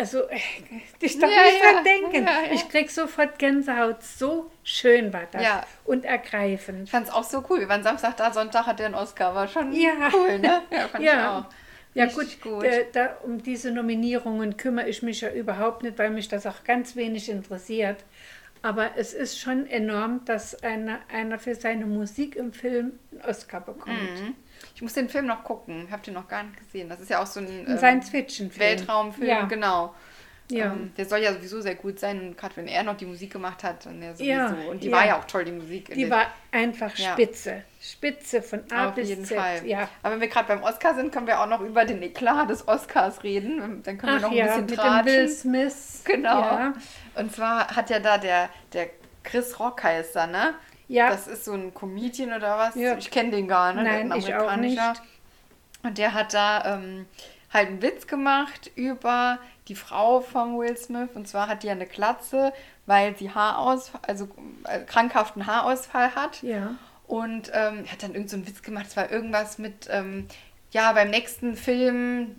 Also, 0.00 0.28
äh, 0.28 0.38
ich 1.00 1.18
darf 1.18 1.28
Ja, 1.30 1.42
nicht 1.42 1.62
dran 1.64 1.84
denken. 1.84 2.28
Ich 2.52 2.68
krieg 2.68 2.88
sofort 2.90 3.36
Gänsehaut. 3.38 4.00
So 4.04 4.48
schön 4.62 5.12
war 5.12 5.22
das 5.32 5.42
Ja. 5.42 5.66
und 5.84 6.04
ergreifend. 6.04 6.84
Ich 6.84 6.90
fand 6.92 7.08
es 7.08 7.12
auch 7.12 7.24
so 7.24 7.44
cool. 7.50 7.58
Wir 7.60 7.68
waren 7.68 7.82
Samstag 7.82 8.16
da, 8.16 8.32
Sonntag 8.32 8.66
hat 8.66 8.78
er 8.78 8.86
einen 8.86 8.94
Oscar. 8.94 9.34
War 9.34 9.48
schon 9.48 9.72
Ja. 9.72 10.10
cool, 10.12 10.38
ne? 10.38 10.62
Ja, 10.70 10.88
fand 10.88 11.02
ich 11.04 11.10
auch. 11.10 11.44
Ja 11.94 12.04
Richtig 12.04 12.42
gut, 12.42 12.52
gut. 12.60 12.64
äh, 12.64 12.84
da, 12.92 13.16
um 13.24 13.42
diese 13.42 13.72
Nominierungen 13.72 14.56
kümmere 14.56 14.88
ich 14.88 15.02
mich 15.02 15.22
ja 15.22 15.30
überhaupt 15.30 15.82
nicht, 15.82 15.98
weil 15.98 16.10
mich 16.10 16.28
das 16.28 16.46
auch 16.46 16.62
ganz 16.62 16.94
wenig 16.94 17.28
interessiert. 17.28 17.96
Aber 18.62 18.96
es 18.96 19.12
ist 19.14 19.38
schon 19.38 19.66
enorm, 19.66 20.24
dass 20.24 20.62
einer, 20.62 20.98
einer 21.12 21.38
für 21.38 21.54
seine 21.54 21.86
Musik 21.86 22.36
im 22.36 22.52
Film 22.52 22.98
einen 23.12 23.22
Oscar 23.22 23.60
bekommt. 23.60 23.96
Mhm. 24.20 24.34
Ich 24.74 24.82
muss 24.82 24.92
den 24.94 25.08
Film 25.08 25.26
noch 25.26 25.44
gucken. 25.44 25.88
Habe 25.90 26.02
den 26.02 26.14
noch 26.14 26.28
gar 26.28 26.42
nicht 26.42 26.58
gesehen. 26.58 26.88
Das 26.88 27.00
ist 27.00 27.10
ja 27.10 27.22
auch 27.22 27.26
so 27.26 27.40
ein 27.40 27.46
Ein 27.46 27.66
ähm, 27.68 27.78
Science-Fiction-Film. 27.78 28.60
Weltraumfilm, 28.78 29.28
Ja. 29.28 29.44
genau. 29.46 29.94
Ja. 30.50 30.66
Ähm, 30.72 30.92
der 30.96 31.04
soll 31.04 31.18
ja 31.18 31.32
sowieso 31.34 31.60
sehr 31.60 31.74
gut 31.74 31.98
sein. 32.00 32.20
Und 32.20 32.38
gerade 32.38 32.56
wenn 32.56 32.68
er 32.68 32.82
noch 32.82 32.96
die 32.96 33.04
Musik 33.04 33.32
gemacht 33.32 33.62
hat, 33.62 33.84
dann 33.84 34.02
ja 34.02 34.14
sowieso. 34.14 34.30
Ja, 34.30 34.54
und 34.70 34.82
die 34.82 34.88
ja. 34.88 34.96
war 34.96 35.06
ja 35.06 35.18
auch 35.18 35.24
toll, 35.26 35.44
die 35.44 35.52
Musik. 35.52 35.92
Die 35.94 36.02
der- 36.02 36.10
war 36.10 36.26
einfach 36.50 36.96
Ja. 36.96 37.12
spitze. 37.12 37.62
Spitze 37.80 38.42
von 38.42 38.64
A 38.72 38.88
auf 38.88 38.94
bis 38.94 39.08
jeden 39.10 39.24
Z. 39.24 39.36
Fall. 39.38 39.66
Ja. 39.66 39.88
Aber 40.02 40.14
wenn 40.14 40.20
wir 40.22 40.28
gerade 40.28 40.48
beim 40.48 40.62
Oscar 40.62 40.94
sind, 40.94 41.12
können 41.12 41.26
wir 41.26 41.40
auch 41.40 41.46
noch 41.46 41.60
über 41.60 41.84
den 41.84 42.02
Eklat 42.02 42.48
des 42.50 42.66
Oscars 42.66 43.22
reden. 43.22 43.82
Dann 43.82 43.98
können 43.98 44.12
wir 44.12 44.16
Ach 44.18 44.22
noch 44.22 44.30
ein 44.30 44.36
bisschen 44.46 44.60
mit 44.62 44.70
dem 44.70 44.76
tratschen. 44.76 45.06
Will 45.06 45.28
Smith. 45.28 46.02
Genau. 46.04 46.58
Und 47.14 47.34
zwar 47.34 47.68
hat 47.76 47.90
ja 47.90 47.98
da 48.00 48.16
der, 48.18 48.48
der 48.72 48.88
Chris 49.24 49.60
Rock 49.60 49.82
heißt 49.84 50.16
er, 50.16 50.26
ne? 50.28 50.54
Ja. 50.88 51.10
Das 51.10 51.26
ist 51.28 51.44
so 51.44 51.52
ein 51.52 51.74
Comedian 51.74 52.32
oder 52.32 52.56
was? 52.56 52.74
Ich 52.74 53.10
kenne 53.10 53.30
den 53.32 53.46
gar 53.48 53.74
nicht. 53.74 53.84
Nein, 53.84 54.10
ein 54.12 54.18
ich 54.18 54.34
auch 54.34 54.48
amerikanischer. 54.50 54.90
nicht. 54.92 55.02
Und 55.82 55.98
der 55.98 56.14
hat 56.14 56.32
da 56.32 56.76
ähm, 56.76 57.04
halt 57.52 57.68
einen 57.68 57.82
Witz 57.82 58.06
gemacht 58.06 58.70
über 58.74 59.38
die 59.68 59.74
Frau 59.74 60.20
von 60.20 60.58
Will 60.58 60.76
Smith. 60.76 61.10
Und 61.14 61.28
zwar 61.28 61.48
hat 61.48 61.62
die 61.62 61.68
ja 61.68 61.72
eine 61.72 61.86
Glatze, 61.86 62.52
weil 62.86 63.16
sie 63.16 63.30
Haarausfall, 63.30 64.00
also 64.06 64.28
äh, 64.64 64.80
krankhaften 64.80 65.46
Haarausfall 65.46 66.14
hat. 66.14 66.42
Ja. 66.42 66.76
Und 67.06 67.50
ähm, 67.54 67.84
er 67.86 67.92
hat 67.92 68.02
dann 68.02 68.14
irgend 68.14 68.30
so 68.30 68.36
einen 68.36 68.46
Witz 68.46 68.62
gemacht. 68.62 68.86
Es 68.88 68.96
war 68.96 69.10
irgendwas 69.10 69.58
mit, 69.58 69.88
ähm, 69.90 70.26
ja, 70.72 70.92
beim 70.92 71.10
nächsten 71.10 71.56
Film, 71.56 72.36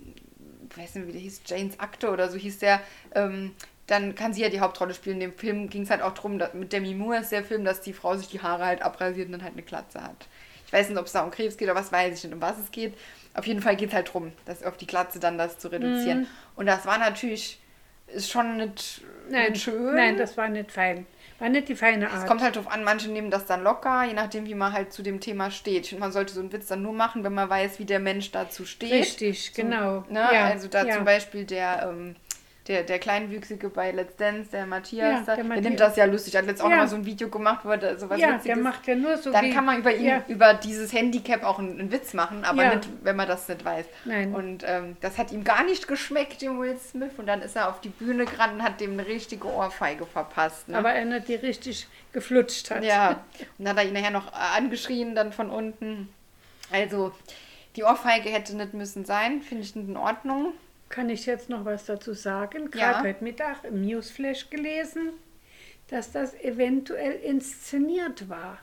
ich 0.69 0.77
weiß 0.77 0.95
nicht, 0.95 1.07
wie 1.07 1.11
der 1.11 1.21
hieß, 1.21 1.41
Janes 1.47 1.79
Akte 1.79 2.11
oder 2.11 2.29
so 2.29 2.37
hieß 2.37 2.59
der, 2.59 2.79
ähm, 3.15 3.55
dann 3.87 4.13
kann 4.13 4.33
sie 4.33 4.41
ja 4.41 4.49
die 4.49 4.59
Hauptrolle 4.59 4.93
spielen. 4.93 5.15
In 5.15 5.31
dem 5.31 5.37
Film 5.37 5.69
ging 5.69 5.83
es 5.83 5.89
halt 5.89 6.03
auch 6.03 6.13
darum, 6.13 6.39
mit 6.53 6.71
Demi 6.71 6.93
Moore 6.93 7.21
ist 7.21 7.31
der 7.31 7.43
Film, 7.43 7.65
dass 7.65 7.81
die 7.81 7.93
Frau 7.93 8.15
sich 8.15 8.27
die 8.27 8.41
Haare 8.41 8.65
halt 8.65 8.83
abrasiert 8.83 9.27
und 9.27 9.31
dann 9.31 9.43
halt 9.43 9.53
eine 9.53 9.63
Glatze 9.63 10.03
hat. 10.03 10.27
Ich 10.67 10.73
weiß 10.73 10.89
nicht, 10.89 10.99
ob 10.99 11.07
es 11.07 11.13
da 11.13 11.23
um 11.23 11.31
Krebs 11.31 11.57
geht 11.57 11.67
oder 11.67 11.79
was, 11.79 11.91
weiß 11.91 12.15
ich 12.15 12.23
nicht, 12.23 12.33
um 12.33 12.41
was 12.41 12.59
es 12.59 12.69
geht. 12.69 12.93
Auf 13.33 13.45
jeden 13.47 13.61
Fall 13.61 13.75
geht 13.75 13.89
es 13.89 13.95
halt 13.95 14.11
dass 14.45 14.63
auf 14.63 14.77
die 14.77 14.87
Glatze 14.87 15.19
dann 15.19 15.37
das 15.37 15.57
zu 15.59 15.67
reduzieren. 15.69 16.27
Und 16.55 16.65
das 16.65 16.85
war 16.85 16.97
natürlich, 16.97 17.59
ist 18.07 18.29
schon 18.29 18.57
nicht, 18.57 19.01
Nein, 19.29 19.51
nicht 19.51 19.63
schön. 19.63 19.95
nein, 19.95 20.17
das 20.17 20.35
war 20.37 20.49
nicht 20.49 20.71
fein. 20.71 21.05
War 21.37 21.47
nicht 21.47 21.69
die 21.69 21.75
feine 21.75 22.07
Es 22.07 22.11
Art. 22.13 22.27
kommt 22.27 22.41
halt 22.41 22.57
drauf 22.57 22.67
an, 22.69 22.83
manche 22.83 23.09
nehmen 23.09 23.31
das 23.31 23.45
dann 23.45 23.63
locker, 23.63 24.03
je 24.03 24.13
nachdem, 24.13 24.45
wie 24.45 24.55
man 24.55 24.73
halt 24.73 24.91
zu 24.91 25.01
dem 25.03 25.21
Thema 25.21 25.51
steht. 25.51 25.83
Ich 25.83 25.89
finde, 25.89 26.01
man 26.01 26.11
sollte 26.11 26.33
so 26.33 26.41
einen 26.41 26.51
Witz 26.51 26.67
dann 26.67 26.81
nur 26.81 26.91
machen, 26.91 27.23
wenn 27.23 27.33
man 27.33 27.49
weiß, 27.49 27.79
wie 27.79 27.85
der 27.85 27.99
Mensch 27.99 28.31
dazu 28.31 28.65
steht. 28.65 28.91
Richtig, 28.91 29.53
So, 29.55 29.61
genau. 29.61 30.03
Ne? 30.09 30.19
Ja, 30.33 30.45
also 30.47 30.67
da 30.67 30.83
ja. 30.85 30.95
zum 30.95 31.05
Beispiel 31.05 31.45
der, 31.45 31.87
ähm, 31.89 32.15
der, 32.69 32.83
der 32.83 32.99
Kleinwüchsige 32.99 33.67
bei 33.69 33.89
Let's 33.89 34.15
Dance, 34.15 34.51
der 34.51 34.67
Matthias, 34.67 35.19
Ja, 35.21 35.21
der 35.25 35.35
der, 35.37 35.43
Matthias. 35.43 35.63
nimmt 35.65 35.79
das 35.79 35.95
ja 35.95 36.05
lustig. 36.05 36.35
Hat 36.37 36.45
jetzt 36.45 36.61
auch 36.61 36.69
Ja. 36.69 36.77
mal 36.77 36.87
so 36.87 36.95
ein 36.97 37.05
Video 37.05 37.27
gemacht, 37.27 37.61
wo 37.65 37.69
er 37.71 37.77
da 37.77 37.97
sowas 37.97 38.19
ja, 38.19 38.27
der 38.27 38.35
Witziges 38.37 38.59
macht 38.59 38.85
ja 38.87 38.93
nur 38.95 39.17
so 39.17 39.31
dann 39.31 39.51
kann 39.51 39.65
man 39.65 39.79
über 39.79 39.93
ihn, 39.93 40.05
Ja, 40.05 40.23
über 40.27 40.53
dieses 40.53 40.93
Handicap 40.93 41.43
auch 41.43 41.57
einen, 41.57 41.79
einen 41.79 41.91
Witz 41.91 42.13
machen, 42.13 42.45
aber 42.45 42.63
Ja. 42.63 42.75
nicht, 42.75 42.87
wenn 43.01 43.15
man 43.15 43.27
das 43.27 43.49
nicht 43.49 43.65
weiß. 43.65 43.87
Nein. 44.05 44.35
Und 44.35 44.63
ähm, 44.67 44.97
das 45.01 45.17
hat 45.17 45.31
ihm 45.31 45.43
gar 45.43 45.63
nicht 45.63 45.87
geschmeckt, 45.87 46.43
dem 46.43 46.59
Will 46.61 46.77
Smith. 46.77 47.11
Und 47.17 47.25
dann 47.25 47.41
ist 47.41 47.55
er 47.55 47.69
auf 47.69 47.81
die 47.81 47.89
Bühne 47.89 48.25
gerannt 48.25 48.53
und 48.53 48.63
hat 48.63 48.79
dem 48.79 48.91
eine 48.93 49.07
richtige 49.07 49.47
Ohrfeige 49.47 50.05
verpasst. 50.05 50.69
Ne? 50.69 50.77
aber 50.77 50.91
er 50.93 51.05
nicht 51.05 51.27
die 51.27 51.35
richtig 51.35 51.87
geflutscht 52.13 52.69
hat. 52.69 52.83
Ja, 52.83 53.09
und 53.57 53.65
dann 53.65 53.69
hat 53.69 53.77
er 53.83 53.87
ihn 53.89 53.93
nachher 53.93 54.11
noch 54.11 54.31
angeschrien, 54.31 55.15
dann 55.15 55.33
von 55.33 55.49
unten. 55.49 56.07
Also, 56.71 57.13
die 57.75 57.83
Ohrfeige 57.83 58.29
hätte 58.29 58.55
nicht 58.55 58.75
müssen 58.75 59.05
sein, 59.05 59.41
finde 59.41 59.63
ich 59.63 59.75
nicht 59.75 59.89
in 59.89 59.97
Ordnung. 59.97 60.53
Kann 60.89 61.09
ich 61.09 61.25
jetzt 61.27 61.49
noch 61.49 61.65
was 61.65 61.85
dazu 61.85 62.13
sagen? 62.13 62.63
Ja. 62.73 62.91
Gerade 62.93 63.09
heute 63.09 63.23
Mittag 63.23 63.63
im 63.63 63.81
Newsflash 63.81 64.49
gelesen, 64.49 65.13
dass 65.87 66.11
das 66.11 66.33
eventuell 66.35 67.13
inszeniert 67.13 68.27
war. 68.27 68.57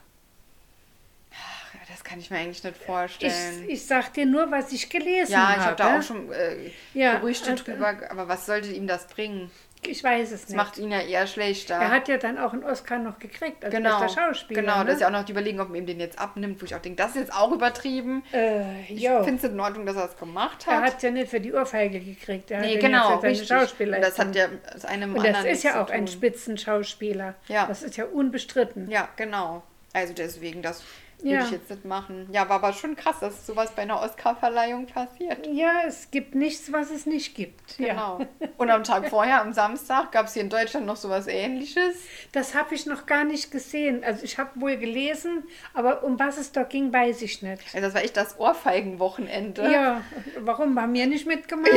Ach, 1.32 1.74
ja, 1.74 1.80
das 1.88 2.02
kann 2.02 2.18
ich 2.18 2.30
mir 2.30 2.38
eigentlich 2.38 2.62
nicht 2.64 2.76
Ich, 2.80 2.84
vorstellen. 2.86 3.64
ich 3.68 3.86
sag 3.86 4.12
dir 4.14 4.26
nur, 4.26 4.50
was 4.50 4.72
ich 4.72 4.88
gelesen 4.90 5.32
ja, 5.32 5.48
habe. 5.50 5.60
ich 5.60 5.66
habe 5.66 5.76
da 5.76 5.98
auch 5.98 6.02
schon 6.02 6.32
äh, 6.32 6.70
Ja, 6.94 7.18
Gerüchte 7.18 7.50
also- 7.52 7.64
drüber, 7.64 7.96
aber 8.10 8.26
was 8.28 8.46
sollte 8.46 8.72
ihm 8.72 8.86
das 8.86 9.06
bringen? 9.06 9.50
Ich 9.88 10.02
weiß 10.04 10.32
es 10.32 10.42
Das 10.42 10.48
nicht. 10.50 10.56
macht 10.56 10.78
ihn 10.78 10.90
ja 10.90 11.00
eher 11.00 11.26
schlechter. 11.26 11.74
er 11.76 11.90
hat 11.90 12.08
ja 12.08 12.16
dann 12.16 12.38
auch 12.38 12.52
einen 12.52 12.64
Oscar 12.64 12.98
noch 12.98 13.18
gekriegt 13.18 13.64
als 13.64 13.74
genau, 13.74 14.00
bester 14.00 14.20
Schauspieler. 14.28 14.60
genau, 14.62 14.78
ne? 14.80 14.84
das 14.86 14.94
ist 14.96 15.00
ja 15.00 15.06
auch 15.08 15.12
noch 15.12 15.24
die 15.24 15.32
Überlegung, 15.32 15.60
ob 15.60 15.68
man 15.68 15.76
ihm 15.78 15.86
den 15.86 16.00
jetzt 16.00 16.18
abnimmt, 16.18 16.60
wo 16.60 16.64
ich 16.66 16.74
auch 16.74 16.80
denke, 16.80 16.96
das 17.02 17.10
ist 17.10 17.16
jetzt 17.16 17.34
auch 17.34 17.52
übertrieben. 17.52 18.22
äh, 18.32 18.82
Ich 18.92 19.06
finde 19.08 19.34
es 19.36 19.44
in 19.44 19.60
Ordnung, 19.60 19.86
dass 19.86 19.96
er 19.96 20.06
es 20.06 20.16
gemacht 20.16 20.66
Er 20.68 20.76
hat. 20.78 20.84
hat 20.94 21.02
ja 21.02 21.10
nicht 21.10 21.30
für 21.30 21.40
die 21.40 21.52
Ohrfeige 21.52 22.00
gekriegt. 22.00 22.50
Er 22.50 22.60
nee, 22.60 22.74
hat 22.76 22.82
ja 22.82 22.88
genau, 22.88 23.08
seine 23.20 23.22
richtig. 23.32 23.48
Schauspieler. 23.48 24.00
Das 24.00 24.18
hat 24.18 24.34
ja 24.34 24.46
das 24.72 24.84
eine 24.84 25.06
Und 25.06 25.24
das 25.24 25.44
ist 25.44 25.62
ja 25.62 25.82
auch 25.82 25.90
ein. 25.90 26.06
Spitzenschauspieler. 26.06 27.34
Ja. 27.48 27.66
Das 27.66 27.82
ist 27.82 27.96
ja 27.96 28.04
unbestritten. 28.06 28.90
Ja, 28.90 29.08
genau. 29.16 29.62
Also 29.92 30.12
deswegen, 30.14 30.62
das 30.62 30.82
würde 31.18 31.36
Ja. 31.36 31.44
ich 31.44 31.50
jetzt 31.50 31.70
nicht 31.70 31.84
machen. 31.84 32.28
Ja, 32.32 32.48
war 32.48 32.56
aber 32.56 32.72
schon 32.72 32.96
krass, 32.96 33.20
dass 33.20 33.46
sowas 33.46 33.70
bei 33.74 33.82
einer 33.82 34.00
Oscar-Verleihung 34.02 34.86
passiert. 34.86 35.46
Ja, 35.46 35.82
es 35.86 36.10
gibt 36.10 36.34
nichts, 36.34 36.72
was 36.72 36.90
es 36.90 37.06
nicht 37.06 37.34
gibt. 37.34 37.78
Ja. 37.78 37.88
Genau. 37.88 38.26
Und 38.58 38.70
am 38.70 38.84
Tag 38.84 39.08
vorher, 39.08 39.40
am 39.40 39.52
Samstag, 39.52 40.12
gab 40.12 40.26
es 40.26 40.34
hier 40.34 40.42
in 40.42 40.50
Deutschland 40.50 40.86
noch 40.86 40.96
sowas 40.96 41.26
ähnliches. 41.26 41.96
Das 42.32 42.54
habe 42.54 42.74
ich 42.74 42.86
noch 42.86 43.06
gar 43.06 43.24
nicht 43.24 43.50
gesehen. 43.50 44.04
Also 44.04 44.24
ich 44.24 44.38
habe 44.38 44.60
wohl 44.60 44.76
gelesen, 44.76 45.44
aber 45.74 46.04
um 46.04 46.18
was 46.18 46.38
es 46.38 46.52
da 46.52 46.62
ging, 46.62 46.92
weiß 46.92 47.22
ich 47.22 47.42
nicht. 47.42 47.62
Also 47.74 47.80
das 47.86 47.94
war 47.94 48.02
echt 48.02 48.16
das 48.16 48.38
Ohrfeigenwochenende. 48.38 49.70
Ja, 49.70 50.02
warum 50.40 50.78
haben 50.80 50.92
wir 50.94 51.06
nicht 51.06 51.26
mitgemacht? 51.26 51.70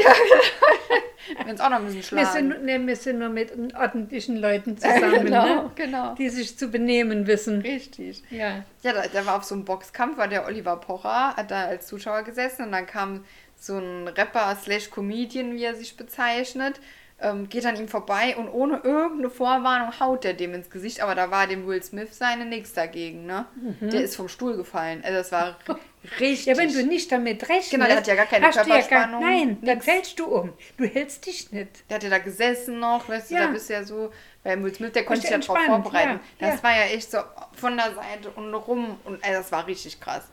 Wir 1.27 1.37
haben 1.39 1.49
uns 1.49 1.59
auch 1.61 1.69
noch 1.69 1.77
ein 1.77 1.85
bisschen 1.85 2.17
wir, 2.17 2.25
schlagen. 2.25 2.51
sind, 2.51 2.65
nee, 2.65 2.79
wir 2.87 2.95
sind 2.95 3.19
nur 3.19 3.29
mit 3.29 3.51
ordentlichen 3.75 4.37
Leuten 4.37 4.77
zusammen, 4.79 5.25
genau, 5.25 5.45
ne? 5.45 5.71
genau. 5.75 6.15
die 6.15 6.29
sich 6.29 6.57
zu 6.57 6.69
benehmen 6.69 7.27
wissen. 7.27 7.61
Richtig. 7.61 8.23
Ja. 8.31 8.63
Ja, 8.81 8.93
da, 8.93 9.03
da 9.11 9.25
war 9.29 9.37
auf 9.37 9.43
so 9.43 9.55
einem 9.55 9.65
Boxkampf, 9.65 10.17
war 10.17 10.27
der 10.27 10.45
Oliver 10.45 10.75
Pocher, 10.77 11.35
hat 11.35 11.51
da 11.51 11.65
als 11.65 11.87
Zuschauer 11.87 12.23
gesessen 12.23 12.65
und 12.65 12.71
dann 12.71 12.85
kam 12.85 13.23
so 13.55 13.77
ein 13.77 14.07
Rapper 14.07 14.55
slash 14.61 14.89
Comedian, 14.89 15.53
wie 15.53 15.63
er 15.63 15.75
sich 15.75 15.95
bezeichnet, 15.97 16.79
ähm, 17.21 17.49
geht 17.49 17.65
an 17.65 17.75
ihm 17.75 17.89
vorbei 17.89 18.37
und 18.37 18.47
ohne 18.47 18.77
irgendeine 18.77 19.29
Vorwarnung 19.29 19.99
haut 19.99 20.23
der 20.23 20.33
dem 20.33 20.53
ins 20.53 20.69
Gesicht, 20.69 21.01
aber 21.01 21.15
da 21.15 21.29
war 21.31 21.47
dem 21.47 21.67
Will 21.67 21.83
Smith 21.83 22.17
seine 22.17 22.45
nix 22.45 22.71
dagegen, 22.73 23.25
ne? 23.25 23.45
Der 23.81 24.01
ist 24.01 24.15
vom 24.15 24.29
Stuhl 24.29 24.55
gefallen. 24.55 25.01
Also 25.03 25.17
das 25.17 25.31
war 25.33 25.57
Richtig. 26.21 26.45
Ja, 26.45 26.55
wenn 26.55 26.71
du 26.71 26.81
nicht 26.85 27.11
damit 27.11 27.43
rechnest, 27.49 27.71
Genau, 27.71 27.85
der 27.85 27.97
hat 27.97 28.07
ja 28.07 28.15
gar 28.15 28.25
keine 28.25 28.45
ja 28.45 28.51
gar, 28.51 28.63
Körperspannung, 28.63 29.21
Nein, 29.21 29.57
dann 29.61 29.75
nix. 29.75 29.85
fällst 29.85 30.17
du 30.17 30.27
um. 30.27 30.53
Du 30.77 30.85
hältst 30.85 31.25
dich 31.25 31.51
nicht. 31.51 31.89
Der 31.89 31.95
hat 31.95 32.03
ja 32.03 32.09
da 32.09 32.19
gesessen 32.19 32.79
noch, 32.79 33.09
weißt 33.09 33.31
du, 33.31 33.35
Ja. 33.35 33.41
da 33.41 33.47
bist 33.47 33.67
du 33.69 33.73
ja 33.73 33.83
so, 33.83 34.09
weil 34.43 34.63
Will 34.63 34.73
Smith, 34.73 34.93
der 34.93 35.05
konnte 35.05 35.21
sich 35.21 35.31
ja 35.31 35.37
drauf 35.37 35.57
vorbereiten. 35.65 36.19
ja, 36.39 36.47
Das 36.47 36.57
ja. 36.57 36.63
war 36.63 36.75
ja 36.75 36.83
echt 36.83 37.11
so 37.11 37.19
von 37.53 37.75
der 37.75 37.93
Seite 37.93 38.29
und 38.35 38.53
rum 38.53 38.97
und 39.03 39.23
ey, 39.23 39.33
das 39.33 39.51
war 39.51 39.67
richtig 39.67 39.99
krass. 39.99 40.23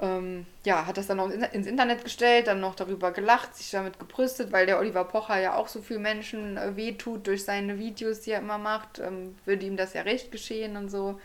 Ähm, 0.00 0.46
ja, 0.64 0.86
hat 0.86 0.96
das 0.96 1.06
dann 1.06 1.18
noch 1.18 1.30
ins 1.30 1.66
Internet 1.66 2.02
gestellt, 2.02 2.48
dann 2.48 2.60
noch 2.60 2.74
darüber 2.74 3.12
gelacht, 3.12 3.54
sich 3.54 3.70
damit 3.70 3.98
gebrüstet, 4.00 4.50
weil 4.50 4.66
der 4.66 4.78
Oliver 4.78 5.04
Pocher 5.04 5.38
ja 5.38 5.54
auch 5.54 5.68
so 5.68 5.80
viel 5.80 5.98
Menschen 5.98 6.56
äh, 6.56 6.74
wehtut 6.74 7.26
durch 7.26 7.44
seine 7.44 7.78
Videos, 7.78 8.20
die 8.20 8.32
er 8.32 8.40
immer 8.40 8.58
macht. 8.58 8.98
Ähm, 8.98 9.36
würde 9.44 9.64
ihm 9.64 9.76
das 9.76 9.92
ja 9.92 10.02
recht 10.02 10.32
geschehen 10.32 10.76
und 10.76 10.88
so. 10.88 11.20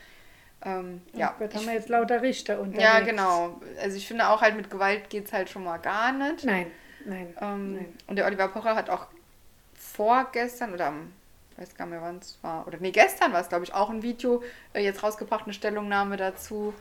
Ähm, 0.63 1.01
ja, 1.13 1.35
Gott, 1.39 1.55
haben 1.55 1.65
wir 1.65 1.73
jetzt 1.73 1.89
lauter 1.89 2.21
Richter 2.21 2.59
unterwegs. 2.59 2.83
ja, 2.83 2.99
genau. 2.99 3.61
Also 3.81 3.97
ich 3.97 4.07
finde 4.07 4.27
auch 4.27 4.41
halt 4.41 4.55
mit 4.55 4.69
Gewalt 4.69 5.09
geht 5.09 5.25
es 5.25 5.33
halt 5.33 5.49
schon 5.49 5.63
mal 5.63 5.77
gar 5.77 6.11
nicht. 6.11 6.43
Nein, 6.43 6.71
nein. 7.05 7.35
Ähm, 7.41 7.73
nein. 7.73 7.97
und 8.07 8.15
der 8.15 8.25
Oliver 8.25 8.47
Pocher 8.47 8.75
hat 8.75 8.89
auch 8.89 9.07
vorgestern 9.73 10.73
oder 10.73 10.87
am, 10.87 11.13
weiß 11.57 11.75
gar 11.75 11.85
nicht 11.85 11.93
mehr 11.93 12.01
wann 12.01 12.19
es 12.19 12.37
war, 12.41 12.67
oder 12.67 12.77
nee, 12.79 12.91
gestern 12.91 13.33
war 13.33 13.41
es, 13.41 13.49
glaube 13.49 13.65
ich, 13.65 13.73
auch 13.73 13.89
ein 13.89 14.03
Video 14.03 14.43
äh, 14.73 14.81
jetzt 14.81 15.03
rausgebracht, 15.03 15.45
eine 15.45 15.53
Stellungnahme 15.53 16.17
dazu. 16.17 16.73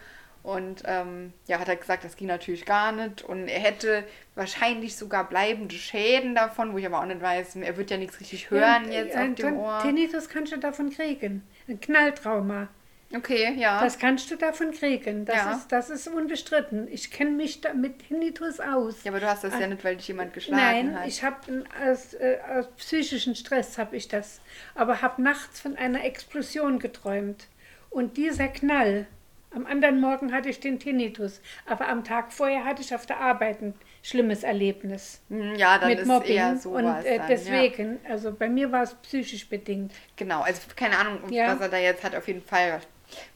Und 0.42 0.84
ähm, 0.86 1.32
ja, 1.48 1.58
hat 1.58 1.66
er 1.66 1.74
gesagt, 1.74 2.04
das 2.04 2.14
ging 2.16 2.28
natürlich 2.28 2.64
gar 2.64 2.92
nicht. 2.92 3.22
Und 3.22 3.48
er 3.48 3.58
hätte 3.58 4.04
wahrscheinlich 4.36 4.94
sogar 4.94 5.28
bleibende 5.28 5.74
Schäden 5.74 6.36
davon, 6.36 6.72
wo 6.72 6.78
ich 6.78 6.86
aber 6.86 7.00
auch 7.00 7.06
nicht 7.06 7.20
weiß, 7.20 7.56
er 7.56 7.76
wird 7.76 7.90
ja 7.90 7.96
nichts 7.96 8.20
richtig 8.20 8.48
hören 8.48 8.84
Ja, 8.84 9.00
jetzt 9.00 9.16
ein 9.16 9.32
auf 9.32 9.34
dem 9.34 9.56
Ohr. 9.56 9.80
Tinnitus 9.82 10.28
kannst 10.28 10.52
du 10.52 10.58
davon 10.58 10.90
kriegen. 10.90 11.42
Ein 11.66 11.80
Knalltrauma. 11.80 12.68
Okay, 13.14 13.54
ja. 13.56 13.82
Das 13.82 13.98
kannst 13.98 14.30
du 14.30 14.36
davon 14.36 14.72
kriegen. 14.72 15.24
Das, 15.24 15.36
Ja. 15.36 15.52
ist, 15.52 15.68
das 15.70 15.90
ist 15.90 16.08
unbestritten. 16.08 16.88
Ich 16.90 17.10
kenne 17.10 17.30
mich 17.30 17.60
da 17.60 17.72
mit 17.72 18.08
Tinnitus 18.08 18.58
aus. 18.58 19.04
ja, 19.04 19.12
aber 19.12 19.20
du 19.20 19.28
hast 19.28 19.44
das 19.44 19.58
ja 19.58 19.66
nicht, 19.68 19.84
weil 19.84 19.96
dich 19.96 20.08
jemand 20.08 20.32
geschlagen 20.34 20.60
Nein, 20.60 20.98
hat. 21.00 21.06
ich 21.08 21.22
habe 21.22 21.64
aus, 21.88 22.14
äh, 22.14 22.38
aus 22.52 22.66
psychischen 22.76 23.36
Stress 23.36 23.78
habe 23.78 23.96
ich 23.96 24.08
das, 24.08 24.40
aber 24.74 25.02
habe 25.02 25.22
nachts 25.22 25.60
von 25.60 25.76
einer 25.76 26.04
Explosion 26.04 26.78
geträumt 26.80 27.46
und 27.90 28.16
dieser 28.16 28.48
Knall. 28.48 29.06
Am 29.54 29.64
anderen 29.64 30.00
Morgen 30.00 30.32
hatte 30.34 30.50
ich 30.50 30.60
den 30.60 30.78
Tinnitus, 30.80 31.40
aber 31.64 31.88
am 31.88 32.04
Tag 32.04 32.30
vorher 32.32 32.64
hatte 32.64 32.82
ich 32.82 32.94
auf 32.94 33.06
der 33.06 33.20
Arbeit 33.20 33.62
ein 33.62 33.72
schlimmes 34.02 34.42
Erlebnis 34.42 35.22
Hm, 35.30 35.54
ja, 35.54 35.78
dann 35.78 35.88
mit 35.88 36.00
ist 36.00 36.06
Mobbing 36.06 36.36
eher 36.36 36.56
sowas 36.56 36.82
und 36.82 37.06
äh, 37.06 37.16
dann, 37.18 37.20
ja. 37.20 37.26
deswegen, 37.28 37.98
also 38.06 38.32
bei 38.32 38.48
mir 38.50 38.70
war 38.70 38.82
es 38.82 38.92
psychisch 38.94 39.48
bedingt. 39.48 39.92
Genau, 40.16 40.42
also 40.42 40.60
keine 40.74 40.98
Ahnung, 40.98 41.20
Ja. 41.30 41.54
was 41.54 41.60
er 41.60 41.68
da 41.70 41.78
jetzt 41.78 42.04
hat. 42.04 42.14
Auf 42.14 42.26
jeden 42.28 42.42
Fall 42.42 42.80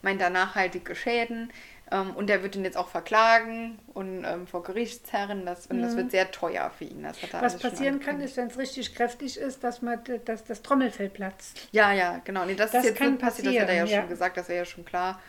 meint 0.01 0.21
er 0.21 0.29
nachhaltige 0.29 0.95
Schäden. 0.95 1.51
Ähm, 1.91 2.15
und 2.15 2.29
er 2.29 2.41
wird 2.41 2.55
ihn 2.55 2.63
jetzt 2.63 2.77
auch 2.77 2.87
verklagen 2.87 3.77
und 3.93 4.23
ähm, 4.23 4.47
vor 4.47 4.63
Gerichtsherren. 4.63 5.45
Das, 5.45 5.67
und 5.67 5.81
das 5.81 5.97
wird 5.97 6.11
sehr 6.11 6.31
teuer 6.31 6.71
für 6.77 6.85
ihn. 6.85 7.01
Mhm. 7.01 7.07
Was 7.39 7.59
passieren 7.59 7.99
kann, 7.99 8.21
ist, 8.21 8.37
wenn 8.37 8.47
es 8.47 8.57
richtig 8.57 8.95
kräftig 8.95 9.37
ist, 9.37 9.63
dass, 9.63 9.81
man, 9.81 9.99
dass 10.25 10.45
das 10.45 10.61
Trommelfell 10.61 11.09
platzt. 11.09 11.67
Ja, 11.71 11.91
ja, 11.91 12.21
genau. 12.23 12.45
Nee, 12.45 12.55
das, 12.55 12.71
Das 12.71 12.83
ist 12.83 12.91
jetzt 12.91 12.99
kann 12.99 13.17
passiert, 13.17 13.47
das 13.47 13.61
hat 13.61 13.69
er 13.69 13.75
ja, 13.75 13.81
passieren, 13.81 14.01
schon 14.01 14.09
ja. 14.09 14.13
gesagt, 14.13 14.37
das 14.37 14.47
wäre 14.47 14.59
ja 14.59 14.65
schon 14.65 14.85
klar. 14.85 15.21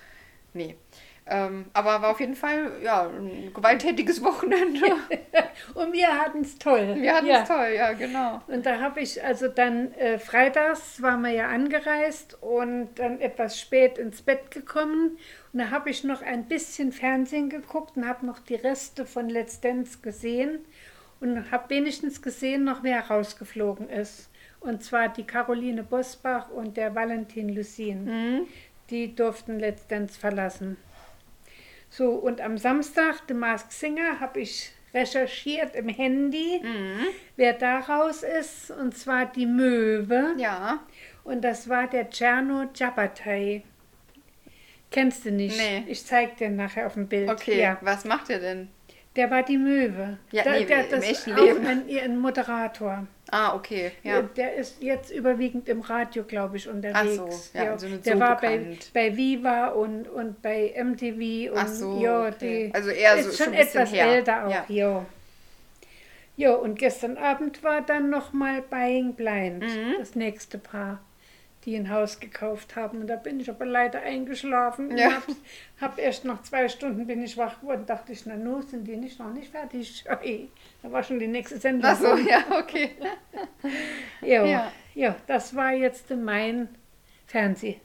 Nee. 0.55 0.77
Ähm, 1.25 1.67
aber 1.73 2.03
war 2.03 2.11
auf 2.11 2.21
jeden 2.21 2.35
Fall 2.35 2.73
ja, 2.83 3.07
ein 3.09 3.53
gewalttätiges 3.55 4.25
Wochenende. 4.25 4.81
Und 5.75 5.93
wir 5.93 6.09
hatten 6.19 6.41
es 6.41 6.59
toll. 6.59 6.97
Wir 6.99 7.15
hatten 7.15 7.27
ja. 7.27 7.43
es 7.43 7.49
toll, 7.49 7.73
ja, 7.77 7.93
genau. 7.93 8.41
Und 8.49 8.67
da 8.67 8.81
habe 8.81 9.01
ich 9.01 9.23
also 9.23 9.47
dann 9.47 9.93
äh, 9.95 10.19
freitags 10.19 11.01
waren 11.01 11.23
wir 11.23 11.31
ja 11.31 11.49
angereist 11.49 12.43
und 12.43 12.91
dann 12.97 13.21
etwas 13.21 13.61
spät 13.61 13.99
ins 13.99 14.23
Bett 14.23 14.51
gekommen. 14.51 15.17
Und 15.53 15.61
da 15.61 15.71
habe 15.71 15.91
ich 15.91 16.03
noch 16.03 16.23
ein 16.23 16.47
bisschen 16.47 16.91
Fernsehen 16.91 17.51
geguckt 17.51 17.97
und 17.97 18.09
habe 18.09 18.27
noch 18.27 18.41
die 18.41 18.57
Reste 18.57 19.07
von 19.07 19.29
Let's 19.29 19.61
Dance 19.61 19.99
gesehen 20.03 20.59
und 21.21 21.53
habe 21.53 21.71
wenigstens 21.71 22.21
gesehen, 22.21 22.65
noch 22.65 22.83
wer 22.83 23.01
rausgeflogen 23.01 23.89
ist. 23.89 24.29
Und 24.59 24.83
zwar 24.83 25.09
die 25.09 25.25
Caroline 25.25 25.85
Bosbach 25.85 26.51
und 26.51 26.77
der 26.77 26.95
Valentin 26.95 27.49
Lucien. 27.49 28.47
Die 28.91 29.15
durften 29.15 29.59
Let's 29.61 29.87
Dance 29.87 30.19
verlassen. 30.19 30.77
So, 31.95 32.09
und 32.13 32.41
am 32.41 32.57
Samstag, 32.57 33.17
The 33.29 33.35
Mask 33.35 33.71
Singer, 33.71 34.19
habe 34.19 34.41
ich 34.41 34.71
recherchiert 34.95 35.75
im 35.77 35.91
Handy, 35.91 36.59
Mhm. 36.63 37.07
wer 37.37 37.53
da 37.53 37.81
raus 37.81 38.23
ist, 38.23 38.71
und 38.71 38.97
zwar 38.97 39.27
die 39.27 39.45
Möwe. 39.45 40.35
Ja. 40.39 40.81
Und 41.23 41.43
das 41.43 41.69
war 41.69 41.87
der 41.89 42.09
Czerno 42.09 42.71
Jabatai. 42.75 43.63
Kennst 44.91 45.27
du 45.27 45.31
nicht? 45.33 45.57
Nee. 45.59 45.85
Ich 45.87 46.05
zeig 46.07 46.39
dir 46.39 46.49
nachher 46.49 46.87
auf 46.87 46.95
dem 46.95 47.09
Bild. 47.09 47.29
Okay, 47.29 47.61
Ja. 47.61 47.77
was 47.83 48.07
macht 48.07 48.31
er 48.31 48.39
denn? 48.41 48.69
Der 49.17 49.31
war 49.31 49.43
die 49.43 49.59
Möwe. 49.59 50.17
Ja, 50.31 50.43
der, 50.43 50.53
nee, 50.53 50.65
der, 50.65 50.85
im 50.85 50.91
das 50.91 51.05
echten 51.05 51.33
auch 51.35 51.39
Leben. 51.45 51.67
Ein, 51.67 51.85
ein 52.03 52.19
Moderator. 52.19 53.07
Ah, 53.31 53.55
okay, 53.55 53.93
ja. 54.03 54.23
Der 54.23 54.55
ist 54.57 54.83
jetzt 54.83 55.11
überwiegend 55.11 55.69
im 55.69 55.81
Radio, 55.83 56.25
glaube 56.25 56.57
ich, 56.57 56.67
unterwegs. 56.69 56.99
Ach 56.99 57.31
so, 57.31 57.59
ja, 57.59 57.71
also 57.73 57.87
nicht 57.89 58.07
der 58.07 58.15
so 58.15 58.21
war 58.21 58.41
bei, 58.41 58.57
bekannt. 58.59 58.91
bei 58.95 59.17
Viva 59.17 59.69
und, 59.69 60.09
und 60.09 60.41
bei 60.41 60.73
MTV. 60.83 61.53
Und, 61.53 61.59
Ach 61.59 61.69
so, 61.69 62.01
ja, 62.03 62.27
okay. 62.29 62.69
die 62.69 62.75
Also 62.75 62.91
eher 62.91 63.23
so- 63.23 63.29
ist 63.31 63.37
schon 63.37 63.47
schon 63.49 63.55
bisschen 63.57 63.81
etwas 63.83 63.93
her. 63.93 64.07
älter 64.07 64.47
auch. 64.47 64.51
Ja. 64.51 64.65
Ja. 64.69 65.07
ja, 66.37 66.53
und 66.55 66.79
gestern 66.79 67.17
Abend 67.19 67.63
war 67.63 67.83
dann 67.83 68.09
nochmal 68.11 68.63
Buying 68.63 69.13
Blind, 69.15 69.63
Mhm. 69.63 69.95
das 69.99 70.15
nächste 70.15 70.57
Paar, 70.59 71.01
die 71.65 71.77
ein 71.77 71.91
Haus 71.91 72.19
gekauft 72.19 72.75
haben. 72.77 73.01
Und 73.01 73.07
da 73.07 73.17
bin 73.17 73.39
ich 73.39 73.49
aber 73.49 73.65
leider 73.65 74.03
eingeschlafen. 74.03 74.97
Ja. 74.97 75.23
Und 75.27 75.37
hab, 75.81 75.99
erst 75.99 76.25
nach 76.25 76.43
zwei 76.43 76.69
Stunden 76.69 77.07
bin 77.07 77.23
ich 77.23 77.37
wach 77.37 77.61
geworden. 77.61 77.87
Dachte 77.87 78.13
ich, 78.13 78.27
na 78.27 78.37
nu, 78.37 78.63
sind 78.63 78.87
die 78.87 78.97
nicht 78.97 79.19
noch 79.19 79.33
nicht 79.33 79.51
fertig? 79.51 80.05
Ui, 80.25 80.49
da 80.83 80.91
war 80.91 81.03
schon 81.03 81.19
die 81.19 81.29
nächste 81.29 81.59
Sendung. 81.59 81.91
Ach 81.91 81.99
so, 81.99 82.17
ja, 82.17 82.45
okay. 82.51 82.91
Jo, 84.23 84.45
Ja. 84.45 84.73
ja. 84.95 85.17
das 85.27 85.55
war 85.55 85.73
jetzt 85.73 86.11
mein 86.11 86.69
Fernsehwoche. 87.27 87.81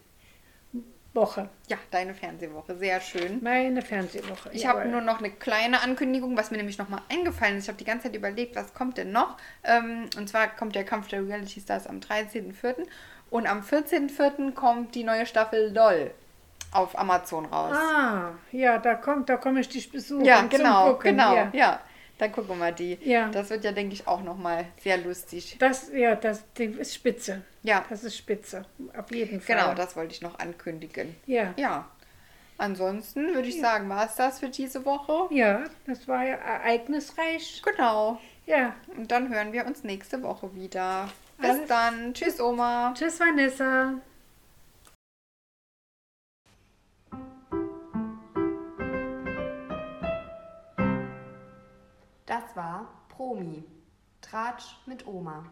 Ja, 1.68 1.78
deine 1.92 2.14
Fernsehwoche, 2.14 2.76
sehr 2.76 3.00
schön. 3.00 3.42
Meine 3.44 3.82
Fernsehwoche. 3.82 4.50
Ich 4.54 4.66
habe 4.66 4.88
nur 4.88 5.02
noch 5.02 5.20
eine 5.20 5.32
kleine 5.32 5.82
Ankündigung, 5.82 6.36
was 6.36 6.52
mir 6.52 6.58
nämlich 6.58 6.78
nochmal 6.78 7.02
eingefallen 7.10 7.58
ist. 7.58 7.66
Ich 7.66 7.70
habe 7.70 7.78
die 7.78 7.86
ganze 7.86 8.08
Zeit 8.08 8.16
überlegt, 8.16 8.56
was 8.56 8.74
kommt 8.74 8.98
denn 8.98 9.12
noch? 9.12 9.38
Ähm, 9.64 10.10
und 10.18 10.28
zwar 10.30 10.48
kommt 10.48 10.76
der 10.76 10.84
Kampf 10.84 11.08
der 11.08 11.26
Reality 11.26 11.62
Stars 11.62 11.88
am 11.88 12.00
13.04. 12.00 12.88
Und 13.30 13.48
am 13.48 13.62
14.04. 13.62 14.54
kommt 14.54 14.96
die 14.96 15.04
neue 15.04 15.26
Staffel 15.26 15.74
LOL 15.74 16.12
auf 16.72 16.98
Amazon 16.98 17.46
raus. 17.46 17.76
Ah, 17.76 18.32
ja, 18.52 18.78
da 18.78 18.96
kommt, 18.96 19.30
da 19.30 19.38
komme 19.38 19.62
ich 19.62 19.70
dich 19.70 19.92
besuchen. 19.92 20.26
ja, 20.26 20.42
genau, 20.44 20.94
Gucken, 20.94 21.12
genau. 21.18 21.36
Ja. 21.36 21.50
Ja. 21.54 21.80
dann 22.18 22.32
gucken 22.32 22.58
wir 22.60 22.72
die. 22.72 22.98
Ja. 23.04 23.30
Das 23.30 23.50
wird 23.50 23.64
ja, 23.64 23.72
denke 23.72 23.94
ich, 23.94 24.08
auch 24.08 24.22
nochmal 24.22 24.66
sehr 24.82 24.98
lustig. 24.98 25.58
Das, 25.60 25.92
ja, 25.94 26.16
das 26.16 26.44
ist 26.58 26.94
spitze. 26.94 27.42
Ja. 27.64 27.84
Das 27.90 28.04
ist 28.04 28.18
spitze. 28.18 28.66
Auf 28.98 29.12
jeden 29.12 29.42
Fall. 29.42 29.56
Genau, 29.56 29.74
das 29.74 29.96
wollte 29.96 30.14
ich 30.14 30.22
noch 30.22 30.40
ankündigen. 30.40 31.16
Ja. 31.26 31.54
Ja. 31.58 31.88
Ansonsten 32.60 33.36
würde 33.36 33.48
ich 33.48 33.62
sagen, 33.62 33.88
war 33.88 34.06
es 34.06 34.16
das 34.16 34.40
für 34.40 34.50
diese 34.50 34.84
Woche. 34.84 35.34
Ja, 35.34 35.66
das 35.86 36.08
war 36.08 36.26
ja 36.26 36.36
ereignisreich. 36.36 37.62
Genau. 37.64 38.20
Ja. 38.48 38.74
Und 38.96 39.12
dann 39.12 39.30
hören 39.30 39.54
wir 39.54 39.66
uns 39.68 39.84
nächste 39.84 40.24
Woche 40.24 40.56
wieder. 40.56 41.08
Bis 41.38 41.50
Alles- 41.50 41.68
dann. 41.68 42.14
Tschüss, 42.14 42.40
Oma. 42.40 42.94
Tschüss, 42.96 43.20
Vanessa. 43.20 43.94
Das 52.26 52.44
war 52.56 52.88
Promi. 53.10 53.64
Tratsch 54.22 54.76
mit 54.86 55.06
Oma. 55.08 55.46